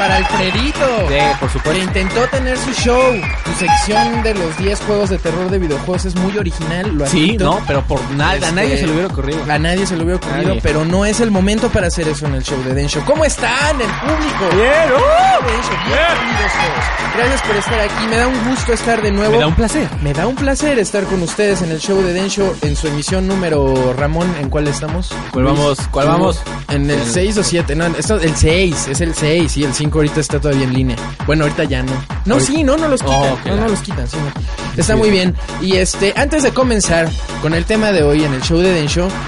Para 0.00 0.16
Alfredito. 0.16 0.86
Sí, 1.08 1.14
por 1.38 1.48
Que 1.48 1.52
supuesto. 1.58 1.82
intentó 1.84 2.26
tener 2.28 2.56
su 2.56 2.72
show. 2.72 3.12
Tu 3.44 3.52
sección 3.52 4.22
de 4.22 4.34
los 4.34 4.56
10 4.56 4.80
juegos 4.80 5.10
de 5.10 5.18
terror 5.18 5.50
de 5.50 5.58
videojuegos 5.58 6.06
es 6.06 6.14
muy 6.16 6.36
original. 6.38 6.90
Lo 6.96 7.06
Sí, 7.06 7.24
admito. 7.28 7.44
no, 7.44 7.60
pero 7.66 7.82
por 7.82 8.00
nada, 8.12 8.32
a 8.32 8.36
Este, 8.36 8.52
nadie 8.52 8.78
se 8.78 8.86
le 8.86 8.92
hubiera 8.92 9.08
ocurrido. 9.08 9.40
A 9.52 9.58
nadie 9.58 9.86
se 9.86 9.96
le 9.96 10.02
hubiera 10.04 10.16
ocurrido, 10.16 10.48
Nadie. 10.48 10.60
pero 10.62 10.84
no 10.86 11.04
es 11.04 11.20
el 11.20 11.30
momento 11.30 11.68
para 11.68 11.88
hacer 11.88 12.08
eso 12.08 12.24
en 12.26 12.34
el 12.34 12.42
show 12.42 12.62
de 12.64 12.72
Den 12.72 12.88
Show. 12.88 13.02
¿Cómo 13.04 13.24
están 13.26 13.78
el 13.80 13.86
público? 13.88 14.56
Bien, 14.56 14.90
¡uh! 14.90 15.46
Den 15.46 15.62
Show, 15.62 15.76
bienvenidos 15.86 16.52
todos. 16.52 17.16
Gracias 17.16 17.42
por 17.42 17.56
estar 17.56 17.80
aquí. 17.80 18.06
Me 18.08 18.16
da 18.16 18.26
un 18.28 18.44
gusto 18.50 18.72
estar 18.72 19.02
de 19.02 19.10
nuevo. 19.10 19.32
Me 19.32 19.38
da 19.38 19.46
un 19.48 19.54
placer. 19.54 19.88
Me 20.02 20.12
da 20.14 20.26
un 20.26 20.34
placer 20.36 20.78
estar 20.78 21.04
con 21.04 21.22
ustedes 21.22 21.60
en 21.60 21.70
el 21.72 21.78
show 21.80 22.00
de 22.00 22.12
Den 22.14 22.28
Show 22.30 22.56
en 22.62 22.74
su 22.76 22.86
emisión 22.86 23.26
número 23.28 23.92
Ramón. 23.98 24.32
¿En 24.40 24.48
cuál 24.48 24.66
estamos? 24.68 25.10
¿Cuál 25.32 25.44
vamos? 25.44 25.78
¿Cuál 25.90 26.06
vamos? 26.06 26.40
En 26.68 26.88
el 26.90 27.04
6 27.04 27.36
o 27.38 27.42
7. 27.44 27.74
No, 27.74 27.86
esto, 27.86 28.16
el 28.18 28.34
6. 28.34 28.88
Es 28.88 29.00
el 29.02 29.14
6. 29.14 29.56
Y 29.58 29.64
el 29.64 29.74
5 29.74 29.89
ahorita 29.98 30.20
está 30.20 30.40
todavía 30.40 30.64
en 30.64 30.72
línea. 30.72 30.96
Bueno, 31.26 31.44
ahorita 31.44 31.64
ya 31.64 31.82
no. 31.82 31.92
No, 32.24 32.34
Ahorita- 32.34 32.52
sí, 32.52 32.62
no, 32.64 32.76
no 32.76 32.88
los 32.88 33.00
quitan. 33.02 33.16
Oh, 33.32 33.38
qué 33.42 33.50
no, 33.50 33.56
no 33.56 33.68
los 33.68 33.80
quitan. 33.80 34.08
Sí, 34.08 34.16
no. 34.16 34.80
Está 34.80 34.96
muy 34.96 35.10
bien. 35.10 35.34
Y 35.60 35.76
este, 35.76 36.12
antes 36.16 36.42
de 36.42 36.52
comenzar 36.52 37.08
con 37.42 37.54
el 37.54 37.64
tema 37.64 37.92
de 37.92 38.02
hoy 38.02 38.24
en 38.24 38.32
el 38.34 38.42
show 38.42 38.58
de 38.58 38.72
Den 38.72 38.86
Show. 38.88 39.08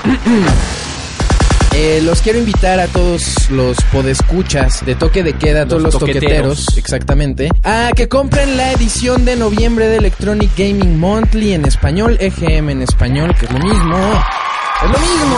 Eh, 1.74 2.02
los 2.04 2.20
quiero 2.20 2.38
invitar 2.38 2.78
a 2.80 2.86
todos 2.86 3.50
los 3.50 3.78
podescuchas 3.90 4.84
de 4.84 4.94
toque 4.94 5.22
de 5.22 5.32
queda, 5.32 5.62
a 5.62 5.66
todos 5.66 5.80
los 5.80 5.94
Los 5.94 6.00
toqueteros, 6.00 6.66
toqueteros. 6.66 6.76
exactamente, 6.76 7.48
a 7.64 7.92
que 7.96 8.08
compren 8.10 8.58
la 8.58 8.72
edición 8.72 9.24
de 9.24 9.36
noviembre 9.36 9.86
de 9.88 9.96
Electronic 9.96 10.50
Gaming 10.54 11.00
Monthly 11.00 11.54
en 11.54 11.64
español, 11.64 12.18
EGM 12.20 12.68
en 12.68 12.82
español, 12.82 13.34
que 13.40 13.46
es 13.46 13.52
lo 13.52 13.58
mismo. 13.58 13.96
Es 13.96 14.90
lo 14.90 14.98
mismo, 14.98 15.36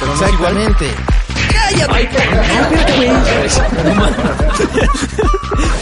pero 0.00 0.14
no 0.16 0.16
es 0.16 0.22
exactamente. 0.32 0.86
¡Cállate! 1.68 2.08
Güey. 2.96 3.10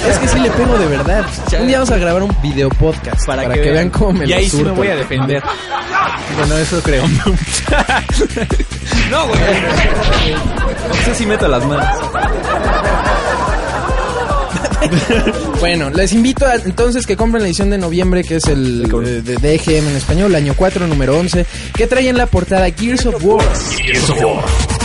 Es 0.09 0.19
que 0.19 0.29
sí 0.29 0.39
le 0.41 0.51
pego 0.51 0.79
de 0.79 0.87
verdad. 0.87 1.27
Un 1.61 1.67
día 1.67 1.79
vamos 1.79 1.91
a 1.91 1.99
grabar 1.99 2.23
un 2.23 2.37
video 2.43 2.69
podcast 2.71 3.25
para, 3.27 3.49
que, 3.53 3.71
vean 3.71 3.91
cómo 3.91 4.13
me 4.13 4.25
Y 4.25 4.29
lo 4.29 4.37
ahí 4.37 4.49
sí 4.49 4.63
me 4.63 4.71
voy 4.71 4.89
a 4.89 4.97
defender. 4.97 5.43
Bueno, 6.37 6.57
eso 6.59 6.81
creo. 6.83 7.05
No, 9.11 9.29
güey. 9.29 9.41
No 10.89 11.05
sé 11.05 11.15
si 11.15 11.27
meto 11.27 11.47
las 11.47 11.65
manos. 11.65 11.87
Bueno, 15.61 15.91
les 15.91 16.13
invito 16.13 16.47
a, 16.47 16.55
entonces 16.57 17.07
que 17.07 17.17
compren 17.17 17.43
la 17.43 17.49
edición 17.49 17.71
de 17.71 17.79
noviembre, 17.79 18.25
que 18.25 18.37
es 18.37 18.47
el 18.47 18.85
eh, 18.85 19.23
de, 19.23 19.37
de 19.37 19.55
EGM 19.55 19.89
en 19.89 19.97
español, 19.97 20.35
año 20.35 20.55
4, 20.57 20.87
número 20.87 21.19
11, 21.19 21.47
que 21.75 21.87
trae 21.87 22.09
en 22.09 22.19
la 22.19 22.27
portada 22.27 22.69
Gears 22.71 23.07
of 23.07 23.25
War. 23.25 23.45
Gears 23.79 24.11
of 24.11 24.23
War 24.23 24.76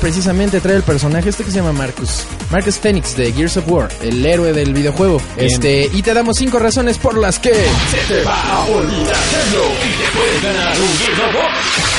precisamente 0.00 0.60
trae 0.60 0.76
el 0.76 0.82
personaje 0.82 1.28
este 1.28 1.44
que 1.44 1.50
se 1.50 1.58
llama 1.58 1.72
Marcus. 1.72 2.24
Marcus 2.50 2.78
Phoenix 2.78 3.16
de 3.16 3.32
Gears 3.32 3.56
of 3.58 3.64
War, 3.68 3.88
el 4.02 4.24
héroe 4.24 4.52
del 4.52 4.72
videojuego. 4.72 5.20
Bien. 5.36 5.50
Este, 5.50 5.90
y 5.92 6.02
te 6.02 6.14
damos 6.14 6.36
cinco 6.38 6.58
razones 6.58 6.98
por 6.98 7.16
las 7.18 7.38
que 7.38 7.52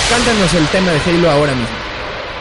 cántanos 0.10 0.54
el 0.54 0.68
tema 0.68 0.92
de 0.92 1.00
Halo 1.00 1.32
ahora 1.32 1.54
mismo. 1.54 1.76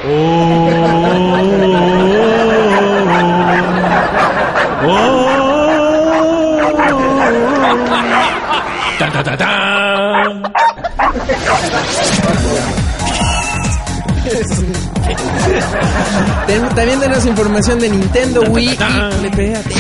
Tan, 8.99 9.11
tan, 9.13 9.25
tan, 9.25 9.37
tan. 9.37 10.43
Ten- 11.27 13.04
también 16.75 17.01
tenemos 17.01 17.27
información 17.27 17.79
de 17.81 17.89
Nintendo 17.91 18.43
Wii. 18.43 18.67
y- 18.71 19.31
pégate. 19.31 19.75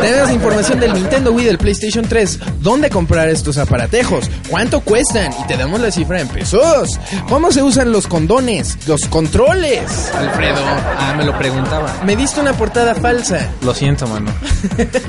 Tenemos 0.00 0.30
información 0.30 0.80
del 0.80 0.94
Nintendo 0.94 1.32
Wii 1.32 1.44
del 1.46 1.58
PlayStation 1.58 2.06
3. 2.06 2.38
¿Dónde 2.60 2.90
comprar 2.90 3.28
estos 3.28 3.58
aparatejos? 3.58 4.30
¿Cuánto 4.48 4.80
cuestan? 4.80 5.32
Y 5.42 5.46
te 5.46 5.56
damos 5.56 5.80
la 5.80 5.90
cifra 5.90 6.20
en 6.20 6.28
pesos. 6.28 6.98
¿Cómo 7.28 7.50
se 7.52 7.62
usan 7.62 7.92
los 7.92 8.06
condones? 8.06 8.76
Los 8.86 9.06
controles. 9.06 10.12
Alfredo. 10.16 10.60
Ah, 10.98 11.14
me 11.16 11.24
lo 11.24 11.36
preguntaba. 11.38 11.92
Me 12.04 12.16
diste 12.16 12.40
una 12.40 12.52
portada 12.52 12.94
falsa. 12.94 13.48
Lo 13.62 13.74
siento, 13.74 14.06
mano. 14.06 14.32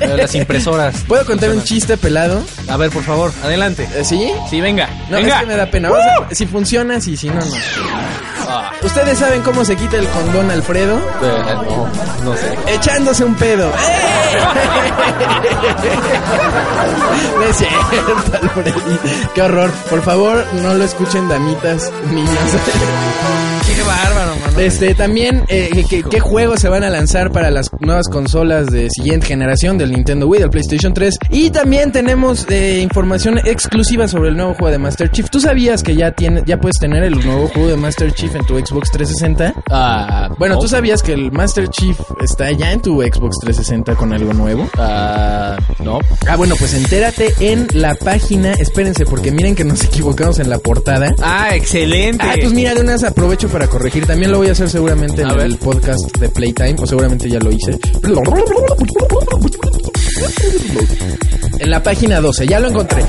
Las 0.16 0.34
impresoras. 0.34 0.96
¿Puedo 1.06 1.24
contar 1.26 1.50
un 1.50 1.62
chiste 1.62 1.96
pelado? 1.96 2.42
A 2.68 2.76
ver, 2.76 2.90
por 2.90 3.02
favor, 3.02 3.32
adelante. 3.44 3.88
¿Eh, 3.94 4.04
¿Sí? 4.04 4.30
Sí, 4.50 4.60
venga. 4.60 4.88
No, 5.10 5.16
venga. 5.18 5.34
es 5.36 5.40
que 5.40 5.46
me 5.46 5.56
da 5.56 5.66
pena. 5.70 5.90
Vamos 5.90 6.04
a- 6.30 6.34
si 6.34 6.46
funciona, 6.46 7.00
sí, 7.00 7.16
si 7.16 7.28
no, 7.28 7.34
no. 7.36 7.54
Ah, 8.48 8.70
¿Ustedes 8.82 9.18
saben 9.18 9.42
cómo 9.42 9.64
se 9.64 9.76
quita 9.76 9.96
el 9.96 10.06
condón, 10.08 10.50
Alfredo? 10.50 10.98
eh, 10.98 11.54
no, 11.68 11.88
no 12.24 12.36
sé. 12.36 12.54
echándose 12.74 13.24
un 13.24 13.34
pedo. 13.34 13.68
¡Eh! 13.68 14.25
No 17.36 17.44
es. 17.44 17.64
Qué 19.34 19.42
horror. 19.42 19.70
Por 19.90 20.02
favor, 20.02 20.44
no 20.62 20.74
lo 20.74 20.84
escuchen 20.84 21.28
damitas, 21.28 21.92
niños. 22.10 22.30
Bárbaro, 23.86 24.36
mano. 24.40 24.58
Este, 24.58 24.94
también, 24.94 25.44
eh, 25.48 25.84
¿qué, 25.88 26.02
qué 26.02 26.20
juegos 26.20 26.60
se 26.60 26.68
van 26.68 26.84
a 26.84 26.90
lanzar 26.90 27.30
para 27.32 27.50
las 27.50 27.70
nuevas 27.80 28.08
consolas 28.08 28.66
de 28.66 28.88
siguiente 28.90 29.26
generación 29.26 29.78
del 29.78 29.92
Nintendo 29.92 30.26
Wii, 30.26 30.40
del 30.40 30.50
PlayStation 30.50 30.92
3? 30.94 31.18
Y 31.30 31.50
también 31.50 31.92
tenemos 31.92 32.46
eh, 32.48 32.80
información 32.80 33.38
exclusiva 33.38 34.08
sobre 34.08 34.30
el 34.30 34.36
nuevo 34.36 34.54
juego 34.54 34.70
de 34.70 34.78
Master 34.78 35.10
Chief. 35.10 35.28
¿Tú 35.30 35.40
sabías 35.40 35.82
que 35.82 35.94
ya, 35.96 36.12
tiene, 36.12 36.42
ya 36.46 36.58
puedes 36.58 36.78
tener 36.78 37.02
el 37.04 37.14
nuevo 37.24 37.48
juego 37.48 37.68
de 37.68 37.76
Master 37.76 38.12
Chief 38.12 38.34
en 38.34 38.44
tu 38.46 38.58
Xbox 38.58 38.90
360? 38.90 39.54
Ah, 39.70 40.28
Bueno, 40.38 40.54
no. 40.56 40.60
¿tú 40.60 40.68
sabías 40.68 41.02
que 41.02 41.12
el 41.12 41.30
Master 41.32 41.68
Chief 41.68 41.98
está 42.22 42.50
ya 42.52 42.72
en 42.72 42.80
tu 42.80 43.00
Xbox 43.02 43.36
360 43.40 43.94
con 43.94 44.12
algo 44.12 44.32
nuevo? 44.32 44.68
Ah, 44.78 45.56
no. 45.84 45.98
Ah, 46.28 46.36
bueno, 46.36 46.54
pues 46.58 46.74
entérate 46.74 47.32
en 47.40 47.66
la 47.72 47.94
página. 47.94 48.52
Espérense, 48.54 49.04
porque 49.04 49.30
miren 49.30 49.54
que 49.54 49.64
nos 49.64 49.84
equivocamos 49.84 50.38
en 50.38 50.48
la 50.50 50.58
portada. 50.58 51.14
Ah, 51.22 51.54
excelente. 51.54 52.24
Ah, 52.26 52.34
pues 52.40 52.52
mira, 52.52 52.74
de 52.74 52.80
unas 52.80 53.04
aprovecho 53.04 53.48
para 53.48 53.66
corregir. 53.76 54.06
También 54.06 54.32
lo 54.32 54.38
voy 54.38 54.48
a 54.48 54.52
hacer 54.52 54.70
seguramente 54.70 55.20
en 55.22 55.28
ver. 55.28 55.40
el 55.40 55.58
podcast 55.58 56.16
de 56.18 56.28
Playtime, 56.30 56.76
o 56.80 56.86
seguramente 56.86 57.28
ya 57.28 57.38
lo 57.38 57.50
hice. 57.52 57.78
En 61.58 61.70
la 61.70 61.82
página 61.82 62.20
12, 62.20 62.46
ya 62.46 62.60
lo 62.60 62.68
encontré. 62.68 63.04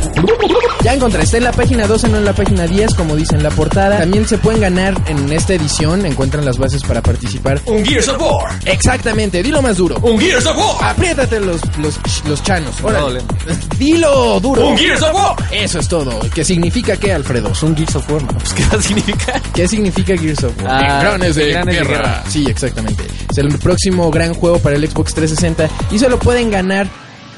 Ya 0.84 0.93
encontré, 0.93 1.24
está 1.24 1.38
en 1.38 1.43
la 1.43 1.52
página 1.52 1.86
12, 1.86 2.08
no 2.10 2.18
en 2.18 2.26
la 2.26 2.34
página 2.34 2.66
10, 2.66 2.93
como 2.95 3.16
dice 3.16 3.36
en 3.36 3.43
la 3.43 3.50
portada. 3.50 3.98
También 4.00 4.28
se 4.28 4.38
pueden 4.38 4.62
ganar 4.62 4.95
en 5.08 5.32
esta 5.34 5.54
edición, 5.54 6.06
encuentran 6.06 6.45
las 6.45 6.58
bases 6.58 6.82
para 6.84 7.02
participar. 7.02 7.60
Un 7.66 7.86
Gears 7.86 8.08
of 8.08 8.22
War. 8.22 8.58
Exactamente, 8.66 9.43
dilo 9.43 9.62
más 9.62 9.78
duro. 9.78 9.98
Un 10.02 10.18
Gears 10.20 10.45
of 10.45 10.58
War. 10.58 10.91
Apriétate 10.91 11.39
los, 11.39 11.60
los, 11.78 12.00
los 12.26 12.43
chanos. 12.43 12.76
Órale. 12.82 13.22
Dilo 13.78 14.39
duro. 14.39 14.68
Un 14.70 14.78
Gears 14.78 15.02
of 15.04 15.14
War. 15.14 15.36
Eso 15.52 15.80
es 15.80 15.88
todo. 15.88 16.20
¿Qué 16.34 16.43
significa 16.43 16.95
qué, 16.98 17.12
Alfredo? 17.14 17.52
un 17.62 17.76
Gears 17.76 17.95
of 17.95 18.10
War, 18.10 18.24
mano. 18.24 18.38
Pues, 18.39 18.54
¿qué 18.54 18.64
va 18.72 18.80
a 18.80 18.82
significar? 18.82 19.41
¿Qué 19.54 19.68
significa 19.68 20.18
Gears 20.18 20.43
of 20.45 20.54
War? 20.64 20.72
Ah, 20.72 20.95
Engranes 21.02 21.36
de 21.36 21.45
de 21.45 21.52
guerra. 21.54 21.72
guerra. 21.84 22.24
Sí, 22.30 22.45
exactamente. 22.48 23.04
Es 23.30 23.38
el 23.38 23.50
próximo 23.60 24.10
gran 24.10 24.34
juego 24.34 24.60
para 24.60 24.76
el 24.76 24.88
Xbox 24.89 25.14
360 25.16 25.70
y 25.91 26.00
se 26.00 26.08
lo 26.10 26.18
pueden 26.20 26.50
ganar 26.50 26.88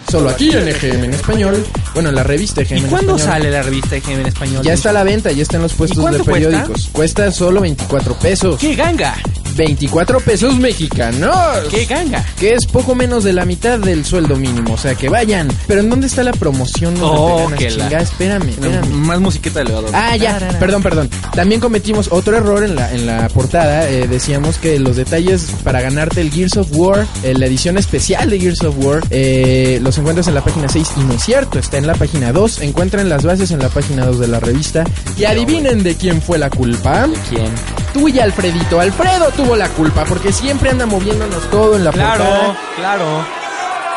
solo 0.10 0.30
aquí 0.30 0.50
en 0.52 0.68
EGM 0.68 1.04
en 1.06 1.14
español. 1.14 1.66
Bueno, 1.94 2.10
en 2.10 2.16
la 2.16 2.24
revista 2.24 2.62
EGM 2.62 2.78
¿Y 2.78 2.80
en 2.82 2.88
cuándo 2.88 3.16
español. 3.16 3.34
sale 3.42 3.52
la 3.52 3.62
revista 3.64 3.96
EGM 3.96 4.20
en 4.22 4.26
español? 4.28 4.64
Ya 4.64 4.74
está 4.74 4.90
a 4.90 4.94
la 4.94 5.04
venta, 5.04 5.32
ya 5.32 5.42
está 5.44 5.58
en 5.58 5.64
los 5.64 5.74
puestos 5.74 5.98
de 5.98 6.02
cuánto 6.04 6.24
cuesta? 6.26 6.32
periódicos. 6.50 6.90
Cuesta 6.92 7.32
solo 7.32 7.62
24 7.62 8.14
pesos. 8.16 8.60
¡Qué 8.60 8.76
ganga! 8.76 9.16
24 9.56 10.22
pesos 10.22 10.56
mexicanos. 10.58 11.36
¡Qué 11.70 11.84
ganga! 11.86 12.24
Que 12.40 12.54
es 12.54 12.66
poco 12.66 12.96
menos 12.96 13.24
de 13.26 13.34
la 13.34 13.44
mitad 13.46 13.78
del 13.78 14.06
sueldo 14.06 14.36
mínimo. 14.38 14.74
O 14.76 14.78
sea, 14.78 14.96
que 14.96 15.10
vayan. 15.10 15.50
Pero 15.68 15.82
¿en 15.82 15.90
dónde 15.90 16.08
está 16.08 16.24
la 16.24 16.32
promoción? 16.32 16.96
Oh, 17.02 17.50
que 17.58 17.70
la- 17.72 17.88
espérame. 18.00 18.54
Más 18.92 19.20
musiquita 19.20 19.60
de 19.60 19.66
elevador. 19.66 19.90
Ah, 19.94 20.16
ya, 20.16 20.38
perdón, 20.60 20.82
perdón. 20.82 21.10
También 21.36 21.60
cometimos 21.60 22.08
otro 22.12 22.38
error 22.38 22.64
en 22.64 22.76
la, 22.76 22.94
en 22.94 23.06
la 23.06 23.28
portada. 23.30 23.90
Eh, 23.90 24.08
decíamos 24.08 24.58
que 24.58 24.80
los 24.80 24.96
detalles 24.96 25.48
para 25.64 25.82
ganarte 25.82 26.22
el 26.22 26.32
Gears 26.32 26.56
of 26.58 26.68
War, 26.72 27.06
eh, 27.24 27.34
la 27.36 27.46
edición 27.48 27.78
especial 27.78 28.30
de 28.30 28.40
Gears 28.40 28.62
of 28.64 28.76
War, 28.78 29.02
eh, 29.10 29.80
los 29.82 29.98
encuentras 30.00 30.28
en 30.28 30.36
la 30.36 30.42
página 30.44 30.68
6 30.68 30.92
y 30.98 31.00
no 31.02 31.14
es 31.14 31.24
cierto, 31.24 31.60
está 31.60 31.78
en 31.78 31.88
la 31.88 31.94
página 31.96 32.32
2. 32.32 32.62
Encuentran 32.62 33.08
las 33.10 33.24
bases 33.24 33.52
en 33.52 33.60
la 33.60 33.70
página 33.70 34.06
2 34.06 34.20
de 34.20 34.28
la 34.28 34.40
revista. 34.40 34.84
Y 35.18 35.26
adivinen 35.26 35.84
de 35.84 35.96
quién 35.96 36.22
fue 36.22 36.38
la 36.38 36.50
culpa. 36.50 37.08
¿Quién? 37.30 37.54
Tú 37.94 38.08
y 38.08 38.20
Alfredito. 38.20 38.80
Alfredo 38.80 39.30
tuvo 39.36 39.56
la 39.56 39.68
culpa 39.70 40.06
porque 40.06 40.32
siempre 40.32 40.70
anda 40.70 40.86
moviéndonos 40.86 41.50
todo 41.52 41.76
en 41.76 41.84
la 41.84 41.92
Claro, 41.92 42.24
portada. 42.24 42.58
claro. 42.76 43.26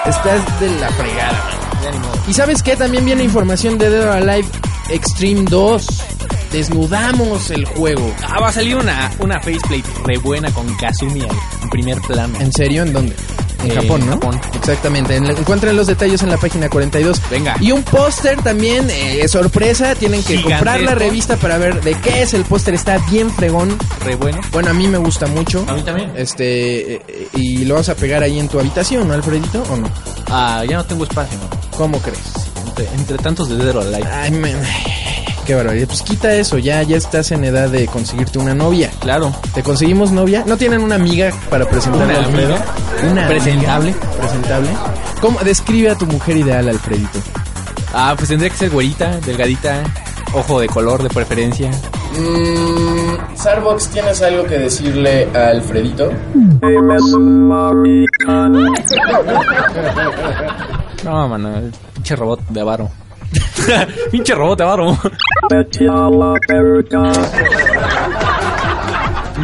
Estás 0.06 0.60
de 0.60 0.70
la 0.80 0.88
fregada. 0.90 1.40
Y 2.28 2.32
sabes 2.34 2.62
qué? 2.62 2.76
También 2.76 3.04
viene 3.04 3.24
información 3.24 3.78
de 3.78 3.90
Dead 3.90 4.02
or 4.02 4.08
Alive 4.16 4.48
Extreme 4.90 5.44
2. 5.48 5.86
Desnudamos 6.52 7.50
el 7.50 7.64
juego. 7.64 8.12
Ah, 8.28 8.38
va 8.40 8.48
a 8.48 8.52
salir 8.52 8.76
una, 8.76 9.10
una 9.20 9.40
faceplate 9.40 9.84
re 10.04 10.18
buena 10.18 10.50
con 10.52 10.66
Kazumi 10.76 11.22
en 11.22 11.70
primer 11.70 12.00
plano. 12.02 12.38
¿En 12.40 12.52
serio? 12.52 12.82
¿En 12.82 12.92
dónde? 12.92 13.14
En 13.62 13.70
Eh, 13.70 13.74
Japón, 13.74 14.04
¿no? 14.06 14.12
Japón. 14.12 14.40
Exactamente. 14.54 15.16
Encuentren 15.16 15.76
los 15.76 15.86
detalles 15.86 16.22
en 16.22 16.30
la 16.30 16.36
página 16.36 16.68
42. 16.68 17.20
Venga. 17.30 17.56
Y 17.60 17.70
un 17.72 17.82
póster 17.82 18.42
también, 18.42 18.88
eh, 18.90 19.26
sorpresa. 19.28 19.94
Tienen 19.94 20.20
que 20.22 20.36
Gigantesco. 20.38 20.50
comprar 20.50 20.80
la 20.80 20.94
revista 20.94 21.36
para 21.36 21.58
ver 21.58 21.80
de 21.82 21.94
qué 21.94 22.22
es 22.22 22.34
el 22.34 22.44
póster. 22.44 22.74
Está 22.74 22.98
bien 23.10 23.30
fregón. 23.30 23.76
Re 24.04 24.16
bueno. 24.16 24.40
Bueno, 24.52 24.70
a 24.70 24.74
mí 24.74 24.86
me 24.88 24.98
gusta 24.98 25.26
mucho. 25.26 25.64
A 25.68 25.74
mí 25.74 25.82
también. 25.82 26.12
Este, 26.16 26.94
eh, 26.96 27.28
y 27.34 27.64
lo 27.64 27.76
vas 27.76 27.88
a 27.88 27.94
pegar 27.94 28.22
ahí 28.22 28.38
en 28.38 28.48
tu 28.48 28.58
habitación, 28.58 29.06
¿no, 29.08 29.14
Alfredito? 29.14 29.62
¿O 29.70 29.76
no? 29.76 29.88
Ah, 30.28 30.64
ya 30.68 30.76
no 30.78 30.84
tengo 30.84 31.04
espacio, 31.04 31.38
¿no? 31.38 31.48
¿Cómo 31.76 31.98
crees? 32.00 32.18
Entre, 32.66 32.86
entre 32.96 33.18
tantos 33.18 33.48
de 33.48 33.56
Dead 33.56 33.76
or 33.76 33.86
Alive. 33.86 34.08
Ay, 34.10 34.30
me- 34.30 34.54
Qué 35.46 35.54
barbaridad. 35.56 35.86
Pues 35.88 36.02
quita 36.02 36.32
eso, 36.34 36.58
ya, 36.58 36.82
ya 36.82 36.96
estás 36.96 37.32
en 37.32 37.44
edad 37.44 37.68
de 37.68 37.86
conseguirte 37.86 38.38
una 38.38 38.54
novia. 38.54 38.90
Claro. 39.00 39.34
¿Te 39.54 39.62
conseguimos 39.62 40.12
novia? 40.12 40.44
¿No 40.46 40.56
tienen 40.56 40.82
una 40.82 40.94
amiga 40.94 41.32
para 41.50 41.64
presentar 41.68 42.04
¿Una 42.04 42.14
a 42.14 42.18
Alfredo? 42.18 42.54
Una 43.10 43.26
¿Presentable? 43.28 43.90
amiga 43.90 44.10
presentable. 44.20 44.68
¿Cómo 45.20 45.38
describe 45.40 45.90
a 45.90 45.94
tu 45.96 46.06
mujer 46.06 46.36
ideal, 46.36 46.68
Alfredito? 46.68 47.18
Ah, 47.92 48.14
pues 48.16 48.28
tendría 48.28 48.50
que 48.50 48.56
ser 48.56 48.70
güerita, 48.70 49.18
delgadita, 49.20 49.82
ojo 50.32 50.60
de 50.60 50.68
color 50.68 51.02
de 51.02 51.10
preferencia. 51.10 51.70
Mm, 51.70 53.36
Starbucks, 53.36 53.88
¿tienes 53.88 54.22
algo 54.22 54.44
que 54.44 54.58
decirle 54.58 55.28
a 55.34 55.48
Alfredito? 55.48 56.10
No, 61.04 61.28
mano, 61.28 61.56
el 61.56 61.72
pinche 61.94 62.16
robot 62.16 62.40
de 62.48 62.60
avaro. 62.60 62.88
pinche 64.10 64.34
robot 64.34 64.60
avaro. 64.60 64.98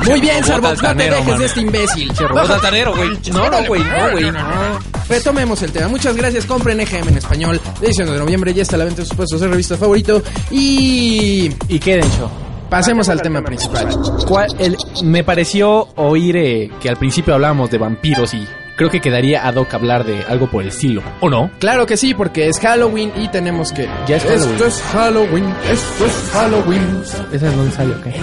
Muy 0.07 0.21
bien, 0.21 0.43
Starbucks, 0.45 0.83
no 0.83 0.97
te 0.97 1.11
dejes 1.11 1.39
de 1.39 1.45
este 1.45 1.61
imbécil. 1.61 2.13
Robot 2.17 2.51
altanero, 2.51 2.95
güey. 2.95 3.11
No, 3.33 3.51
no, 3.51 3.65
güey, 3.67 3.83
no, 3.83 4.11
güey, 4.13 4.31
no. 4.31 4.79
Retomemos 5.09 5.61
el 5.63 5.73
tema. 5.73 5.89
Muchas 5.89 6.17
gracias. 6.17 6.45
Compren 6.47 6.79
EGM 6.81 7.09
en 7.09 7.17
español. 7.19 7.61
Edición 7.81 8.11
de 8.11 8.19
noviembre 8.19 8.53
ya 8.55 8.63
está 8.63 8.77
a 8.77 8.79
la 8.81 8.85
venta 8.85 9.03
de 9.03 9.09
sus 9.09 9.17
puestos 9.17 9.41
de 9.41 9.49
revista 9.49 9.77
favorito. 9.77 10.23
Y 10.51 11.51
¿Y 11.69 11.79
qué, 11.79 11.97
Dencho? 11.97 12.31
pasemos 12.71 13.09
al 13.09 13.23
tema 13.23 13.43
principal. 13.43 13.89
¿Cuál- 14.27 14.55
el- 14.59 14.77
me 15.03 15.25
pareció 15.25 15.89
oír 15.97 16.37
eh, 16.37 16.71
que 16.81 16.91
al 16.91 16.97
principio 16.99 17.35
hablábamos 17.35 17.71
de 17.71 17.79
vampiros 17.79 18.35
y 18.35 18.47
creo 18.79 18.91
que 18.91 19.01
quedaría 19.01 19.47
ad 19.47 19.57
hoc 19.57 19.75
hablar 19.75 20.05
de 20.05 20.25
algo 20.29 20.49
por 20.49 20.63
el 20.63 20.69
estilo. 20.69 21.03
¿O 21.21 21.29
no? 21.29 21.51
Claro 21.59 21.85
que 21.85 21.97
sí, 21.99 22.15
porque 22.15 22.49
es 22.49 22.59
Halloween 22.61 23.13
y 23.17 23.29
tenemos 23.29 23.73
que. 23.73 23.89
Ya 24.07 24.17
es 24.17 24.23
Halloween. 24.25 24.53
Esto 24.55 24.67
es 24.67 24.83
Halloween. 24.93 25.55
Esto 25.71 26.07
es 26.07 26.31
Halloween. 26.33 27.03
¿Esa 27.33 27.49
es 27.49 27.57
donde 27.57 27.73
sale 27.73 27.95
o 27.95 28.01
qué? 28.01 28.15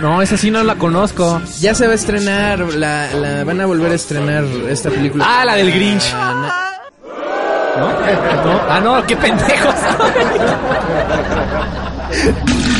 No, 0.00 0.22
esa 0.22 0.36
sí 0.36 0.50
no 0.50 0.62
la 0.62 0.76
conozco. 0.76 1.42
Ya 1.60 1.74
se 1.74 1.86
va 1.86 1.92
a 1.92 1.96
estrenar, 1.96 2.60
la, 2.60 3.12
la 3.12 3.44
van 3.44 3.60
a 3.60 3.66
volver 3.66 3.92
a 3.92 3.96
estrenar 3.96 4.44
esta 4.70 4.88
película. 4.88 5.26
Ah, 5.28 5.44
la 5.44 5.56
del 5.56 5.72
Grinch. 5.72 6.14
¿No? 7.76 7.88
¿No? 7.88 8.60
Ah, 8.68 8.80
no, 8.82 9.04
qué 9.04 9.16
pendejos. 9.16 9.74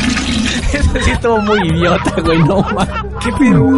Sí 1.03 1.11
estuvo 1.11 1.41
muy 1.41 1.59
idiota, 1.67 2.13
güey, 2.21 2.39
no 2.39 2.61
mames. 2.61 2.89
Qué 3.23 3.31
pedo. 3.33 3.69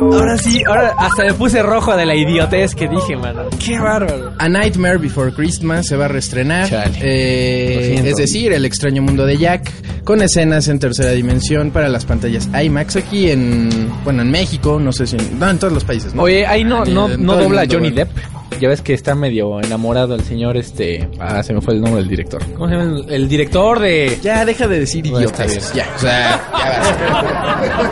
Ahora 0.00 0.36
sí, 0.38 0.62
ahora 0.66 0.94
hasta 0.98 1.24
me 1.24 1.34
puse 1.34 1.62
rojo 1.62 1.96
de 1.96 2.06
la 2.06 2.14
idiotez 2.14 2.74
que 2.74 2.88
dije, 2.88 3.16
mano. 3.16 3.42
Qué 3.64 3.78
bárbaro. 3.78 4.32
A 4.38 4.48
Nightmare 4.48 4.98
Before 4.98 5.32
Christmas 5.32 5.86
se 5.86 5.96
va 5.96 6.04
a 6.06 6.08
reestrenar. 6.08 6.68
Chale. 6.68 6.98
Eh, 7.00 8.02
es 8.04 8.16
decir, 8.16 8.52
El 8.52 8.64
extraño 8.64 9.02
mundo 9.02 9.26
de 9.26 9.38
Jack, 9.38 9.70
con 10.04 10.22
escenas 10.22 10.68
en 10.68 10.78
tercera 10.78 11.10
dimensión 11.10 11.70
para 11.70 11.88
las 11.88 12.04
pantallas 12.04 12.48
IMAX 12.62 12.96
aquí 12.96 13.30
en, 13.30 13.90
bueno, 14.04 14.22
en 14.22 14.30
México, 14.30 14.78
no 14.80 14.92
sé 14.92 15.06
si 15.06 15.16
en, 15.16 15.38
no, 15.38 15.48
en 15.48 15.58
todos 15.58 15.72
los 15.72 15.84
países, 15.84 16.14
¿no? 16.14 16.22
Oye, 16.22 16.46
ahí 16.46 16.64
no, 16.64 16.84
no, 16.84 17.08
no 17.08 17.36
dobla 17.36 17.62
mundo, 17.62 17.74
Johnny 17.74 17.90
bueno. 17.90 17.96
Depp. 17.96 18.39
Ya 18.58 18.68
ves 18.68 18.82
que 18.82 18.92
está 18.94 19.14
medio 19.14 19.60
enamorado 19.62 20.14
el 20.14 20.22
señor 20.22 20.56
este. 20.56 21.08
Ah, 21.18 21.42
se 21.42 21.52
me 21.54 21.60
fue 21.60 21.74
el 21.74 21.80
nombre 21.80 22.00
del 22.00 22.08
director. 22.10 22.42
¿Cómo 22.54 22.68
se 22.68 22.74
llama? 22.76 22.98
El, 23.06 23.10
el 23.10 23.28
director 23.28 23.78
de. 23.80 24.18
Ya, 24.22 24.44
deja 24.44 24.66
de 24.68 24.80
decir 24.80 25.08
Bueno, 25.08 25.26
está 25.28 25.46
idiotas. 25.46 25.72
Ya, 25.74 25.86
o 25.96 25.98
sea, 25.98 26.40
ya. 26.58 27.90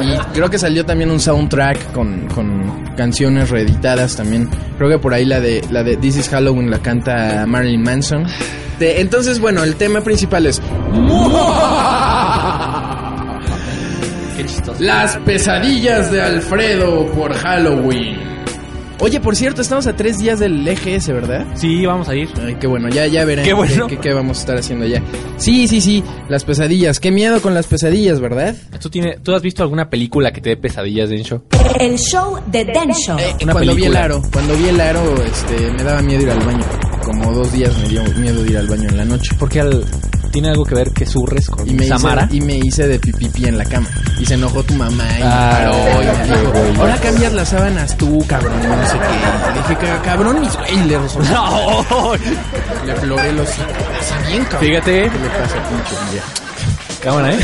Y 0.02 0.16
creo 0.34 0.48
que 0.48 0.58
salió 0.58 0.84
también 0.86 1.10
un 1.10 1.20
soundtrack 1.20 1.92
con, 1.92 2.26
con 2.28 2.84
canciones 2.96 3.50
reeditadas 3.50 4.16
también. 4.16 4.48
Creo 4.78 4.88
que 4.88 4.98
por 4.98 5.12
ahí 5.12 5.24
la 5.26 5.40
de 5.40 5.62
la 5.70 5.82
de 5.82 5.96
This 5.96 6.16
is 6.16 6.28
Halloween 6.30 6.70
la 6.70 6.78
canta 6.78 7.44
Marilyn 7.46 7.82
Manson. 7.82 8.24
De- 8.78 9.00
entonces, 9.00 9.40
bueno, 9.40 9.62
el 9.62 9.76
tema 9.76 10.00
principal 10.00 10.46
es 10.46 10.62
Qué 14.36 14.44
chistoso. 14.46 14.82
Las 14.82 15.16
pesadillas 15.18 16.10
de 16.10 16.22
Alfredo 16.22 17.06
por 17.12 17.34
Halloween. 17.34 18.39
Oye, 19.02 19.18
por 19.18 19.34
cierto, 19.34 19.62
estamos 19.62 19.86
a 19.86 19.96
tres 19.96 20.18
días 20.18 20.38
del 20.38 20.66
EGS, 20.68 21.08
¿verdad? 21.08 21.46
Sí, 21.54 21.86
vamos 21.86 22.08
a 22.10 22.14
ir. 22.14 22.28
Ay, 22.44 22.56
qué 22.60 22.66
bueno, 22.66 22.90
ya, 22.90 23.06
ya 23.06 23.24
verán 23.24 23.46
Qué 23.46 23.54
bueno. 23.54 23.86
qué, 23.86 23.96
qué- 23.96 24.02
qué 24.10 24.12
vamos 24.14 24.36
a 24.36 24.40
estar 24.40 24.58
haciendo 24.58 24.84
ya. 24.86 25.02
Sí, 25.38 25.66
sí, 25.68 25.80
sí, 25.80 26.04
las 26.28 26.44
pesadillas. 26.44 27.00
Qué 27.00 27.10
miedo 27.10 27.40
con 27.40 27.54
las 27.54 27.66
pesadillas, 27.66 28.20
¿verdad? 28.20 28.54
¿Tú, 28.78 28.90
tiene, 28.90 29.16
¿Tú 29.22 29.34
has 29.34 29.40
visto 29.40 29.62
alguna 29.62 29.88
película 29.88 30.32
que 30.32 30.42
te 30.42 30.50
dé 30.50 30.56
pesadillas, 30.58 31.08
Densho? 31.08 31.44
El 31.80 31.98
show 31.98 32.38
de 32.46 32.64
Den 32.66 32.92
Show. 32.92 33.16
Una 33.42 33.52
cuando 33.52 33.74
vi 33.74 33.84
el 33.84 33.96
aro, 33.96 34.22
cuando 34.30 34.54
vi 34.54 34.68
el 34.68 34.80
aro, 34.80 35.14
este, 35.24 35.70
me 35.72 35.82
daba 35.82 36.02
miedo 36.02 36.22
ir 36.22 36.30
al 36.30 36.40
baño. 36.44 36.64
Como 37.02 37.32
dos 37.32 37.50
días 37.54 37.74
me 37.78 37.88
dio 37.88 38.04
miedo 38.18 38.42
de 38.42 38.50
ir 38.50 38.58
al 38.58 38.66
baño 38.68 38.88
en 38.90 38.96
la 38.98 39.04
noche. 39.06 39.34
Porque 39.38 39.60
al, 39.60 39.82
tiene 40.30 40.48
algo 40.50 40.64
que 40.64 40.74
ver 40.74 40.90
que 40.92 41.04
surres 41.06 41.48
con 41.48 41.68
Y 41.68 41.72
me, 41.74 41.84
hice, 41.86 41.94
Samara. 41.98 42.28
y 42.30 42.40
me 42.40 42.54
hice 42.56 42.86
de 42.88 42.98
pipipí 42.98 43.46
en 43.46 43.58
la 43.58 43.64
cama. 43.64 43.88
Y 44.18 44.24
se 44.26 44.34
enojó 44.34 44.62
tu 44.62 44.74
mamá 44.74 45.04
y 45.18 45.22
Ah, 45.22 45.48
me 45.52 45.66
paró 45.66 46.02
y 46.02 46.06
me 46.30 46.38
dijo, 46.38 46.52
güey. 46.52 46.76
ahora 46.80 46.96
cambias 46.98 47.32
las 47.32 47.48
sábanas 47.48 47.96
tú, 47.96 48.24
cabrón, 48.26 48.52
no 48.62 48.86
sé 48.86 48.92
qué. 48.98 49.50
Le 49.54 49.60
dije, 49.68 49.76
"Ca- 49.86 50.02
cabrón, 50.02 50.40
mis 50.40 50.56
güey, 50.56 50.84
le 50.86 50.98
resolví. 50.98 51.28
No. 51.32 52.14
Le 52.86 52.94
floré 52.96 53.32
los. 53.32 53.48
Así 53.48 54.28
bien, 54.28 54.44
cabrón. 54.44 54.60
Fíjate. 54.68 55.02
¿Qué 55.02 55.18
le 55.18 55.28
pasa, 55.30 55.56
pinche? 55.68 56.22
Cámara, 57.02 57.32
¿eh? 57.32 57.38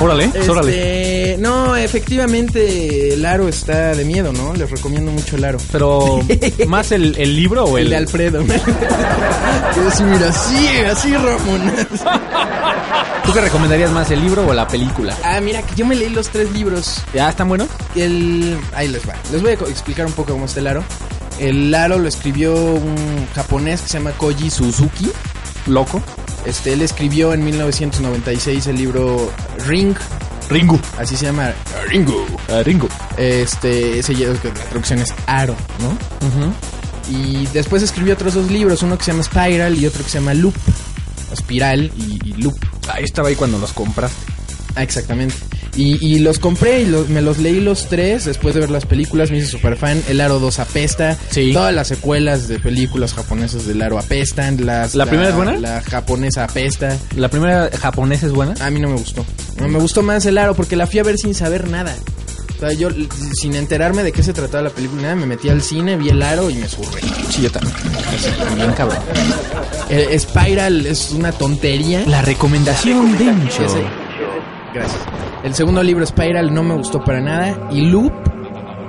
Órale, 0.00 0.30
órale. 0.48 1.30
Este, 1.32 1.42
no, 1.42 1.76
efectivamente, 1.76 3.14
el 3.14 3.24
aro 3.24 3.48
está 3.48 3.94
de 3.94 4.04
miedo, 4.04 4.32
¿no? 4.32 4.52
Les 4.54 4.70
recomiendo 4.70 5.10
mucho 5.10 5.36
el 5.36 5.44
aro. 5.44 5.58
Pero, 5.72 6.20
¿más 6.66 6.92
el, 6.92 7.16
el 7.16 7.34
libro 7.36 7.64
o 7.64 7.78
El 7.78 7.84
el...? 7.84 7.90
de 7.90 7.96
Alfredo. 7.96 8.42
Mira, 8.44 10.28
así, 10.28 10.68
así, 10.90 11.14
Ramón. 11.14 11.72
¿Tú 13.24 13.32
qué 13.32 13.40
recomendarías 13.40 13.90
más, 13.90 14.10
el 14.10 14.20
libro 14.20 14.46
o 14.46 14.52
la 14.52 14.68
película? 14.68 15.16
Ah, 15.24 15.40
mira, 15.40 15.62
que 15.62 15.74
yo 15.74 15.86
me 15.86 15.94
leí 15.94 16.10
los 16.10 16.28
tres 16.28 16.52
libros. 16.52 17.02
¿Ya 17.14 17.30
están 17.30 17.48
buenos? 17.48 17.68
El... 17.94 18.58
Ahí 18.74 18.88
les 18.88 19.08
va. 19.08 19.14
Les 19.32 19.40
voy 19.40 19.52
a 19.52 19.54
explicar 19.54 20.04
un 20.06 20.12
poco 20.12 20.32
cómo 20.32 20.44
está 20.44 20.60
el 20.60 20.66
aro. 20.66 20.84
El 21.38 21.74
aro 21.74 21.98
lo 21.98 22.06
escribió 22.08 22.54
un 22.54 23.26
japonés 23.34 23.80
que 23.82 23.88
se 23.88 23.98
llama 23.98 24.12
Koji 24.12 24.50
Suzuki. 24.50 25.10
Loco. 25.66 26.02
Este, 26.44 26.72
él 26.74 26.82
escribió 26.82 27.32
en 27.32 27.44
1996 27.44 28.66
el 28.66 28.76
libro 28.76 29.32
Ring. 29.66 29.96
Ringu. 30.50 30.78
Así 30.98 31.16
se 31.16 31.26
llama. 31.26 31.52
Ringo. 31.88 32.26
Ah, 32.48 32.62
Ringu. 32.62 32.88
Este, 33.16 33.98
ese 33.98 34.12
la 34.14 34.34
traducción 34.34 34.98
es 35.00 35.08
aro, 35.26 35.56
¿no? 35.80 36.52
Y 37.08 37.46
después 37.48 37.82
escribió 37.82 38.14
otros 38.14 38.34
dos 38.34 38.50
libros, 38.50 38.82
uno 38.82 38.96
que 38.96 39.04
se 39.04 39.12
llama 39.12 39.22
Spiral 39.22 39.78
y 39.78 39.86
otro 39.86 40.02
que 40.04 40.10
se 40.10 40.18
llama 40.18 40.34
Loop. 40.34 40.54
Espiral 41.32 41.90
y, 41.96 42.18
y 42.24 42.32
Loop. 42.34 42.54
Ahí 42.92 43.04
estaba 43.04 43.28
ahí 43.28 43.34
cuando 43.34 43.58
los 43.58 43.72
compraste. 43.72 44.16
Ah, 44.76 44.82
exactamente. 44.82 45.34
Y, 45.76 46.04
y 46.06 46.18
los 46.20 46.38
compré 46.38 46.82
y 46.82 46.86
los- 46.86 47.08
me 47.08 47.20
los 47.22 47.38
leí 47.38 47.60
los 47.60 47.88
tres 47.88 48.24
después 48.26 48.54
de 48.54 48.60
ver 48.60 48.70
las 48.70 48.86
películas. 48.86 49.30
Me 49.30 49.38
hice 49.38 49.48
super 49.48 49.76
fan. 49.76 50.02
El 50.08 50.20
Aro 50.20 50.38
2 50.38 50.58
apesta. 50.60 51.16
Sí. 51.30 51.52
Todas 51.52 51.74
las 51.74 51.88
secuelas 51.88 52.46
de 52.48 52.58
películas 52.60 53.12
japonesas 53.14 53.66
del 53.66 53.82
Aro 53.82 53.98
apestan. 53.98 54.64
Las, 54.64 54.94
¿La 54.94 55.06
primera 55.06 55.30
es 55.30 55.34
buena? 55.36 55.56
La 55.56 55.80
japonesa 55.82 56.44
apesta. 56.44 56.96
¿La 57.16 57.28
primera 57.28 57.70
japonesa 57.80 58.26
es 58.26 58.32
buena? 58.32 58.54
A 58.60 58.70
mí 58.70 58.78
no 58.80 58.88
me 58.88 58.96
gustó. 58.96 59.24
No 59.60 59.68
me 59.68 59.78
gustó 59.78 60.02
más 60.02 60.24
el 60.26 60.38
Aro 60.38 60.54
porque 60.54 60.76
la 60.76 60.86
fui 60.86 61.00
a 61.00 61.02
ver 61.02 61.18
sin 61.18 61.34
saber 61.34 61.68
nada. 61.68 61.94
O 62.56 62.60
sea, 62.60 62.72
yo 62.72 62.88
sin 63.40 63.56
enterarme 63.56 64.04
de 64.04 64.12
qué 64.12 64.22
se 64.22 64.32
trataba 64.32 64.62
la 64.62 64.70
película, 64.70 65.02
nada, 65.02 65.16
me 65.16 65.26
metí 65.26 65.48
al 65.48 65.60
cine, 65.60 65.96
vi 65.96 66.10
el 66.10 66.22
Aro 66.22 66.50
y 66.50 66.54
me 66.54 66.68
surré. 66.68 67.00
Sí, 67.28 67.42
yo 67.42 67.50
también. 67.50 67.74
Cabrón. 68.76 68.98
El 69.90 70.18
Spiral 70.20 70.86
es 70.86 71.10
una 71.10 71.32
tontería. 71.32 72.04
La 72.06 72.22
recomendación 72.22 73.18
de. 73.18 73.24
Gracias. 74.72 74.98
El 75.44 75.54
segundo 75.54 75.82
libro, 75.82 76.04
Spiral, 76.06 76.52
no 76.54 76.62
me 76.62 76.74
gustó 76.74 77.04
para 77.04 77.20
nada. 77.20 77.68
Y 77.70 77.82
Loop, 77.82 78.12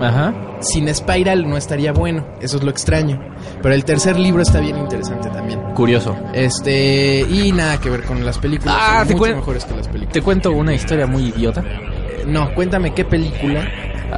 Ajá. 0.02 0.34
sin 0.62 0.88
Spiral 0.94 1.48
no 1.50 1.58
estaría 1.58 1.92
bueno. 1.92 2.26
Eso 2.42 2.58
es 2.58 2.64
lo 2.64 2.72
extraño. 2.72 3.20
Pero 3.62 3.76
el 3.76 3.84
tercer 3.84 4.18
libro 4.18 4.42
está 4.42 4.60
bien 4.62 4.78
interesante 4.78 5.30
también. 5.30 5.60
Curioso. 5.74 6.16
Este, 6.34 7.22
y 7.30 7.52
nada 7.52 7.78
que 7.80 7.90
ver 7.90 8.04
con 8.04 8.26
las 8.26 8.38
películas. 8.38 8.76
Ah, 8.80 9.00
son 9.00 9.08
te 9.10 9.16
mucho 9.16 9.36
mejores 9.36 9.66
que 9.66 9.76
las 9.76 9.88
películas. 9.88 10.14
Te 10.14 10.22
cuento 10.22 10.52
una 10.52 10.74
historia 10.74 11.06
muy 11.06 11.26
idiota. 11.26 11.62
Eh, 11.62 12.24
No, 12.26 12.54
cuéntame 12.56 12.94
qué 12.94 13.04
película. 13.06 13.68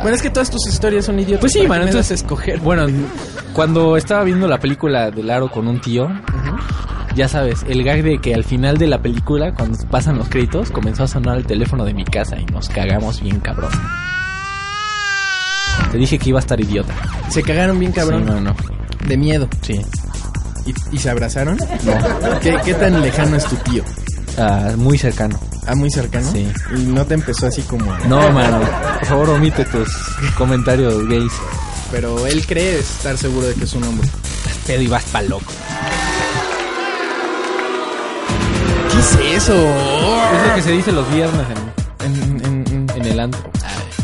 Bueno, 0.04 0.16
es 0.16 0.22
que 0.22 0.30
todas 0.30 0.52
tus 0.52 0.68
historias 0.68 1.06
son 1.06 1.18
idiotas. 1.18 1.38
Ah. 1.38 1.42
Pues 1.42 1.54
sí, 1.54 1.60
¿para 1.68 1.80
man, 1.80 1.88
entonces 1.88 2.22
escoger. 2.22 2.60
Bueno, 2.60 2.86
cuando 3.54 3.98
estaba 3.98 4.24
viendo 4.24 4.48
la 4.48 4.60
película 4.60 5.10
del 5.10 5.30
aro 5.32 5.50
con 5.50 5.68
un 5.68 5.82
tío, 5.82 6.08
ya 7.18 7.28
sabes, 7.28 7.66
el 7.68 7.84
gag 7.84 8.04
de 8.04 8.20
que 8.20 8.34
al 8.36 8.44
final 8.44 8.78
de 8.78 8.88
la 8.88 9.02
película, 9.02 9.54
cuando 9.54 9.78
pasan 9.90 10.18
los 10.20 10.30
créditos, 10.30 10.70
comenzó 10.72 11.04
a 11.04 11.08
sonar 11.08 11.38
el 11.38 11.46
teléfono 11.46 11.84
de 11.84 11.94
mi 11.94 12.06
casa 12.06 12.38
y 12.40 12.46
nos 12.46 12.70
cagamos 12.70 13.22
bien 13.22 13.40
cabrón. 13.40 13.72
Te 15.92 15.98
dije 15.98 16.20
que 16.20 16.30
iba 16.30 16.40
a 16.40 16.42
estar 16.42 16.60
idiota. 16.62 16.94
Se 17.30 17.42
cagaron 17.42 17.80
bien 17.80 17.92
cabrón. 17.92 18.24
Sí, 18.26 18.32
no, 18.32 18.40
no. 18.42 18.56
De 19.08 19.18
miedo. 19.18 19.50
Sí. 19.62 19.82
¿Y, 20.66 20.96
y 20.96 21.00
se 21.00 21.10
abrazaron? 21.10 21.58
No. 21.58 22.40
¿Qué, 22.40 22.56
qué 22.64 22.74
tan 22.76 23.02
lejano 23.02 23.36
es 23.38 23.46
tu 23.46 23.56
tío? 23.58 23.84
Ah, 24.38 24.74
muy 24.78 24.98
cercano. 24.98 25.40
Ah, 25.66 25.74
muy 25.76 25.90
cercano. 25.90 26.32
Sí. 26.32 26.48
Y 26.76 26.80
no 26.82 27.04
te 27.06 27.16
empezó 27.16 27.48
así 27.48 27.62
como. 27.64 27.86
No, 28.08 28.32
mano. 28.32 28.60
Por 29.00 29.08
favor, 29.08 29.30
omite 29.32 29.66
tus 29.66 29.90
comentarios 30.38 31.08
gays. 31.08 31.32
Pero 31.92 32.28
él 32.28 32.46
cree 32.46 32.80
estar 32.80 33.18
seguro 33.18 33.48
de 33.48 33.54
que 33.56 33.64
es 33.64 33.74
un 33.74 33.84
hombre. 33.86 34.08
Pedo 34.68 34.82
y 34.82 34.88
vas 34.88 35.04
pa' 35.06 35.22
loco. 35.24 35.52
¿Qué 39.20 39.36
es 39.36 39.44
eso? 39.44 39.54
Es 39.54 40.48
lo 40.50 40.56
que 40.56 40.62
se 40.64 40.72
dice 40.72 40.92
los 40.92 41.10
viernes 41.14 41.46
en, 41.50 41.78
En- 42.06 42.46
en- 42.46 42.66
en- 42.68 42.88
en 42.96 43.06
el 43.06 43.20
antro. 43.20 43.42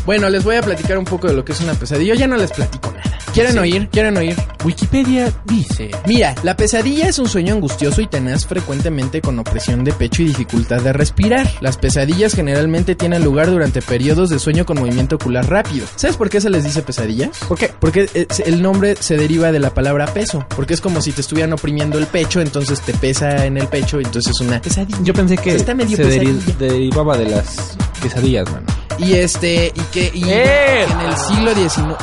Bueno, 0.06 0.28
les 0.28 0.44
voy 0.44 0.56
a 0.56 0.62
platicar 0.62 0.98
un 0.98 1.04
poco 1.04 1.26
de 1.26 1.32
lo 1.34 1.44
que 1.44 1.52
es 1.52 1.60
una 1.60 1.74
pesadilla. 1.74 2.14
Yo 2.14 2.20
ya 2.20 2.26
no 2.28 2.36
les 2.36 2.52
platico. 2.52 2.92
¿Quieren 3.34 3.52
Sí. 3.54 3.58
oír? 3.58 3.88
¿Quieren 3.90 4.16
oír? 4.16 4.36
Wikipedia 4.64 5.32
dice... 5.44 5.90
Mira, 6.06 6.34
la 6.44 6.56
pesadilla 6.56 7.08
es 7.08 7.18
un 7.18 7.28
sueño 7.28 7.52
angustioso 7.54 8.00
y 8.00 8.06
tenaz 8.06 8.46
frecuentemente 8.46 9.20
con 9.20 9.38
opresión 9.40 9.82
de 9.84 9.92
pecho 9.92 10.22
y 10.22 10.26
dificultad 10.26 10.80
de 10.80 10.92
respirar. 10.92 11.50
Las 11.60 11.76
pesadillas 11.76 12.34
generalmente 12.34 12.94
tienen 12.94 13.24
lugar 13.24 13.50
durante 13.50 13.82
periodos 13.82 14.30
de 14.30 14.38
sueño 14.38 14.64
con 14.64 14.78
movimiento 14.78 15.16
ocular 15.16 15.50
rápido. 15.50 15.84
¿Sabes 15.96 16.16
por 16.16 16.30
qué 16.30 16.40
se 16.40 16.48
les 16.48 16.62
dice 16.64 16.80
pesadillas? 16.82 17.36
¿Por 17.48 17.58
qué? 17.58 17.70
Porque 17.80 18.08
eh, 18.14 18.26
el 18.46 18.62
nombre 18.62 18.94
se 19.00 19.16
deriva 19.16 19.50
de 19.50 19.58
la 19.58 19.74
palabra 19.74 20.06
peso. 20.06 20.46
Porque 20.54 20.74
es 20.74 20.80
como 20.80 21.00
si 21.00 21.10
te 21.10 21.20
estuvieran 21.20 21.52
oprimiendo 21.52 21.98
el 21.98 22.06
pecho, 22.06 22.40
entonces 22.40 22.80
te 22.82 22.94
pesa 22.94 23.44
en 23.44 23.58
el 23.58 23.66
pecho, 23.66 23.98
entonces 23.98 24.32
es 24.34 24.40
una 24.46 24.62
pesadilla. 24.62 24.98
Yo 25.02 25.12
pensé 25.12 25.36
que 25.36 25.50
Se 25.50 25.56
está 25.56 25.74
medio 25.74 25.96
se 25.96 26.04
deri- 26.04 26.32
pesadilla. 26.36 26.56
derivaba 26.72 27.18
de 27.18 27.28
las 27.30 27.76
quesadillas, 28.00 28.48
mano. 28.50 28.66
Y 28.98 29.14
este, 29.14 29.72
y 29.74 29.80
que 29.92 30.12
y 30.14 30.22
¡Eh! 30.28 30.84
en 30.84 31.00
el 31.00 31.16
siglo 31.16 31.52
XIX. 31.52 31.96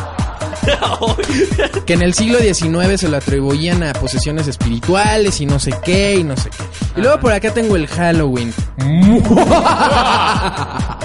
que 1.86 1.94
en 1.94 2.02
el 2.02 2.14
siglo 2.14 2.40
XIX 2.40 3.00
se 3.00 3.08
lo 3.08 3.18
atribuían 3.18 3.84
a 3.84 3.94
posesiones 3.94 4.48
espirituales 4.48 5.42
y 5.42 5.46
no 5.46 5.60
sé 5.60 5.74
qué 5.84 6.16
y 6.16 6.24
no 6.24 6.36
sé 6.38 6.50
qué. 6.50 6.64
Y 6.98 7.02
luego 7.02 7.20
por 7.20 7.34
acá 7.34 7.54
tengo 7.54 7.76
el 7.76 7.88
Halloween. 7.88 8.54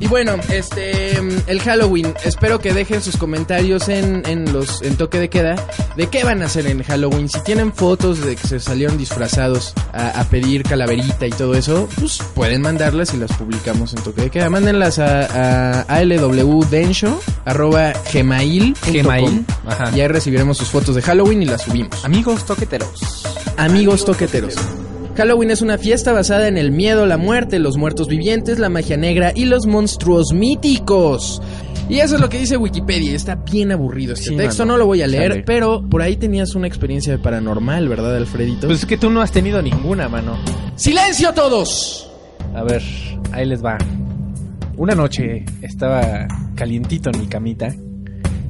Y 0.00 0.06
bueno, 0.08 0.36
este, 0.48 1.18
el 1.46 1.60
Halloween, 1.60 2.14
espero 2.24 2.58
que 2.58 2.72
dejen 2.72 3.02
sus 3.02 3.18
comentarios 3.18 3.88
en, 3.90 4.22
en 4.26 4.50
los, 4.50 4.80
en 4.80 4.96
toque 4.96 5.20
de 5.20 5.28
queda, 5.28 5.56
de 5.94 6.06
qué 6.06 6.24
van 6.24 6.40
a 6.42 6.46
hacer 6.46 6.66
en 6.66 6.82
Halloween. 6.82 7.28
Si 7.28 7.38
tienen 7.42 7.70
fotos 7.72 8.24
de 8.24 8.34
que 8.34 8.48
se 8.48 8.60
salieron 8.60 8.96
disfrazados 8.96 9.74
a, 9.92 10.18
a 10.18 10.24
pedir 10.24 10.62
calaverita 10.62 11.26
y 11.26 11.30
todo 11.30 11.54
eso, 11.54 11.86
pues 11.98 12.18
pueden 12.34 12.62
mandarlas 12.62 13.12
y 13.12 13.18
las 13.18 13.30
publicamos 13.34 13.92
en 13.92 14.02
toque 14.02 14.22
de 14.22 14.30
queda. 14.30 14.48
Mándenlas 14.48 14.98
a, 14.98 15.80
a 15.80 15.80
alwdenshow, 15.82 17.20
arroba 17.44 17.92
gmail. 18.12 18.74
Gmail, 18.90 19.44
ajá. 19.66 19.90
Y 19.94 20.00
ahí 20.00 20.08
recibiremos 20.08 20.56
sus 20.56 20.68
fotos 20.68 20.94
de 20.94 21.02
Halloween 21.02 21.42
y 21.42 21.46
las 21.46 21.62
subimos. 21.62 22.04
Amigos 22.06 22.46
toqueteros. 22.46 23.22
Amigos 23.58 24.06
toqueteros. 24.06 24.54
Halloween 25.20 25.50
es 25.50 25.60
una 25.60 25.76
fiesta 25.76 26.14
basada 26.14 26.48
en 26.48 26.56
el 26.56 26.70
miedo, 26.72 27.04
la 27.04 27.18
muerte, 27.18 27.58
los 27.58 27.76
muertos 27.76 28.08
vivientes, 28.08 28.58
la 28.58 28.70
magia 28.70 28.96
negra 28.96 29.32
y 29.34 29.44
los 29.44 29.66
monstruos 29.66 30.32
míticos. 30.32 31.42
Y 31.90 31.98
eso 31.98 32.14
es 32.14 32.22
lo 32.22 32.30
que 32.30 32.38
dice 32.38 32.56
Wikipedia. 32.56 33.14
Está 33.14 33.34
bien 33.34 33.70
aburrido 33.70 34.14
este 34.14 34.30
Sí, 34.30 34.36
texto, 34.36 34.62
mano. 34.62 34.72
no 34.72 34.78
lo 34.78 34.86
voy 34.86 35.02
a 35.02 35.06
leer, 35.06 35.42
pero 35.44 35.86
por 35.86 36.00
ahí 36.00 36.16
tenías 36.16 36.54
una 36.54 36.66
experiencia 36.68 37.18
paranormal, 37.18 37.86
¿verdad, 37.86 38.16
Alfredito? 38.16 38.66
Pues 38.66 38.78
es 38.78 38.86
que 38.86 38.96
tú 38.96 39.10
no 39.10 39.20
has 39.20 39.30
tenido 39.30 39.60
ninguna, 39.60 40.08
mano. 40.08 40.38
¡Silencio 40.74 41.34
todos! 41.34 42.10
A 42.54 42.62
ver, 42.62 42.82
ahí 43.32 43.44
les 43.44 43.62
va. 43.62 43.76
Una 44.78 44.94
noche 44.94 45.44
estaba 45.60 46.26
calientito 46.54 47.10
en 47.10 47.20
mi 47.20 47.26
camita 47.26 47.74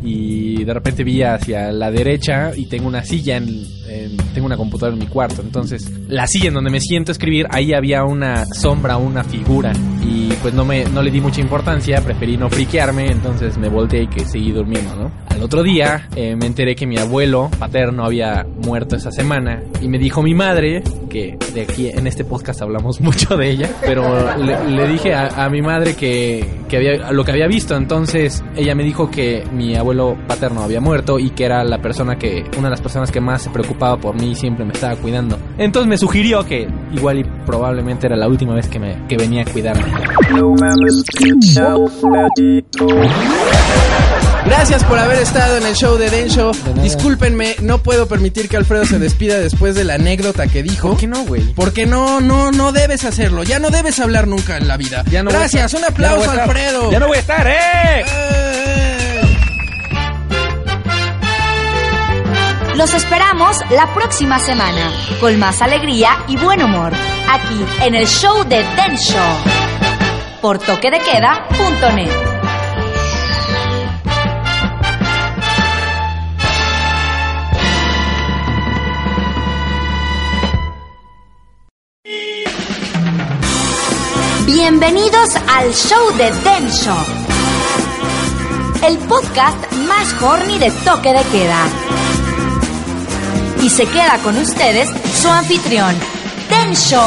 y 0.03 0.65
de 0.65 0.73
repente 0.75 1.05
vi 1.05 1.23
hacia 1.23 1.71
la 1.73 1.91
derecha 1.91 2.53
y 2.57 2.67
tengo 2.67 2.89
una 2.89 3.05
silla 3.05 3.37
en, 3.37 3.49
en- 3.89 4.17
tengo 4.35 4.47
una 4.47 4.57
computadora 4.57 4.95
en 4.95 5.01
mi 5.01 5.07
cuarto. 5.07 5.43
Entonces, 5.43 5.91
la 6.09 6.27
silla 6.27 6.49
en 6.49 6.55
donde 6.55 6.71
me 6.71 6.81
siento 6.81 7.11
a 7.11 7.15
escribir, 7.15 7.47
ahí 7.51 7.73
había 7.75 8.05
una 8.05 8.45
sombra, 8.47 8.97
una 8.97 9.25
figura 9.25 9.73
y 10.03 10.29
pues 10.43 10.55
no 10.55 10.65
me 10.65 10.85
no 10.85 11.03
le 11.03 11.11
di 11.11 11.21
mucha 11.21 11.41
importancia, 11.41 12.01
preferí 12.01 12.37
no 12.37 12.49
friquearme, 12.49 13.07
entonces 13.11 13.59
me 13.59 13.69
volteé 13.69 14.05
y 14.05 14.07
que 14.09 14.25
seguí 14.25 14.53
durmiendo, 14.53 14.95
¿no? 14.97 15.11
Al 15.31 15.43
otro 15.43 15.63
día 15.63 16.09
eh, 16.17 16.37
me 16.37 16.47
enteré 16.47 16.75
que 16.75 16.87
mi 16.87 16.99
abuelo 16.99 17.51
paterno 17.59 18.05
había 18.05 18.47
muerto 18.65 18.97
esa 18.97 19.11
semana 19.11 19.63
y 19.81 19.89
me 19.89 19.99
dijo 19.99 20.23
mi 20.23 20.35
madre 20.35 20.83
que 21.09 21.39
de 21.55 21.63
aquí 21.63 21.89
en 21.89 22.07
este 22.07 22.25
podcast 22.25 22.63
hablamos 22.63 23.01
mucho 23.01 23.37
de 23.37 23.51
ella, 23.51 23.71
pero 23.81 24.05
le, 24.37 24.87
dije 24.89 25.15
a, 25.15 25.45
a 25.45 25.49
mi 25.49 25.63
madre 25.63 25.95
que, 25.95 26.47
que 26.69 26.77
había 26.77 27.13
lo 27.13 27.25
que 27.25 27.33
había 27.33 27.47
visto, 27.47 27.77
entonces 27.77 28.45
ella 28.57 28.75
me 28.75 28.85
dijo 28.85 29.11
que 29.11 29.45
mi 29.53 29.75
abuelo 29.77 30.17
paterno 30.29 30.63
había 30.63 30.81
muerto 30.81 31.19
y 31.19 31.31
que 31.31 31.45
era 31.45 31.65
la 31.65 31.79
persona 31.79 32.17
que 32.17 32.45
una 32.57 32.69
de 32.69 32.71
las 32.71 32.81
personas 32.81 33.11
que 33.11 33.21
más 33.21 33.43
se 33.43 33.51
preocupaba 33.51 33.97
por 33.97 34.15
mí 34.15 34.33
y 34.33 34.35
siempre 34.35 34.65
me 34.65 34.73
estaba 34.73 34.95
cuidando. 34.97 35.39
Entonces 35.59 35.89
me 35.89 35.97
sugirió 35.99 36.45
que 36.45 36.69
igual 36.93 37.21
y 37.21 37.25
probablemente 37.47 38.07
era 38.07 38.17
la 38.17 38.29
última 38.29 38.55
vez 38.55 38.69
que 38.69 38.79
me 38.79 39.07
que 39.09 39.17
venía 39.17 39.43
a 39.43 39.45
cuidarme. 39.47 39.85
Gracias 44.47 44.85
por 44.85 44.99
haber 44.99 45.19
estado 45.19 45.57
en 45.57 45.67
el 45.67 45.75
show 45.75 45.97
de 45.97 46.11
Densho. 46.11 46.53
nada. 46.53 46.83
Discúlpenme, 46.83 47.57
no 47.61 47.79
puedo 47.79 48.07
permitir 48.07 48.49
que 48.49 48.57
Alfredo 48.57 48.85
se 48.85 48.99
despida 48.99 49.39
después 49.39 49.75
de 49.75 49.85
la 49.85 49.95
anécdota 49.95 50.47
que 50.49 50.63
dijo. 50.63 50.91
¿Por 50.91 50.99
qué 50.99 51.07
no, 51.07 51.25
güey? 51.25 51.43
Porque 51.55 51.87
no, 51.87 52.21
no, 52.21 52.51
no 52.51 52.73
debes 52.73 53.05
hacerlo. 53.05 53.43
Ya 53.43 53.59
no 53.59 53.71
debes 53.71 54.01
hablar 54.01 54.27
nunca 54.27 54.57
en 54.57 54.69
la 54.69 54.77
vida. 54.77 55.05
Ya 55.11 55.23
no 55.23 55.31
voy 55.31 55.37
a 55.37 55.41
Gracias, 55.41 55.75
un 55.75 55.81
Ya 55.81 55.89
no 55.89 55.95
voy 55.95 56.05
aplauso. 56.05 56.31
Alfredo. 56.31 56.91
Ya 56.91 56.99
no 56.99 57.09
voy 57.09 57.17
a 57.17 57.21
estar, 57.21 57.47
¡eh! 57.47 58.05
Eh. 58.07 59.21
Los 62.77 62.95
esperamos 62.95 63.59
la 63.71 63.93
próxima 63.93 64.39
semana 64.39 64.91
con 65.21 65.39
más 65.39 65.61
alegría 65.61 66.25
y 66.29 66.37
buen 66.39 66.63
humor 66.63 66.93
aquí 67.29 67.63
en 67.83 67.95
el 67.95 68.07
show 68.07 68.43
de 68.45 68.57
Den 68.57 68.97
Show 68.97 69.21
por 70.41 70.59
toquedequeda.net. 70.59 72.30
Bienvenidos 84.73 85.31
al 85.49 85.75
show 85.75 86.17
de 86.17 86.31
Den 86.31 86.71
Show, 86.71 86.97
el 88.87 88.99
podcast 88.99 89.59
más 89.89 90.23
horny 90.23 90.59
de 90.61 90.71
toque 90.85 91.13
de 91.13 91.25
queda. 91.25 91.59
Y 93.63 93.69
se 93.69 93.85
queda 93.87 94.19
con 94.23 94.37
ustedes 94.39 94.89
su 95.21 95.29
anfitrión, 95.29 95.93
Densho. 96.49 97.03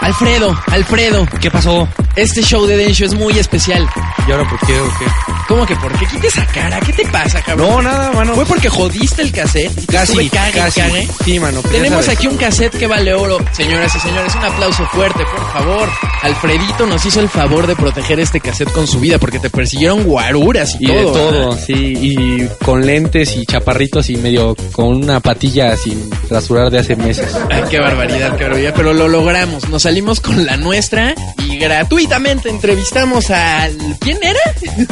Alfredo, 0.00 0.58
Alfredo, 0.68 1.26
¿Qué 1.38 1.50
pasó? 1.50 1.86
este 2.16 2.40
show 2.40 2.64
de 2.64 2.78
Densho 2.78 3.04
es 3.04 3.12
muy 3.12 3.38
especial. 3.38 3.86
¿Y 4.26 4.32
ahora 4.32 4.48
por 4.48 4.58
qué 4.60 4.80
o 4.80 4.88
qué? 4.98 5.04
¿Cómo 5.48 5.66
que 5.66 5.76
por 5.76 5.98
qué? 5.98 6.06
Quita 6.06 6.26
esa 6.28 6.46
cara. 6.46 6.80
¿Qué 6.80 6.92
te 6.92 7.04
pasa, 7.06 7.42
cabrón? 7.42 7.68
No, 7.70 7.82
nada, 7.82 8.12
mano. 8.12 8.34
¿Fue 8.34 8.46
porque 8.46 8.68
jodiste 8.68 9.22
el 9.22 9.32
cassette? 9.32 9.72
Y 9.76 9.86
te 9.86 9.92
Casi, 9.92 10.28
cague, 10.30 10.52
casi. 10.58 10.80
cague? 10.80 11.08
Sí, 11.24 11.38
mano. 11.40 11.60
Tenemos 11.62 12.08
aquí 12.08 12.26
un 12.26 12.36
cassette 12.36 12.76
que 12.78 12.86
vale 12.86 13.12
oro. 13.14 13.38
Señoras 13.52 13.94
y 13.94 14.00
señores, 14.00 14.34
un 14.34 14.44
aplauso 14.44 14.86
fuerte, 14.86 15.24
por 15.24 15.52
favor. 15.52 15.88
Alfredito 16.22 16.86
nos 16.86 17.04
hizo 17.04 17.20
el 17.20 17.28
favor 17.28 17.66
de 17.66 17.74
proteger 17.76 18.20
este 18.20 18.40
cassette 18.40 18.70
con 18.72 18.86
su 18.86 19.00
vida 19.00 19.18
porque 19.18 19.38
te 19.40 19.50
persiguieron 19.50 20.04
guaruras 20.04 20.76
y, 20.78 20.84
Y 20.84 20.86
todo. 20.86 20.96
de 20.96 21.04
todo, 21.04 21.48
¿verdad? 21.50 21.64
sí, 21.66 21.74
y 21.74 22.48
con 22.64 22.86
lentes 22.86 23.36
y 23.36 23.44
chaparritos 23.44 24.08
y 24.10 24.16
medio 24.16 24.54
con 24.72 24.86
una 24.86 25.20
patilla 25.20 25.76
sin 25.76 26.10
rasurar 26.30 26.70
de 26.70 26.78
hace 26.78 26.96
meses. 26.96 27.26
Ay, 27.50 27.64
qué 27.70 27.78
barbaridad, 27.80 28.36
qué 28.36 28.44
barbaridad. 28.44 28.72
Pero 28.76 28.92
lo 28.94 29.08
logramos. 29.08 29.68
Nos 29.68 29.82
salimos 29.82 30.20
con 30.20 30.46
la 30.46 30.56
nuestra 30.56 31.14
y 31.38 31.58
gratuitamente 31.58 32.48
entrevistamos 32.48 33.30
al. 33.30 33.76
¿Quién 34.00 34.18
era? 34.22 34.40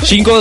Tsakatsuka. 0.03 0.40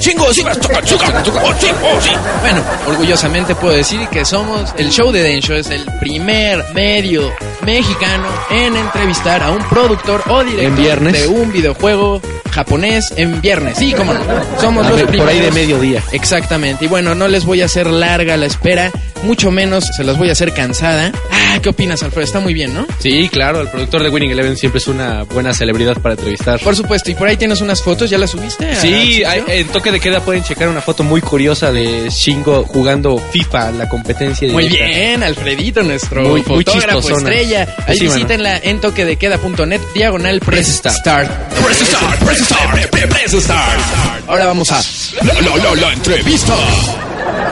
Chingo, 0.00 0.32
sí, 0.34 0.42
vas, 0.42 0.58
toca, 0.58 0.80
toca, 0.82 1.22
toca, 1.22 1.42
oh, 1.44 1.54
sí, 1.58 1.66
oh, 1.82 2.00
sí. 2.00 2.10
Bueno, 2.40 2.62
orgullosamente 2.88 3.54
puedo 3.54 3.74
decir 3.74 4.06
que 4.08 4.24
somos 4.24 4.74
el 4.76 4.90
show 4.90 5.12
de 5.12 5.22
Densho 5.22 5.54
es 5.54 5.70
el 5.70 5.84
primer 6.00 6.62
medio 6.74 7.32
mexicano 7.64 8.26
en 8.50 8.76
entrevistar 8.76 9.42
a 9.42 9.50
un 9.52 9.62
productor 9.68 10.22
o 10.28 10.42
director 10.42 10.64
En 10.66 10.76
viernes. 10.76 11.12
de 11.22 11.26
un 11.28 11.52
videojuego 11.52 12.20
japonés 12.50 13.12
en 13.16 13.40
viernes. 13.40 13.78
Sí, 13.78 13.92
cómo 13.96 14.12
no. 14.14 14.20
Somos 14.60 14.86
A 14.86 14.90
los 14.90 14.98
ver, 14.98 15.06
por 15.16 15.28
ahí 15.28 15.40
de 15.40 15.48
primeros. 15.50 15.54
mediodía. 15.54 16.02
Exactamente. 16.12 16.84
Y 16.84 16.88
bueno, 16.88 17.14
no 17.14 17.28
les 17.28 17.44
voy 17.44 17.62
a 17.62 17.64
hacer 17.66 17.86
larga 17.88 18.36
la 18.36 18.46
espera, 18.46 18.90
mucho 19.22 19.50
menos 19.50 19.84
se 19.96 20.04
las 20.04 20.18
voy 20.18 20.28
a 20.28 20.32
hacer 20.32 20.52
cansada. 20.52 21.12
Ah, 21.32 21.58
¿qué 21.62 21.68
opinas, 21.70 22.02
Alfredo? 22.02 22.24
Está 22.24 22.40
muy 22.40 22.52
bien, 22.54 22.74
¿no? 22.74 22.86
Sí, 22.98 23.28
claro, 23.28 23.60
el 23.60 23.68
productor 23.68 24.02
de 24.02 24.08
Winning 24.10 24.30
Eleven 24.32 24.56
siempre 24.56 24.78
es 24.78 24.86
una 24.88 25.22
buena 25.22 25.52
celebridad 25.54 25.96
para 26.00 26.14
entrevistar. 26.14 26.60
Por 26.60 26.76
supuesto, 26.76 27.10
y 27.10 27.14
por 27.14 27.28
ahí 27.28 27.36
tienes 27.36 27.60
unas 27.60 27.82
fotos, 27.82 28.10
¿ya 28.10 28.18
las 28.18 28.30
subiste? 28.30 28.73
Sí, 28.80 29.22
hay- 29.24 29.42
en 29.46 29.68
toque 29.68 29.90
de 29.92 30.00
queda 30.00 30.20
pueden 30.20 30.42
checar 30.44 30.68
una 30.68 30.80
foto 30.80 31.02
muy 31.02 31.20
curiosa 31.20 31.72
de 31.72 32.08
Shingo 32.10 32.64
jugando 32.64 33.18
FIFA, 33.18 33.70
la 33.72 33.88
competencia. 33.88 34.50
Muy 34.52 34.68
directa. 34.68 34.86
bien, 34.98 35.22
Alfredito, 35.22 35.82
nuestro 35.82 36.22
Muy- 36.22 36.42
fotógrafo 36.42 37.16
estrella. 37.16 37.66
Ahí 37.86 37.98
Sí, 37.98 38.04
mano. 38.04 38.14
visítenla 38.16 38.58
en 38.58 38.80
toquedequeda.net, 38.80 39.80
diagonal 39.94 40.40
press 40.40 40.80
Press 40.80 40.96
start. 40.98 41.30
Press 41.64 41.78
start, 41.78 42.18
press 42.24 42.38
start, 42.40 42.70
press 43.10 43.32
start. 43.42 43.80
Ahora 44.28 44.46
vamos 44.46 44.70
a... 44.72 44.80
La, 45.22 45.34
la, 45.34 45.56
la, 45.56 45.74
la 45.74 45.92
entrevista. 45.92 46.54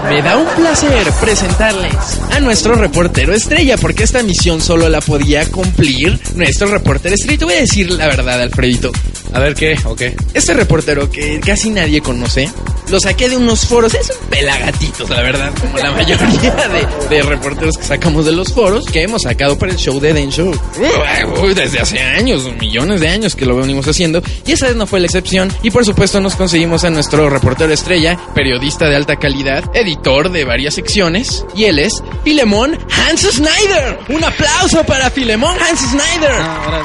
Me 0.08 0.20
da 0.20 0.36
un 0.36 0.46
placer 0.56 1.10
presentarles 1.20 1.94
a 2.32 2.40
nuestro 2.40 2.74
reportero 2.74 3.32
estrella, 3.34 3.76
porque 3.76 4.02
esta 4.04 4.22
misión 4.22 4.60
solo 4.60 4.88
la 4.88 5.00
podía 5.00 5.46
cumplir 5.46 6.18
nuestro 6.34 6.66
reportero 6.68 7.14
estrella. 7.14 7.34
Y 7.34 7.38
Te 7.38 7.44
voy 7.44 7.54
a 7.54 7.60
decir 7.60 7.90
la 7.92 8.06
verdad, 8.08 8.40
Alfredito. 8.42 8.90
A 9.34 9.38
ver 9.38 9.54
qué, 9.54 9.76
o 9.84 9.96
qué. 9.96 10.14
Este 10.34 10.54
reportero 10.54 11.10
que 11.10 11.40
casi 11.40 11.70
nadie 11.70 12.00
conoce, 12.00 12.50
lo 12.88 13.00
saqué 13.00 13.28
de 13.28 13.36
unos 13.36 13.66
foros. 13.66 13.94
Es 13.94 14.10
un 14.10 14.28
pelagatitos, 14.28 15.08
la 15.08 15.22
verdad, 15.22 15.52
como 15.60 15.78
la 15.78 15.90
mayoría 15.92 16.26
de, 17.08 17.16
de 17.16 17.22
reporteros 17.22 17.78
que 17.78 17.84
sacamos 17.84 18.26
de 18.26 18.32
los 18.32 18.52
foros 18.52 18.84
que 18.86 19.02
hemos 19.02 19.22
sacado 19.22 19.58
para 19.58 19.72
el 19.72 19.78
show 19.78 19.98
de 20.00 20.12
Den 20.12 20.30
Show. 20.30 20.52
Uy, 21.42 21.54
desde 21.54 21.80
hace 21.80 22.00
años, 22.00 22.42
millones 22.60 23.00
de 23.00 23.08
años 23.08 23.34
que 23.34 23.46
lo 23.46 23.56
venimos 23.56 23.86
haciendo. 23.88 24.22
Y 24.46 24.52
esa 24.52 24.66
vez 24.66 24.76
no 24.76 24.86
fue 24.86 25.00
la 25.00 25.06
excepción. 25.06 25.50
Y 25.62 25.70
por 25.70 25.84
supuesto 25.84 26.20
nos 26.20 26.34
conseguimos 26.36 26.84
a 26.84 26.90
nuestro 26.90 27.30
reportero 27.30 27.72
estrella, 27.72 28.18
periodista 28.34 28.88
de 28.88 28.96
alta 28.96 29.16
calidad, 29.16 29.64
editor 29.74 30.30
de 30.30 30.44
varias 30.44 30.74
secciones. 30.74 31.44
Y 31.56 31.64
él 31.64 31.78
es 31.78 32.02
Filemón 32.24 32.78
Hans 32.90 33.22
Snyder. 33.22 33.98
Un 34.08 34.24
aplauso 34.24 34.84
para 34.84 35.10
Filemón 35.10 35.56
Hans 35.58 35.80
Snyder. 35.80 36.82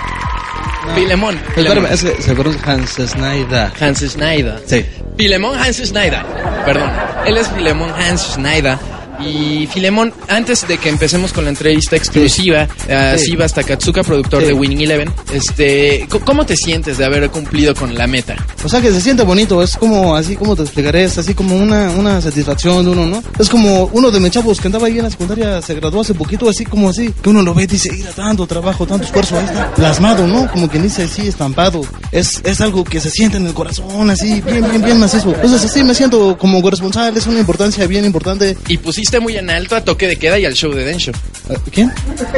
Filemón. 0.95 1.39
Filemón. 1.55 1.85
es 1.85 2.03
que 2.03 2.59
Hans 2.65 2.95
Snyder. 2.95 3.71
Hans 3.79 3.99
Schneider. 3.99 4.61
Sí. 4.65 4.85
Filemón 5.17 5.57
Hans 5.57 5.77
Schneider. 5.77 6.23
Perdón. 6.65 6.91
Él 7.25 7.37
es 7.37 7.47
Filemón 7.49 7.91
Hans 7.91 8.33
Schneider. 8.33 8.77
Y 9.19 9.67
Filemón, 9.67 10.13
antes 10.27 10.67
de 10.67 10.77
que 10.77 10.89
empecemos 10.89 11.33
con 11.33 11.43
la 11.43 11.49
entrevista 11.49 11.95
exclusiva 11.95 12.67
a 12.89 13.17
Sí. 13.17 13.25
Sivas 13.27 13.53
Takatsuka, 13.53 14.03
productor 14.03 14.41
Sí. 14.41 14.47
de 14.47 14.53
Winning 14.53 14.81
Eleven, 14.81 15.11
este, 15.33 16.07
¿cómo 16.25 16.45
te 16.45 16.55
sientes 16.55 16.97
de 16.97 17.05
haber 17.05 17.29
cumplido 17.29 17.73
con 17.75 17.95
la 17.95 18.05
meta? 18.07 18.35
O 18.63 18.69
sea 18.69 18.81
que 18.81 18.91
se 18.91 19.01
siente 19.01 19.23
bonito, 19.23 19.61
es 19.63 19.75
como 19.77 20.15
así 20.15 20.35
como 20.35 20.55
te 20.55 20.61
explicaré, 20.63 21.03
es 21.05 21.17
así 21.17 21.33
como 21.33 21.55
una, 21.55 21.91
una 21.91 22.21
satisfacción 22.21 22.85
de 22.85 22.91
uno, 22.91 23.05
¿no? 23.05 23.23
Es 23.39 23.49
como 23.49 23.85
uno 23.93 24.11
de 24.11 24.19
mis 24.19 24.31
chavos 24.31 24.59
que 24.59 24.67
andaba 24.67 24.87
ahí 24.87 24.97
en 24.97 25.03
la 25.05 25.09
secundaria, 25.09 25.61
se 25.61 25.73
graduó 25.75 26.01
hace 26.01 26.13
poquito, 26.13 26.49
así 26.49 26.65
como 26.65 26.89
así, 26.89 27.13
que 27.21 27.29
uno 27.29 27.41
lo 27.41 27.53
ve 27.53 27.63
y 27.63 27.67
dice, 27.67 27.91
mira, 27.91 28.11
tanto 28.11 28.45
trabajo, 28.45 28.85
tanto 28.85 29.05
esfuerzo, 29.05 29.37
ahí 29.37 29.45
está, 29.45 29.73
plasmado, 29.73 30.27
¿no? 30.27 30.49
Como 30.51 30.69
quien 30.69 30.83
dice 30.83 31.03
así, 31.03 31.27
estampado. 31.27 31.81
Es, 32.11 32.41
es 32.43 32.61
algo 32.61 32.83
que 32.83 32.99
se 32.99 33.09
siente 33.09 33.37
en 33.37 33.47
el 33.47 33.53
corazón, 33.53 34.09
así, 34.09 34.41
bien, 34.41 34.63
bien, 34.69 34.81
bien 34.83 34.99
macizo. 34.99 35.33
Entonces 35.33 35.63
así 35.65 35.83
me 35.83 35.95
siento 35.95 36.37
como 36.37 36.61
corresponsal, 36.61 37.15
es 37.17 37.25
una 37.27 37.39
importancia 37.39 37.85
bien 37.87 38.05
importante. 38.05 38.57
Y 38.67 38.77
pusiste 38.77 39.06
muy 39.19 39.35
en 39.37 39.49
alto 39.49 39.75
a 39.75 39.81
Toque 39.83 40.07
de 40.07 40.15
Queda 40.17 40.37
y 40.39 40.45
al 40.45 40.53
show 40.53 40.71
de 40.73 40.83
Densho. 40.85 41.11
¿Quién? 41.71 41.91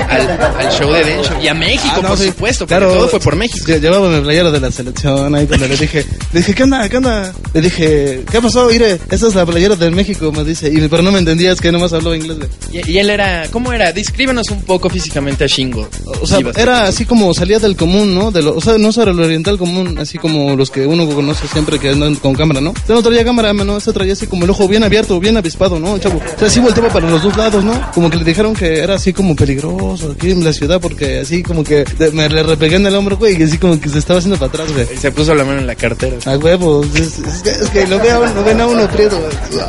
Al, 0.07 0.21
al 0.29 0.71
show 0.71 0.91
de 0.91 1.03
Densho. 1.03 1.33
Y 1.41 1.47
a 1.47 1.53
México, 1.53 1.87
Ah, 1.95 1.99
no, 2.01 2.07
por 2.09 2.17
sí. 2.17 2.27
supuesto, 2.27 2.67
porque 2.67 2.85
todo 2.85 3.07
fue 3.07 3.19
por 3.19 3.35
México. 3.35 3.65
Lle- 3.67 3.79
Llevaba 3.79 4.07
mi 4.09 4.21
playera 4.21 4.51
de 4.51 4.59
la 4.59 4.71
selección 4.71 5.33
ahí 5.35 5.47
cuando 5.47 5.67
le 5.67 5.75
dije, 5.77 6.05
le 6.31 6.39
dije, 6.39 6.53
¿qué 6.53 6.63
onda? 6.63 6.87
¿Qué 6.89 6.97
onda? 6.97 7.33
Le 7.53 7.61
dije, 7.61 8.23
¿qué 8.31 8.41
pasó? 8.41 8.67
Mire, 8.69 8.99
esta 9.09 9.27
es 9.27 9.35
la 9.35 9.45
playera 9.45 9.75
del 9.75 9.91
México, 9.93 10.31
me 10.31 10.43
dice. 10.43 10.69
Y, 10.71 10.87
pero 10.87 11.01
no 11.01 11.11
me 11.11 11.19
entendía, 11.19 11.51
es 11.51 11.59
que 11.61 11.71
nomás 11.71 11.91
habló 11.93 12.13
inglés. 12.13 12.37
Y, 12.71 12.91
y 12.91 12.97
él 12.99 13.09
era, 13.09 13.47
¿cómo 13.51 13.73
era? 13.73 13.91
Descríbenos 13.91 14.49
un 14.51 14.61
poco 14.63 14.89
físicamente 14.89 15.43
a 15.43 15.47
Shingo. 15.47 15.87
O 16.21 16.27
sea, 16.27 16.39
era 16.55 16.83
así 16.83 17.05
como 17.05 17.33
salía 17.33 17.57
del 17.59 17.75
común, 17.75 18.13
¿no? 18.13 18.31
De 18.31 18.41
lo, 18.43 18.55
o 18.55 18.61
sea, 18.61 18.77
no 18.77 18.91
sobre 18.91 19.13
lo 19.13 19.23
oriental 19.25 19.57
común, 19.57 19.97
así 19.97 20.17
como 20.17 20.55
los 20.55 20.69
que 20.69 20.85
uno 20.85 21.07
conoce 21.09 21.47
siempre 21.47 21.79
que 21.79 21.89
andan 21.89 22.15
con 22.15 22.35
cámara, 22.35 22.61
¿no? 22.61 22.71
Este 22.75 22.93
no 22.93 23.01
traía 23.01 23.23
cámara, 23.25 23.53
¿no? 23.53 23.77
Este 23.77 23.91
traía 23.93 24.13
así 24.13 24.27
como 24.27 24.43
el 24.45 24.49
ojo 24.51 24.67
bien 24.67 24.83
abierto, 24.83 25.19
bien 25.19 25.35
avispado, 25.37 25.79
¿no? 25.79 25.95
El 25.95 26.01
chavo. 26.01 26.19
O 26.35 26.39
sea, 26.39 26.49
así 26.59 26.65
volteaba 26.65 26.89
para 26.89 27.09
los 27.09 27.23
dos 27.23 27.35
lados, 27.37 27.63
¿no? 27.63 27.91
Como 27.93 28.09
que 28.09 28.17
le 28.17 28.23
dijeron 28.23 28.53
que 28.53 28.79
era 28.79 28.95
así 28.95 29.13
como 29.13 29.35
peligroso 29.35 30.13
aquí 30.15 30.31
en 30.31 30.43
la 30.43 30.51
ciudad 30.53 30.79
porque 30.81 31.19
así 31.19 31.41
como 31.43 31.63
que 31.63 31.85
me 32.13 32.27
le 32.29 32.43
repegué 32.43 32.75
en 32.75 32.85
el 32.85 32.95
hombro, 32.95 33.17
güey, 33.17 33.39
y 33.39 33.43
así 33.43 33.57
como 33.57 33.79
que 33.79 33.89
se 33.89 33.99
estaba 33.99 34.19
haciendo 34.19 34.37
para 34.37 34.49
atrás, 34.49 34.73
güey. 34.73 34.87
Y 34.93 34.97
se 34.97 35.11
puso 35.11 35.33
la 35.33 35.43
mano 35.45 35.59
en 35.59 35.67
la 35.67 35.75
cartera. 35.75 36.17
A 36.25 36.37
huevos, 36.37 36.87
es, 36.95 37.19
es 37.19 37.41
que, 37.41 37.49
es 37.49 37.69
que 37.69 37.87
lo, 37.87 37.99
ve 37.99 38.11
a 38.11 38.19
uno- 38.19 38.33
lo 38.33 38.43
ven 38.43 38.61
a 38.61 38.67
uno 38.67 38.87
prieto. 38.87 39.19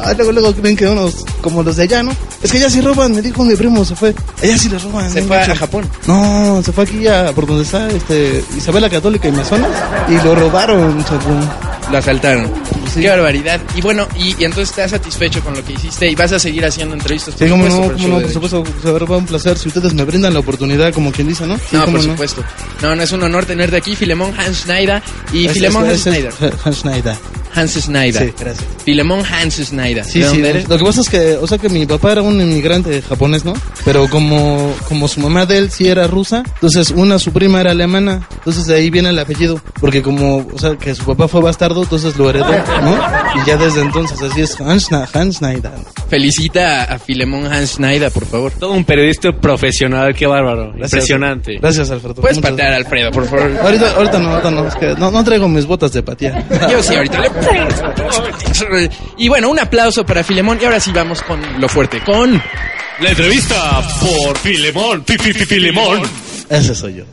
Ah, 0.04 0.12
luego, 0.16 0.32
luego 0.32 0.52
creen 0.54 0.76
que 0.76 0.86
unos 0.86 1.14
como 1.40 1.62
los 1.62 1.76
de 1.76 1.84
allá, 1.84 2.02
¿no? 2.02 2.12
Es 2.42 2.50
que 2.50 2.58
allá 2.58 2.70
sí 2.70 2.80
roban, 2.80 3.14
me 3.14 3.22
dijo 3.22 3.44
mi 3.44 3.54
primo, 3.54 3.84
se 3.84 3.94
fue. 3.94 4.14
Allá 4.42 4.58
sí 4.58 4.68
les 4.68 4.82
roban. 4.82 5.10
Se 5.10 5.22
fue 5.22 5.36
a 5.38 5.46
Mucho. 5.46 5.58
Japón. 5.60 5.88
No, 6.06 6.62
se 6.64 6.72
fue 6.72 6.84
aquí 6.84 7.06
a 7.06 7.32
por 7.32 7.46
donde 7.46 7.62
está 7.64 7.88
este 7.90 8.42
Isabela 8.56 8.88
Católica 8.90 9.28
y 9.28 9.32
Mazonas 9.32 9.70
y 10.08 10.14
lo 10.24 10.34
robaron, 10.34 11.04
chapón. 11.04 11.48
Lo 11.90 11.98
asaltaron. 11.98 12.50
Qué 12.94 13.08
barbaridad. 13.08 13.60
Y 13.76 13.80
bueno, 13.80 14.08
y, 14.16 14.34
y 14.40 14.44
entonces 14.44 14.70
estás 14.70 14.90
satisfecho 14.90 15.40
con 15.42 15.54
lo 15.54 15.64
que 15.64 15.72
hiciste 15.74 16.08
y 16.10 16.14
vas 16.14 16.32
a 16.32 16.38
seguir 16.38 16.64
haciendo 16.64 16.94
entrevistas. 16.94 17.34
Sí, 17.38 17.48
como 17.48 17.68
no, 17.68 17.92
como 17.92 18.08
no, 18.08 18.20
por 18.20 18.30
supuesto, 18.32 18.64
se 18.82 18.90
va 18.90 18.98
a 19.16 19.18
un 19.18 19.26
placer 19.26 19.58
si 19.58 19.68
ustedes 19.68 19.94
me 19.94 20.04
brindan 20.04 20.34
la 20.34 20.40
oportunidad, 20.40 20.92
como 20.92 21.12
quien 21.12 21.28
dice, 21.28 21.46
¿no? 21.46 21.56
Sí, 21.56 21.62
No, 21.76 21.84
por 21.86 22.02
supuesto. 22.02 22.44
No, 22.82 22.94
no 22.94 23.02
es 23.02 23.12
un 23.12 23.22
honor 23.22 23.46
tenerte 23.46 23.76
aquí, 23.76 23.94
Filemón 23.94 24.32
Hans 24.38 24.62
Schneider. 24.62 25.02
Y 25.32 25.46
Es- 25.46 25.52
Filemón 25.52 25.84
es- 25.86 25.90
Hans 25.92 26.00
Schneider. 26.02 26.34
Hans 26.64 26.76
Schneider. 26.78 27.16
Hans 27.54 27.72
Schneider. 27.74 28.28
Sí, 28.28 28.34
gracias. 28.38 28.66
Filemón 28.84 29.22
Hans 29.24 29.56
Schneider. 29.56 30.04
Sí, 30.04 30.20
¿De 30.20 30.24
sí. 30.26 30.30
dónde 30.32 30.50
eres? 30.50 30.68
Lo 30.68 30.78
que 30.78 30.84
pasa 30.84 31.00
es 31.00 31.08
que, 31.08 31.36
o 31.36 31.46
sea, 31.46 31.58
que 31.58 31.68
mi 31.68 31.86
papá 31.86 32.12
era 32.12 32.22
un 32.22 32.40
inmigrante 32.40 33.02
japonés, 33.02 33.44
¿no? 33.44 33.54
Pero 33.84 34.08
como, 34.08 34.74
como 34.88 35.08
su 35.08 35.20
mamá 35.20 35.46
de 35.46 35.58
él 35.58 35.70
sí 35.70 35.88
era 35.88 36.06
rusa, 36.06 36.42
entonces 36.54 36.90
una, 36.90 37.18
su 37.18 37.32
prima 37.32 37.60
era 37.60 37.72
alemana, 37.72 38.26
entonces 38.32 38.66
de 38.66 38.74
ahí 38.76 38.90
viene 38.90 39.10
el 39.10 39.18
apellido, 39.18 39.60
porque 39.80 40.02
como, 40.02 40.46
o 40.52 40.58
sea, 40.58 40.76
que 40.76 40.94
su 40.94 41.04
papá 41.04 41.28
fue 41.28 41.40
bastardo, 41.40 41.82
entonces 41.82 42.16
lo 42.16 42.30
heredó, 42.30 42.52
¿no? 42.82 42.98
Y 43.40 43.46
ya 43.46 43.56
desde 43.56 43.80
entonces 43.82 44.20
así 44.22 44.40
es 44.40 44.60
Hans, 44.60 44.88
Hans 44.92 45.36
Schneider. 45.36 45.70
Felicita 46.08 46.84
a, 46.84 46.98
Filemón 46.98 47.46
Hans 47.46 47.74
Schneider, 47.74 48.10
por 48.10 48.26
favor. 48.26 48.52
Todo 48.58 48.72
un 48.72 48.84
periodista 48.84 49.32
profesional, 49.32 50.14
qué 50.14 50.26
bárbaro. 50.26 50.72
Impresionante. 50.76 51.58
Gracias, 51.60 51.90
Alfredo. 51.90 52.14
Puedes 52.16 52.40
patear, 52.40 52.72
Alfredo, 52.74 53.10
por 53.12 53.26
favor. 53.26 53.52
Ahorita, 53.62 53.92
ahorita 53.96 54.18
no, 54.18 54.30
ahorita 54.30 54.50
no, 54.50 54.66
es 54.66 54.74
que 54.74 54.94
no, 54.98 55.10
no 55.10 55.24
traigo 55.24 55.48
mis 55.48 55.66
botas 55.66 55.92
de 55.92 56.02
patear. 56.02 56.44
Yo 56.70 56.82
sí, 56.82 56.94
ahorita 56.94 57.20
le... 57.20 57.30
Y 59.16 59.28
bueno, 59.28 59.48
un 59.48 59.58
aplauso 59.58 60.04
para 60.04 60.22
Filemón. 60.24 60.58
Y 60.60 60.64
ahora 60.64 60.80
sí 60.80 60.92
vamos 60.92 61.22
con 61.22 61.40
lo 61.60 61.68
fuerte. 61.68 62.00
Con... 62.00 62.42
La 63.00 63.10
entrevista 63.10 63.80
por 64.00 64.36
Filemón, 64.38 65.04
Filemón. 65.06 66.02
Ese 66.50 66.74
soy 66.74 66.96
yo. 66.96 67.04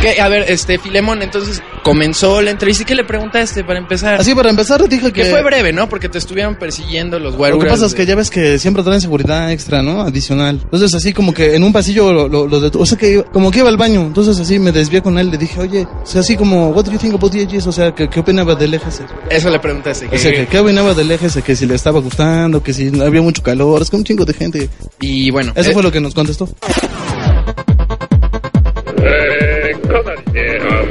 ¿Qué? 0.00 0.20
A 0.20 0.28
ver, 0.28 0.46
este, 0.48 0.78
Filemón, 0.78 1.20
entonces 1.22 1.62
comenzó 1.82 2.40
la 2.40 2.50
entrevista. 2.50 2.82
¿Y 2.82 2.86
qué 2.86 2.94
le 2.94 3.04
preguntaste 3.04 3.62
para 3.62 3.78
empezar? 3.78 4.18
Así 4.18 4.34
para 4.34 4.48
empezar 4.48 4.88
dije 4.88 5.12
que... 5.12 5.22
Que 5.22 5.24
fue 5.26 5.42
breve, 5.42 5.70
¿no? 5.72 5.86
Porque 5.88 6.08
te 6.08 6.16
estuvieron 6.16 6.56
persiguiendo 6.56 7.18
los 7.18 7.32
Lo 7.32 7.38
guaruras. 7.38 7.64
que 7.66 7.70
pasa 7.70 7.86
es 7.86 7.94
que 7.94 8.06
ya 8.06 8.14
ves 8.16 8.30
que 8.30 8.58
siempre 8.58 8.82
traen 8.82 9.02
seguridad 9.02 9.52
extra, 9.52 9.82
¿no? 9.82 10.00
Adicional. 10.00 10.60
Entonces 10.64 10.94
así 10.94 11.12
como 11.12 11.34
que 11.34 11.54
en 11.56 11.62
un 11.62 11.72
pasillo 11.74 12.10
lo, 12.12 12.26
lo, 12.26 12.46
lo 12.48 12.60
detu- 12.60 12.80
O 12.80 12.86
sea 12.86 12.96
que 12.96 13.10
iba- 13.12 13.24
como 13.24 13.50
que 13.50 13.58
iba 13.58 13.68
al 13.68 13.76
baño. 13.76 14.00
Entonces 14.00 14.40
así 14.40 14.58
me 14.58 14.72
desvié 14.72 15.02
con 15.02 15.18
él. 15.18 15.30
Le 15.30 15.36
dije, 15.36 15.60
oye, 15.60 15.82
o 15.82 16.06
sea, 16.06 16.22
así 16.22 16.34
como, 16.36 16.70
what 16.70 16.84
do 16.86 16.90
you 16.92 16.98
think 16.98 17.14
about 17.14 17.30
the 17.32 17.42
edges? 17.42 17.66
O 17.66 17.72
sea, 17.72 17.94
¿qué, 17.94 18.08
qué 18.08 18.20
opinaba 18.20 18.54
del 18.54 18.72
ese? 18.72 19.04
Eso 19.28 19.50
le 19.50 19.58
preguntaste. 19.60 20.08
O 20.10 20.16
sea, 20.18 20.32
que 20.32 20.46
qué 20.46 20.58
opinaba 20.58 20.94
del 20.94 21.10
ese, 21.10 21.42
que 21.42 21.54
si 21.54 21.66
le 21.66 21.74
estaba 21.74 22.00
gustando, 22.00 22.62
que 22.62 22.72
si 22.72 22.90
había 23.00 23.20
mucho 23.20 23.42
calor. 23.42 23.82
Es 23.82 23.90
que 23.90 23.96
un 23.96 24.04
chingo 24.04 24.24
de 24.24 24.32
gente. 24.32 24.70
Y 25.00 25.30
bueno. 25.30 25.52
Eso 25.54 25.70
eh, 25.70 25.72
fue 25.74 25.82
lo 25.82 25.92
que 25.92 26.00
nos 26.00 26.14
contestó. 26.14 26.48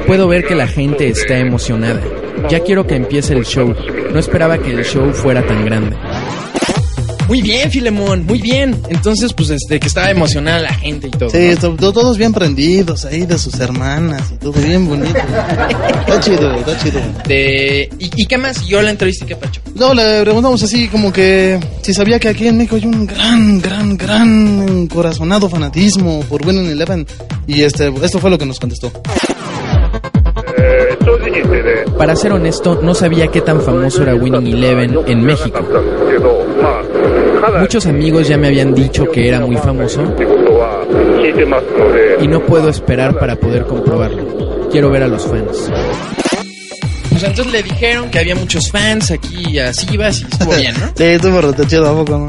Puedo 0.07 0.27
ver 0.27 0.45
que 0.45 0.55
la 0.55 0.67
gente 0.67 1.07
está 1.07 1.37
emocionada. 1.37 2.01
Ya 2.49 2.59
quiero 2.59 2.85
que 2.85 2.95
empiece 2.95 3.33
el 3.33 3.45
show. 3.45 3.75
No 4.11 4.19
esperaba 4.19 4.57
que 4.57 4.71
el 4.71 4.83
show 4.83 5.11
fuera 5.13 5.45
tan 5.45 5.65
grande. 5.65 5.95
Muy 7.27 7.41
bien, 7.41 7.71
Filemón, 7.71 8.25
muy 8.25 8.39
bien. 8.41 8.75
Entonces, 8.89 9.33
pues, 9.33 9.49
este, 9.49 9.79
que 9.79 9.87
estaba 9.87 10.11
emocionada 10.11 10.59
la 10.59 10.73
gente 10.73 11.07
y 11.07 11.11
todo. 11.11 11.29
Sí, 11.29 11.55
¿no? 11.61 11.75
to- 11.75 11.93
todos 11.93 12.17
bien 12.17 12.33
prendidos 12.33 13.05
ahí 13.05 13.25
de 13.25 13.37
sus 13.37 13.59
hermanas 13.59 14.31
y 14.33 14.37
todo 14.37 14.51
bien 14.53 14.87
bonito. 14.87 15.17
Está 15.17 16.19
chido, 16.19 16.53
está 16.55 16.77
chido. 16.79 16.99
De... 17.27 17.89
¿Y, 17.97 18.21
y 18.23 18.25
qué 18.25 18.37
más? 18.37 18.65
Yo 18.67 18.81
la 18.81 18.89
entrevisté, 18.91 19.25
¿qué 19.25 19.35
pacho? 19.35 19.61
No, 19.75 19.93
le 19.93 20.21
preguntamos 20.23 20.61
así 20.63 20.87
como 20.89 21.11
que 21.13 21.59
si 21.81 21.93
sabía 21.93 22.19
que 22.19 22.27
aquí 22.29 22.47
en 22.47 22.57
México 22.57 22.75
hay 22.75 22.85
un 22.85 23.05
gran, 23.07 23.59
gran, 23.61 23.97
gran 23.97 24.87
corazonado 24.87 25.49
fanatismo 25.49 26.21
por 26.29 26.45
Winning 26.45 26.67
Eleven. 26.71 27.07
Y 27.47 27.63
este, 27.63 27.91
esto 28.03 28.19
fue 28.19 28.29
lo 28.29 28.37
que 28.37 28.45
nos 28.45 28.59
contestó. 28.59 28.91
Para 31.97 32.15
ser 32.15 32.33
honesto, 32.33 32.79
no 32.81 32.93
sabía 32.93 33.27
qué 33.27 33.41
tan 33.41 33.61
famoso 33.61 34.03
era 34.03 34.13
Winning 34.15 34.47
Eleven 34.47 34.97
en 35.07 35.21
México. 35.23 35.59
Muchos 37.59 37.85
amigos 37.85 38.27
ya 38.27 38.37
me 38.37 38.47
habían 38.47 38.73
dicho 38.73 39.05
que 39.11 39.27
era 39.27 39.39
muy 39.41 39.57
famoso 39.57 40.01
y 42.21 42.27
no 42.27 42.39
puedo 42.41 42.69
esperar 42.69 43.17
para 43.19 43.35
poder 43.35 43.65
comprobarlo. 43.65 44.69
Quiero 44.71 44.89
ver 44.89 45.03
a 45.03 45.07
los 45.07 45.25
fans. 45.25 45.71
Pues 47.23 47.39
entonces 47.39 47.53
le 47.53 47.63
dijeron 47.63 48.09
que 48.11 48.19
había 48.19 48.35
muchos 48.35 48.69
fans 48.69 49.09
aquí 49.11 49.57
a 49.57 49.73
Sivas 49.73 50.19
y 50.19 50.23
estuvo 50.23 50.53
bien, 50.57 50.73
¿no? 50.77 50.87
Sí, 50.97 51.03
estuvo 51.05 51.39
rete 51.39 51.65
chido, 51.67 51.89
¿a 51.89 51.95
poco 51.95 52.17
no? 52.19 52.27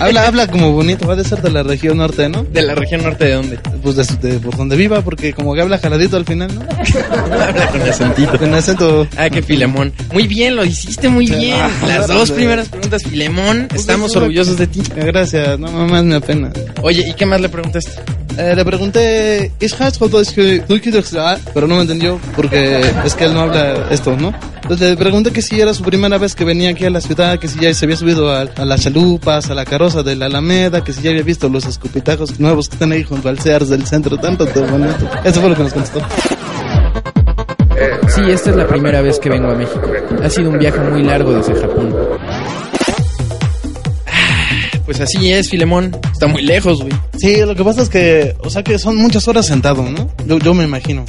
habla, 0.00 0.26
habla 0.26 0.46
como 0.48 0.70
bonito, 0.72 1.06
va 1.06 1.14
a 1.14 1.24
ser 1.24 1.40
de 1.40 1.50
la 1.50 1.62
región 1.62 1.96
norte, 1.96 2.28
¿no? 2.28 2.42
¿De 2.44 2.60
la 2.60 2.74
región 2.74 3.02
norte 3.02 3.24
de 3.24 3.32
dónde? 3.32 3.58
Pues 3.82 3.96
de, 3.96 4.04
de- 4.28 4.38
por 4.40 4.54
donde 4.56 4.76
viva, 4.76 5.00
porque 5.00 5.32
como 5.32 5.54
que 5.54 5.62
habla 5.62 5.78
jaladito 5.78 6.18
al 6.18 6.26
final, 6.26 6.54
¿no? 6.54 6.60
Habla 7.42 7.68
con 7.68 7.82
acentito. 7.82 8.38
Con 8.38 8.54
acento. 8.54 9.06
Ah, 9.16 9.30
que 9.30 9.40
Filemón. 9.42 9.92
Muy 10.12 10.26
bien, 10.26 10.56
lo 10.56 10.64
hiciste 10.64 11.08
muy 11.08 11.26
bien. 11.26 11.56
Ah, 11.58 11.70
Las 11.88 12.06
dos 12.08 12.30
primeras 12.30 12.68
preguntas, 12.68 13.02
Filemón. 13.02 13.68
Estamos 13.74 14.10
eso- 14.10 14.20
orgullosos 14.20 14.58
de 14.58 14.66
ti. 14.66 14.82
Gracias, 14.94 15.58
no 15.58 15.70
mamás 15.72 16.04
me 16.04 16.16
apena. 16.16 16.50
Oye, 16.82 17.02
¿y 17.08 17.14
qué 17.14 17.24
más 17.24 17.40
le 17.40 17.48
preguntaste? 17.48 17.92
Eh, 18.36 18.52
le 18.56 18.64
pregunté, 18.64 19.52
¿es 19.60 19.80
has 19.80 19.96
foto 19.96 20.20
es 20.20 20.32
que 20.32 20.58
tú 20.66 20.80
quieres 20.80 21.14
ah?" 21.14 21.38
pero 21.54 21.68
no 21.68 21.76
me 21.76 21.82
entendió 21.82 22.18
porque 22.34 22.80
es 23.04 23.14
que 23.14 23.26
él 23.26 23.32
no 23.34 23.42
habla 23.42 23.86
esto, 23.92 24.16
¿no? 24.16 24.33
Entonces 24.62 24.90
le 24.90 24.96
pregunté 24.96 25.30
que 25.30 25.42
si 25.42 25.60
era 25.60 25.74
su 25.74 25.82
primera 25.82 26.16
vez 26.16 26.34
que 26.34 26.44
venía 26.44 26.70
aquí 26.70 26.86
a 26.86 26.90
la 26.90 27.00
ciudad, 27.02 27.38
que 27.38 27.48
si 27.48 27.60
ya 27.60 27.72
se 27.74 27.84
había 27.84 27.96
subido 27.96 28.30
a, 28.30 28.42
a 28.42 28.64
las 28.64 28.80
chalupas, 28.80 29.50
a 29.50 29.54
la 29.54 29.64
carroza 29.66 30.02
de 30.02 30.16
la 30.16 30.26
Alameda, 30.26 30.82
que 30.82 30.92
si 30.92 31.02
ya 31.02 31.10
había 31.10 31.22
visto 31.22 31.48
los 31.50 31.66
escupitajos 31.66 32.40
nuevos 32.40 32.68
que 32.68 32.76
están 32.76 32.92
ahí 32.92 33.02
junto 33.04 33.28
al 33.28 33.38
Sears 33.38 33.68
del 33.68 33.86
centro, 33.86 34.16
tanto 34.16 34.46
de 34.46 34.60
bonito. 34.62 35.08
Eso 35.22 35.40
fue 35.40 35.50
lo 35.50 35.56
que 35.56 35.62
nos 35.64 35.72
contestó. 35.72 36.00
Sí, 38.08 38.22
esta 38.30 38.50
es 38.50 38.56
la 38.56 38.66
primera 38.66 39.02
vez 39.02 39.18
que 39.18 39.28
vengo 39.28 39.50
a 39.50 39.54
México. 39.54 39.82
Ha 40.22 40.30
sido 40.30 40.50
un 40.50 40.58
viaje 40.58 40.78
muy 40.78 41.02
largo 41.02 41.32
desde 41.34 41.54
Japón. 41.60 41.94
Pues 44.84 45.00
así 45.00 45.32
es, 45.32 45.50
Filemón. 45.50 45.96
Está 46.12 46.26
muy 46.26 46.42
lejos, 46.42 46.80
güey. 46.80 46.92
Sí, 47.18 47.38
lo 47.44 47.54
que 47.54 47.64
pasa 47.64 47.82
es 47.82 47.88
que, 47.88 48.36
o 48.40 48.50
sea 48.50 48.62
que 48.62 48.78
son 48.78 48.96
muchas 48.96 49.26
horas 49.28 49.46
sentado, 49.46 49.82
¿no? 49.82 50.08
Yo, 50.26 50.38
yo 50.38 50.54
me 50.54 50.64
imagino. 50.64 51.04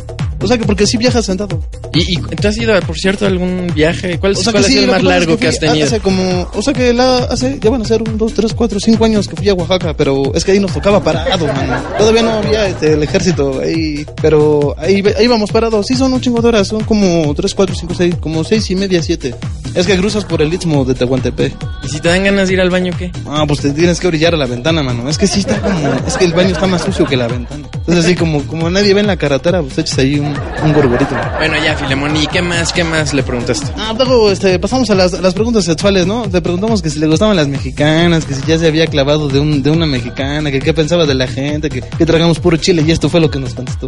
O 0.46 0.48
sea 0.48 0.60
que 0.60 0.66
porque 0.66 0.86
sí 0.86 0.98
viajas 0.98 1.26
sentado. 1.26 1.60
¿Y, 1.92 2.20
y 2.20 2.36
tú 2.36 2.48
has 2.48 2.56
ido, 2.56 2.80
por 2.82 2.96
cierto, 2.96 3.26
a 3.26 3.30
algún 3.30 3.72
viaje? 3.74 4.20
¿Cuál, 4.20 4.34
O 4.34 4.36
sea 4.36 4.52
cuál 4.52 4.64
que 4.64 4.68
ha 4.68 4.70
sí, 4.70 4.74
sido 4.74 4.84
el 4.84 4.92
más 4.92 5.00
que 5.00 5.06
pasa 5.06 5.16
es 5.16 5.20
largo 5.20 5.34
que, 5.34 5.38
fui 5.40 5.48
has 5.48 5.60
tenido? 5.60 5.88
Hace 5.88 6.00
como, 6.02 6.50
o 6.54 6.62
sea 6.62 6.72
que 6.72 6.94
la, 6.94 7.18
hace, 7.18 7.58
ya 7.60 7.70
van 7.72 7.82
a 7.82 7.86
ser 7.86 8.04
un, 8.04 8.16
dos, 8.16 8.36
tres, 8.36 8.54
cuatro, 8.54 8.80
cinco 8.80 9.06
años 9.06 9.28
que 9.28 9.36
fui 9.36 9.50
a 9.50 9.56
Oaxaca, 9.56 9.96
pero 9.98 10.36
es 10.36 10.46
que 10.46 10.52
ahí 10.52 10.60
nos 10.60 10.72
tocaba 10.72 11.04
parado, 11.04 11.48
mano. 11.48 11.82
Todavía 11.98 12.22
no 12.22 12.34
había 12.34 12.68
este, 12.68 12.94
el 12.94 13.02
ejército 13.02 13.60
ahí, 13.60 14.06
pero 14.22 14.76
ahí, 14.78 15.04
ahí 15.18 15.26
íbamos 15.26 15.50
parados. 15.50 15.88
Sí, 15.88 15.96
son 15.96 16.14
un 16.14 16.22
chingo 16.22 16.44
de 16.44 16.50
horas, 16.50 16.68
son 16.68 16.84
como 16.84 17.34
tres, 17.34 17.56
cuatro, 17.56 17.76
cinco, 17.76 17.96
seis, 17.96 18.14
como 18.20 18.44
seis 18.44 18.70
y 18.70 18.76
media, 18.76 19.02
siete. 19.02 19.34
Es 19.74 19.88
que 19.88 19.98
cruzas 19.98 20.26
por 20.26 20.44
el 20.44 20.54
istmo 20.54 20.86
de 20.86 20.94
Tehuantepec. 20.94 21.54
¿Y 21.84 21.90
si 21.90 22.00
te 22.00 22.10
dan 22.10 22.24
ganas 22.24 22.48
de 22.48 22.54
ir 22.54 22.62
al 22.62 22.70
baño, 22.70 22.94
qué? 22.98 23.12
Ah, 23.26 23.46
pues 23.48 23.62
te 23.62 23.72
tienes 23.72 24.00
que 24.00 24.08
orillar 24.08 24.36
a 24.36 24.38
la 24.38 24.46
ventana, 24.46 24.84
mano. 24.84 25.10
Es 25.10 25.18
que 25.18 25.26
sí 25.28 25.40
está 25.40 25.60
como, 25.60 25.92
es 26.08 26.16
que 26.18 26.26
el 26.26 26.34
baño 26.34 26.52
está 26.52 26.68
más 26.68 26.84
sucio 26.84 27.06
que 27.06 27.18
la 27.18 27.28
ventana. 27.28 27.68
Entonces 27.74 28.06
así 28.06 28.16
como, 28.16 28.42
como 28.44 28.70
nadie 28.70 28.94
ve 28.94 29.02
en 29.02 29.08
la 29.08 29.18
carretera, 29.18 29.62
pues 29.62 29.78
echas 29.78 30.00
ahí 30.00 30.20
un, 30.20 30.35
un 30.64 30.74
gorgorito. 30.74 31.16
Bueno, 31.38 31.56
ya, 31.64 31.76
Filemón. 31.76 32.16
¿Y 32.16 32.28
qué 32.28 32.42
más, 32.42 32.72
qué 32.74 32.84
más 32.84 33.14
le 33.14 33.24
preguntaste? 33.24 33.68
Ah, 33.78 33.94
luego 33.98 34.32
este, 34.32 34.58
pasamos 34.60 34.90
a 34.90 34.96
las, 34.96 35.14
a 35.14 35.22
las 35.22 35.34
preguntas 35.34 35.66
sexuales, 35.66 36.06
¿no? 36.08 36.26
Le 36.32 36.42
preguntamos 36.42 36.82
que 36.82 36.90
si 36.90 37.00
le 37.00 37.08
gustaban 37.08 37.36
las 37.36 37.48
mexicanas, 37.48 38.26
que 38.26 38.34
si 38.34 38.42
ya 38.46 38.58
se 38.58 38.68
había 38.68 38.88
clavado 38.88 39.28
de, 39.28 39.40
un, 39.40 39.62
de 39.64 39.70
una 39.72 39.86
mexicana, 39.86 40.52
que 40.52 40.60
qué 40.60 40.74
pensaba 40.74 41.06
de 41.06 41.14
la 41.16 41.28
gente, 41.28 41.70
que, 41.70 41.82
que 41.82 42.06
tragamos 42.06 42.40
puro 42.40 42.58
chile 42.58 42.84
y 42.86 42.92
esto 42.92 43.10
fue 43.10 43.20
lo 43.20 43.30
que 43.30 43.40
nos 43.40 43.54
contestó. 43.54 43.88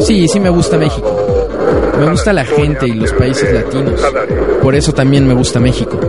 Sí, 0.00 0.26
sí 0.28 0.40
me 0.40 0.50
gusta 0.50 0.76
México. 0.76 1.48
Me 1.98 2.10
gusta 2.10 2.32
la 2.32 2.44
gente 2.44 2.88
y 2.88 2.94
los 2.94 3.12
países 3.12 3.52
latinos. 3.52 4.00
Por 4.62 4.74
eso 4.74 4.92
también 4.92 5.26
me 5.26 5.34
gusta 5.34 5.60
México. 5.60 6.00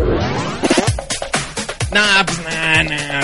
No, 1.93 2.01
pues. 2.26 2.41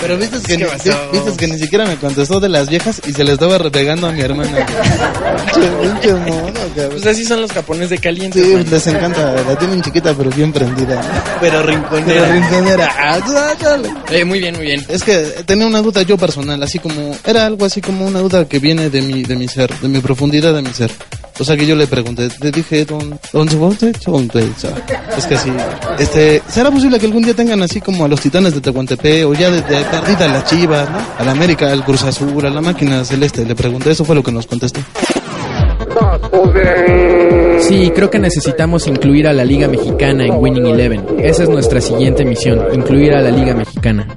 Pero 0.07 0.19
viste 0.19 0.37
que, 0.39 0.45
¿Qué 0.45 0.57
ni, 0.57 0.63
pasó? 0.69 1.11
viste 1.11 1.31
que 1.37 1.47
ni 1.47 1.59
siquiera 1.59 1.85
me 1.85 1.97
contestó 1.97 2.39
de 2.39 2.47
las 2.47 2.69
viejas 2.69 3.01
y 3.05 3.11
se 3.11 3.23
le 3.25 3.33
estaba 3.33 3.57
repegando 3.57 4.07
a 4.07 4.11
mi 4.13 4.21
hermana. 4.21 4.65
Pinche- 5.53 6.11
mono, 6.29 6.59
cabrón. 6.75 6.89
Pues 6.91 7.05
así 7.07 7.25
son 7.25 7.41
los 7.41 7.51
japoneses 7.51 7.89
de 7.89 7.97
caliente. 7.97 8.41
Sí, 8.41 8.63
les 8.69 8.87
encanta, 8.87 9.33
la 9.33 9.57
tienen 9.57 9.81
chiquita 9.81 10.13
pero 10.13 10.29
bien 10.29 10.53
prendida. 10.53 11.01
Pero 11.41 11.57
Pero 11.59 11.63
rinconera. 11.63 12.31
rinconera. 12.31 12.95
Ah, 12.97 13.19
sácale. 13.25 13.89
Eh, 14.11 14.23
muy 14.23 14.39
bien, 14.39 14.55
muy 14.55 14.65
bien. 14.65 14.85
Es 14.87 15.03
que 15.03 15.17
tenía 15.45 15.67
una 15.67 15.81
duda 15.81 16.03
yo 16.03 16.17
personal, 16.17 16.61
así 16.63 16.79
como, 16.79 17.15
era 17.25 17.45
algo 17.45 17.65
así 17.65 17.81
como 17.81 18.05
una 18.05 18.19
duda 18.19 18.45
que 18.45 18.59
viene 18.59 18.89
de 18.89 19.01
mi, 19.01 19.23
de 19.23 19.35
mi 19.35 19.47
ser, 19.47 19.77
de 19.79 19.87
mi 19.89 19.99
profundidad 19.99 20.53
de 20.53 20.61
mi 20.61 20.73
ser. 20.73 20.91
O 21.39 21.43
sea 21.43 21.55
que 21.55 21.65
yo 21.65 21.75
le 21.75 21.87
pregunté, 21.87 22.29
le 22.41 22.51
dije, 22.51 22.85
don, 22.85 23.19
don. 23.31 23.47
Es 25.17 25.25
que 25.25 25.37
sí, 25.37 25.51
este, 25.99 26.41
¿será 26.47 26.71
posible 26.71 26.99
que 26.99 27.05
algún 27.05 27.23
día 27.23 27.33
tengan 27.33 27.61
así 27.61 27.79
como 27.79 28.05
a 28.05 28.07
los 28.07 28.19
titanes 28.21 28.53
de 28.53 28.61
Tehuantepec 28.61 29.27
o 29.27 29.33
ya 29.33 29.49
de, 29.49 29.61
de 29.61 29.83
perdida 29.85 30.25
a 30.25 30.27
las 30.29 30.45
chivas, 30.45 30.89
¿no? 30.89 30.97
A 31.17 31.23
la 31.23 31.31
América, 31.31 31.71
al 31.71 31.83
Cruz 31.83 32.03
Azul, 32.03 32.45
a 32.45 32.49
la 32.49 32.61
máquina 32.61 33.03
celeste? 33.05 33.45
Le 33.45 33.55
pregunté, 33.55 33.91
eso 33.91 34.03
fue 34.03 34.15
lo 34.15 34.23
que 34.23 34.31
nos 34.31 34.47
contestó. 34.47 34.79
Sí, 37.61 37.91
creo 37.93 38.09
que 38.09 38.19
necesitamos 38.19 38.87
incluir 38.87 39.27
a 39.27 39.33
la 39.33 39.43
Liga 39.43 39.67
Mexicana 39.67 40.25
en 40.25 40.35
Winning 40.35 40.65
Eleven. 40.65 41.05
Esa 41.19 41.43
es 41.43 41.49
nuestra 41.49 41.81
siguiente 41.81 42.23
misión, 42.23 42.65
incluir 42.73 43.13
a 43.13 43.21
la 43.21 43.29
Liga 43.31 43.53
Mexicana. 43.53 44.07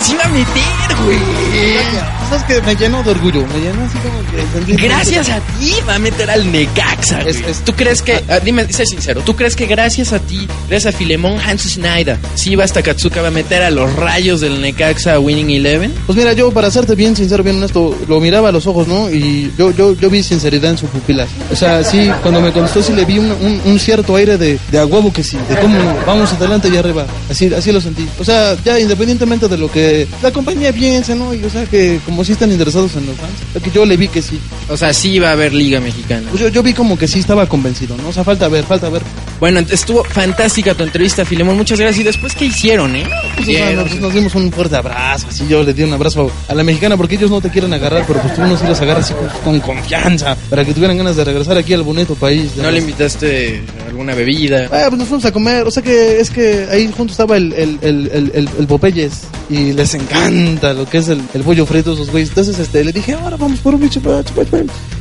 ¡Sí 0.00 0.16
va 0.16 0.24
a 0.24 0.28
meter, 0.28 1.04
güey! 1.04 2.15
¿Sabes 2.28 2.42
que 2.44 2.60
me 2.62 2.74
llenó 2.74 3.02
de 3.02 3.10
orgullo? 3.10 3.46
Me 3.46 3.60
llenó 3.60 3.84
así 3.84 3.98
como 3.98 4.76
que... 4.76 4.82
Gracias 4.82 5.28
a 5.30 5.40
ti 5.40 5.74
va 5.88 5.94
a 5.94 5.98
meter 5.98 6.28
al 6.30 6.50
Necaxa, 6.50 7.22
güey. 7.22 7.34
¿Tú 7.64 7.72
crees 7.74 8.02
que, 8.02 8.22
ah, 8.28 8.40
dime, 8.40 8.70
sé 8.72 8.84
sincero, 8.86 9.20
¿tú 9.22 9.36
crees 9.36 9.54
que 9.54 9.66
gracias 9.66 10.12
a 10.12 10.18
ti, 10.18 10.48
gracias 10.68 10.94
a 10.94 10.98
Filemón 10.98 11.38
Hans 11.38 11.62
Schneider, 11.62 12.18
Sivas 12.34 12.72
Takatsuka 12.72 13.22
va 13.22 13.28
a 13.28 13.30
meter 13.30 13.62
a 13.62 13.70
los 13.70 13.94
rayos 13.94 14.40
del 14.40 14.60
Necaxa 14.60 15.14
a 15.14 15.20
Winning 15.20 15.50
Eleven? 15.50 15.92
Pues 16.06 16.18
mira, 16.18 16.32
yo 16.32 16.50
para 16.50 16.70
serte 16.70 16.94
bien 16.94 17.14
sincero, 17.14 17.44
bien 17.44 17.56
honesto, 17.56 17.96
lo 18.08 18.20
miraba 18.20 18.48
a 18.48 18.52
los 18.52 18.66
ojos, 18.66 18.88
¿no? 18.88 19.10
Y 19.10 19.52
yo, 19.56 19.70
yo, 19.72 19.94
yo 19.94 20.10
vi 20.10 20.22
sinceridad 20.22 20.72
en 20.72 20.78
sus 20.78 20.90
pupilas. 20.90 21.28
O 21.52 21.56
sea, 21.56 21.84
sí, 21.84 22.10
cuando 22.22 22.40
me 22.40 22.50
contestó 22.52 22.82
sí 22.82 22.92
le 22.92 23.04
vi 23.04 23.18
un, 23.18 23.30
un, 23.30 23.60
un 23.64 23.78
cierto 23.78 24.16
aire 24.16 24.36
de, 24.36 24.58
de 24.70 24.78
a 24.78 24.86
huevo 24.86 25.12
que 25.12 25.22
sí, 25.22 25.36
de 25.48 25.56
cómo 25.60 25.78
vamos 26.06 26.32
adelante 26.32 26.68
y 26.68 26.76
arriba. 26.76 27.06
Así, 27.30 27.52
así 27.54 27.70
lo 27.72 27.80
sentí. 27.80 28.06
O 28.18 28.24
sea, 28.24 28.56
ya 28.64 28.78
independientemente 28.80 29.48
de 29.48 29.58
lo 29.58 29.70
que 29.70 30.08
la 30.22 30.32
compañía 30.32 30.72
piense, 30.72 31.14
¿no? 31.14 31.32
Y 31.32 31.44
o 31.44 31.50
sea, 31.50 31.64
que 31.66 32.00
como 32.04 32.15
sí 32.24 32.32
están 32.32 32.50
interesados 32.52 32.94
en 32.96 33.06
los 33.06 33.16
fans, 33.16 33.32
o 33.50 33.52
sea, 33.52 33.62
que 33.62 33.70
yo 33.70 33.84
le 33.84 33.96
vi 33.96 34.08
que 34.08 34.22
sí. 34.22 34.38
O 34.68 34.76
sea, 34.76 34.92
sí 34.92 35.18
va 35.18 35.30
a 35.30 35.32
haber 35.32 35.52
Liga 35.54 35.80
Mexicana. 35.80 36.28
Pues 36.30 36.42
yo, 36.42 36.48
yo 36.48 36.62
vi 36.62 36.72
como 36.72 36.98
que 36.98 37.06
sí 37.08 37.18
estaba 37.20 37.46
convencido, 37.48 37.96
¿no? 37.96 38.08
O 38.08 38.12
sea, 38.12 38.24
falta 38.24 38.48
ver, 38.48 38.64
falta 38.64 38.88
ver. 38.88 39.02
Bueno, 39.40 39.60
estuvo 39.60 40.02
fantástica 40.04 40.74
tu 40.74 40.82
entrevista, 40.82 41.24
Filemón. 41.24 41.56
Muchas 41.56 41.78
gracias. 41.78 42.00
¿Y 42.00 42.04
después 42.04 42.34
qué 42.34 42.46
hicieron, 42.46 42.96
eh? 42.96 43.04
Pues, 43.36 43.48
o 43.48 43.52
sea, 43.52 43.66
Vieron. 43.68 43.84
nos, 43.84 44.00
nos 44.00 44.14
dimos 44.14 44.34
un 44.34 44.50
fuerte 44.52 44.76
abrazo, 44.76 45.26
así 45.28 45.46
yo 45.48 45.62
le 45.62 45.72
di 45.74 45.82
un 45.82 45.92
abrazo 45.92 46.30
a 46.48 46.54
la 46.54 46.62
mexicana 46.64 46.96
porque 46.96 47.16
ellos 47.16 47.30
no 47.30 47.40
te 47.40 47.50
quieren 47.50 47.72
agarrar, 47.74 48.04
pero 48.06 48.20
pues 48.20 48.34
tú 48.34 48.42
uno 48.42 48.56
sí 48.56 48.64
los 48.66 48.80
agarras 48.80 49.04
así 49.04 49.14
con, 49.44 49.58
con 49.60 49.76
confianza, 49.76 50.36
para 50.48 50.64
que 50.64 50.72
tuvieran 50.72 50.96
ganas 50.96 51.16
de 51.16 51.24
regresar 51.24 51.56
aquí 51.58 51.72
al 51.74 51.82
bonito 51.82 52.14
país. 52.14 52.52
¿No 52.56 52.70
le 52.70 52.78
invitaste 52.78 53.62
alguna 53.86 54.14
bebida? 54.14 54.68
Ah, 54.72 54.86
pues 54.88 54.98
nos 54.98 55.08
fuimos 55.08 55.24
a 55.26 55.32
comer, 55.32 55.64
o 55.66 55.70
sea 55.70 55.82
que 55.82 56.20
es 56.20 56.30
que 56.30 56.66
ahí 56.70 56.90
junto 56.96 57.12
estaba 57.12 57.36
el, 57.36 57.52
el, 57.52 57.78
el, 57.82 58.10
el, 58.12 58.30
el, 58.34 58.48
el 58.58 58.66
Popeyes 58.66 59.22
y 59.50 59.72
les 59.72 59.94
encanta 59.94 60.72
lo 60.72 60.88
que 60.88 60.98
es 60.98 61.08
el, 61.08 61.20
el 61.34 61.42
pollo 61.42 61.66
frito, 61.66 61.94
esos. 62.08 62.28
Entonces 62.30 62.58
este, 62.58 62.84
le 62.84 62.92
dije, 62.92 63.14
ahora 63.14 63.36
vamos 63.36 63.60
por 63.60 63.74
un 63.74 63.80
bicho, 63.80 64.00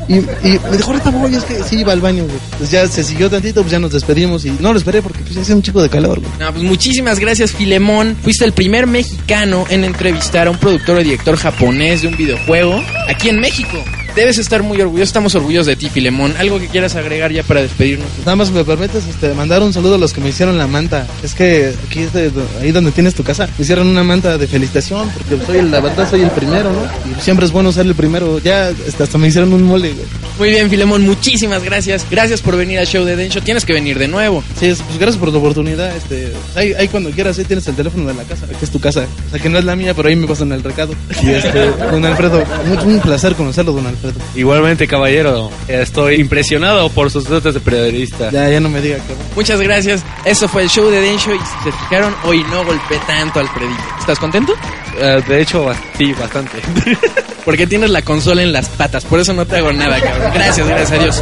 y, 0.08 0.18
y 0.18 0.60
me 0.70 0.78
dijo, 0.78 0.92
ahorita 0.92 1.10
voy, 1.10 1.34
es 1.36 1.44
que 1.44 1.64
sí 1.64 1.80
iba 1.80 1.92
al 1.94 2.02
baño, 2.02 2.24
güey. 2.26 2.38
Pues 2.58 2.72
ya 2.72 2.88
se 2.88 3.04
siguió 3.04 3.30
tantito, 3.30 3.62
pues 3.62 3.72
ya 3.72 3.80
nos 3.80 3.92
despedimos 3.92 4.46
y 4.46 4.52
no 4.60 4.72
lo 4.72 4.78
esperé 4.78 5.02
porque 5.02 5.20
pues 5.22 5.38
hacía 5.38 5.56
un 5.56 5.62
chico 5.62 5.82
de 5.82 5.90
calor. 5.90 6.22
No, 6.40 6.52
pues 6.52 6.64
muchísimas 6.64 7.20
gracias, 7.20 7.52
Filemón. 7.52 8.16
Fuiste 8.22 8.46
el 8.46 8.54
primer 8.54 8.88
mexicano 8.88 9.66
en 9.70 9.84
entrevistar 9.84 10.48
a 10.48 10.52
un 10.52 10.58
productor 10.58 10.98
o 10.98 11.04
director 11.04 11.36
japonés 11.38 12.04
de 12.04 12.08
un 12.08 12.18
videojuego 12.18 12.82
aquí 13.08 13.30
en 13.30 13.40
México. 13.40 13.84
Debes 14.16 14.38
estar 14.38 14.64
muy 14.64 14.80
orgulloso, 14.80 15.04
estamos 15.04 15.36
orgullosos 15.36 15.68
de 15.68 15.76
ti, 15.76 15.90
Filemón. 15.90 16.34
¿Algo 16.38 16.58
que 16.58 16.68
quieras 16.70 16.96
agregar 16.96 17.34
ya 17.34 17.44
para 17.44 17.62
despedirnos? 17.62 18.08
Nada 18.20 18.38
más 18.38 18.50
me 18.50 18.64
permites 18.64 19.06
este, 19.10 19.34
mandar 19.34 19.62
un 19.62 19.74
saludo 19.74 19.96
a 19.96 19.98
los 19.98 20.14
que 20.14 20.22
me 20.22 20.30
hicieron 20.30 20.58
la 20.58 20.68
manta. 20.68 21.06
Es 21.22 21.34
que 21.34 21.74
aquí, 21.86 22.00
este, 22.00 22.32
ahí 22.62 22.72
donde 22.72 22.92
tienes 22.92 23.14
tu 23.14 23.24
casa, 23.26 23.50
me 23.58 23.64
hicieron 23.64 23.88
una 23.88 24.06
manta 24.06 24.38
de 24.38 24.48
felicitación 24.48 25.10
porque 25.18 25.46
soy 25.46 25.58
el, 25.58 25.70
la 25.70 25.82
verdad 25.82 26.10
soy 26.10 26.22
el 26.22 26.30
primero, 26.32 26.72
¿no? 26.72 26.84
Y 27.12 27.22
siempre 27.22 27.46
es 27.46 27.52
bueno 27.52 27.74
ser 27.74 27.88
el 27.88 27.94
primero. 27.96 28.40
Ya 28.40 28.70
este, 28.70 29.04
hasta 29.04 29.18
me 29.18 29.28
hicieron 29.28 29.52
un 29.52 29.64
mole, 29.64 29.92
güey. 29.92 30.06
Muy 30.40 30.50
bien, 30.50 30.70
Filemón, 30.70 31.02
muchísimas 31.02 31.62
gracias. 31.62 32.06
Gracias 32.10 32.42
por 32.42 32.56
venir 32.56 32.80
al 32.80 32.88
show 32.88 33.04
de 33.04 33.18
Densho. 33.18 33.42
Tienes 33.42 33.66
que 33.66 33.74
venir 33.74 34.00
de 34.00 34.08
nuevo. 34.08 34.42
Sí, 34.58 34.68
es- 34.68 34.82
pues 34.82 34.98
gracias 34.98 35.18
por 35.20 35.30
la 35.34 35.40
oportunidad. 35.40 35.94
Este, 35.94 36.32
ahí, 36.56 36.72
ahí 36.74 36.88
cuando 36.88 37.10
quieras, 37.12 37.38
ahí 37.38 37.44
tienes 37.44 37.68
el 37.68 37.76
teléfono 37.76 38.08
de 38.08 38.14
la 38.14 38.24
casa, 38.24 38.48
que 38.48 38.64
es 38.64 38.72
tu 38.72 38.80
casa. 38.80 39.06
O 39.28 39.32
sea, 39.32 39.40
que 39.42 39.50
no 39.50 39.58
es 39.60 39.66
la 39.66 39.76
mía, 39.76 39.94
pero 39.94 40.08
ahí 40.08 40.16
me 40.16 40.26
pasan 40.26 40.54
el 40.54 40.64
recado. 40.64 40.94
Y 41.22 41.32
este, 41.32 41.70
don 41.92 42.06
Alfredo, 42.06 42.42
mucho, 42.66 42.86
un 42.88 43.02
placer 43.02 43.34
conocerlo, 43.36 43.74
don 43.74 43.86
Alfredo. 43.88 44.05
Igualmente, 44.36 44.88
caballero, 44.88 45.50
estoy 45.68 46.16
impresionado 46.16 46.90
por 46.90 47.12
sus 47.12 47.26
dotes 47.26 47.54
de 47.54 47.60
periodista. 47.60 48.30
Ya, 48.32 48.50
ya 48.50 48.60
no 48.60 48.70
me 48.70 48.82
diga 48.82 48.98
que 48.98 49.16
Muchas 49.36 49.60
gracias. 49.62 50.04
Eso 50.26 50.48
fue 50.48 50.64
el 50.64 50.70
show 50.70 50.90
de 50.90 51.02
Densho 51.02 51.34
y 51.34 51.40
si 51.40 51.64
se 51.64 51.72
fijaron, 51.72 52.16
hoy 52.24 52.44
no 52.50 52.64
golpeé 52.66 53.00
tanto 53.08 53.40
al 53.40 53.48
Alfredito. 53.48 53.84
¿Estás 54.00 54.20
contento? 54.20 54.54
Eh, 54.98 55.22
de 55.28 55.42
hecho, 55.42 55.68
sí, 55.98 56.14
bastante. 56.14 56.60
Porque 57.46 57.68
tienes 57.68 57.92
la 57.92 58.02
consola 58.02 58.42
en 58.42 58.52
las 58.52 58.70
patas, 58.70 59.06
por 59.06 59.20
eso 59.20 59.34
no 59.34 59.46
te 59.46 59.58
hago 59.58 59.72
nada, 59.72 60.00
cabrón. 60.02 60.32
Gracias, 60.34 60.68
gracias 60.68 60.92
a 60.92 61.04
Dios. 61.04 61.22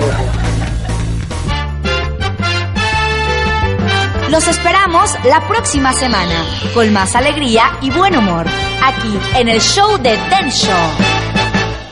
Los 4.34 4.48
esperamos 4.48 5.12
la 5.26 5.48
próxima 5.48 5.94
semana 5.94 6.44
con 6.74 6.92
más 6.92 7.16
alegría 7.16 7.78
y 7.82 7.92
buen 7.92 8.16
humor 8.16 8.48
aquí 8.82 9.20
en 9.36 9.48
el 9.48 9.62
show 9.62 9.96
de 10.02 10.10
Den 10.10 10.50
Show 10.50 11.23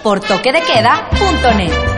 por 0.03 0.19
toquedequeda.net. 0.19 1.91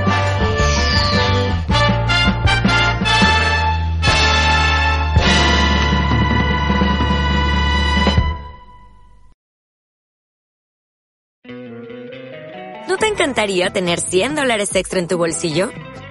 ¿No 12.88 12.97
te 12.97 13.08
encantaría 13.08 13.72
tener 13.72 13.99
100 13.99 14.36
dólares 14.36 14.76
extra 14.76 14.99
en 14.99 15.08
tu 15.08 15.18
bolsillo? 15.18 15.70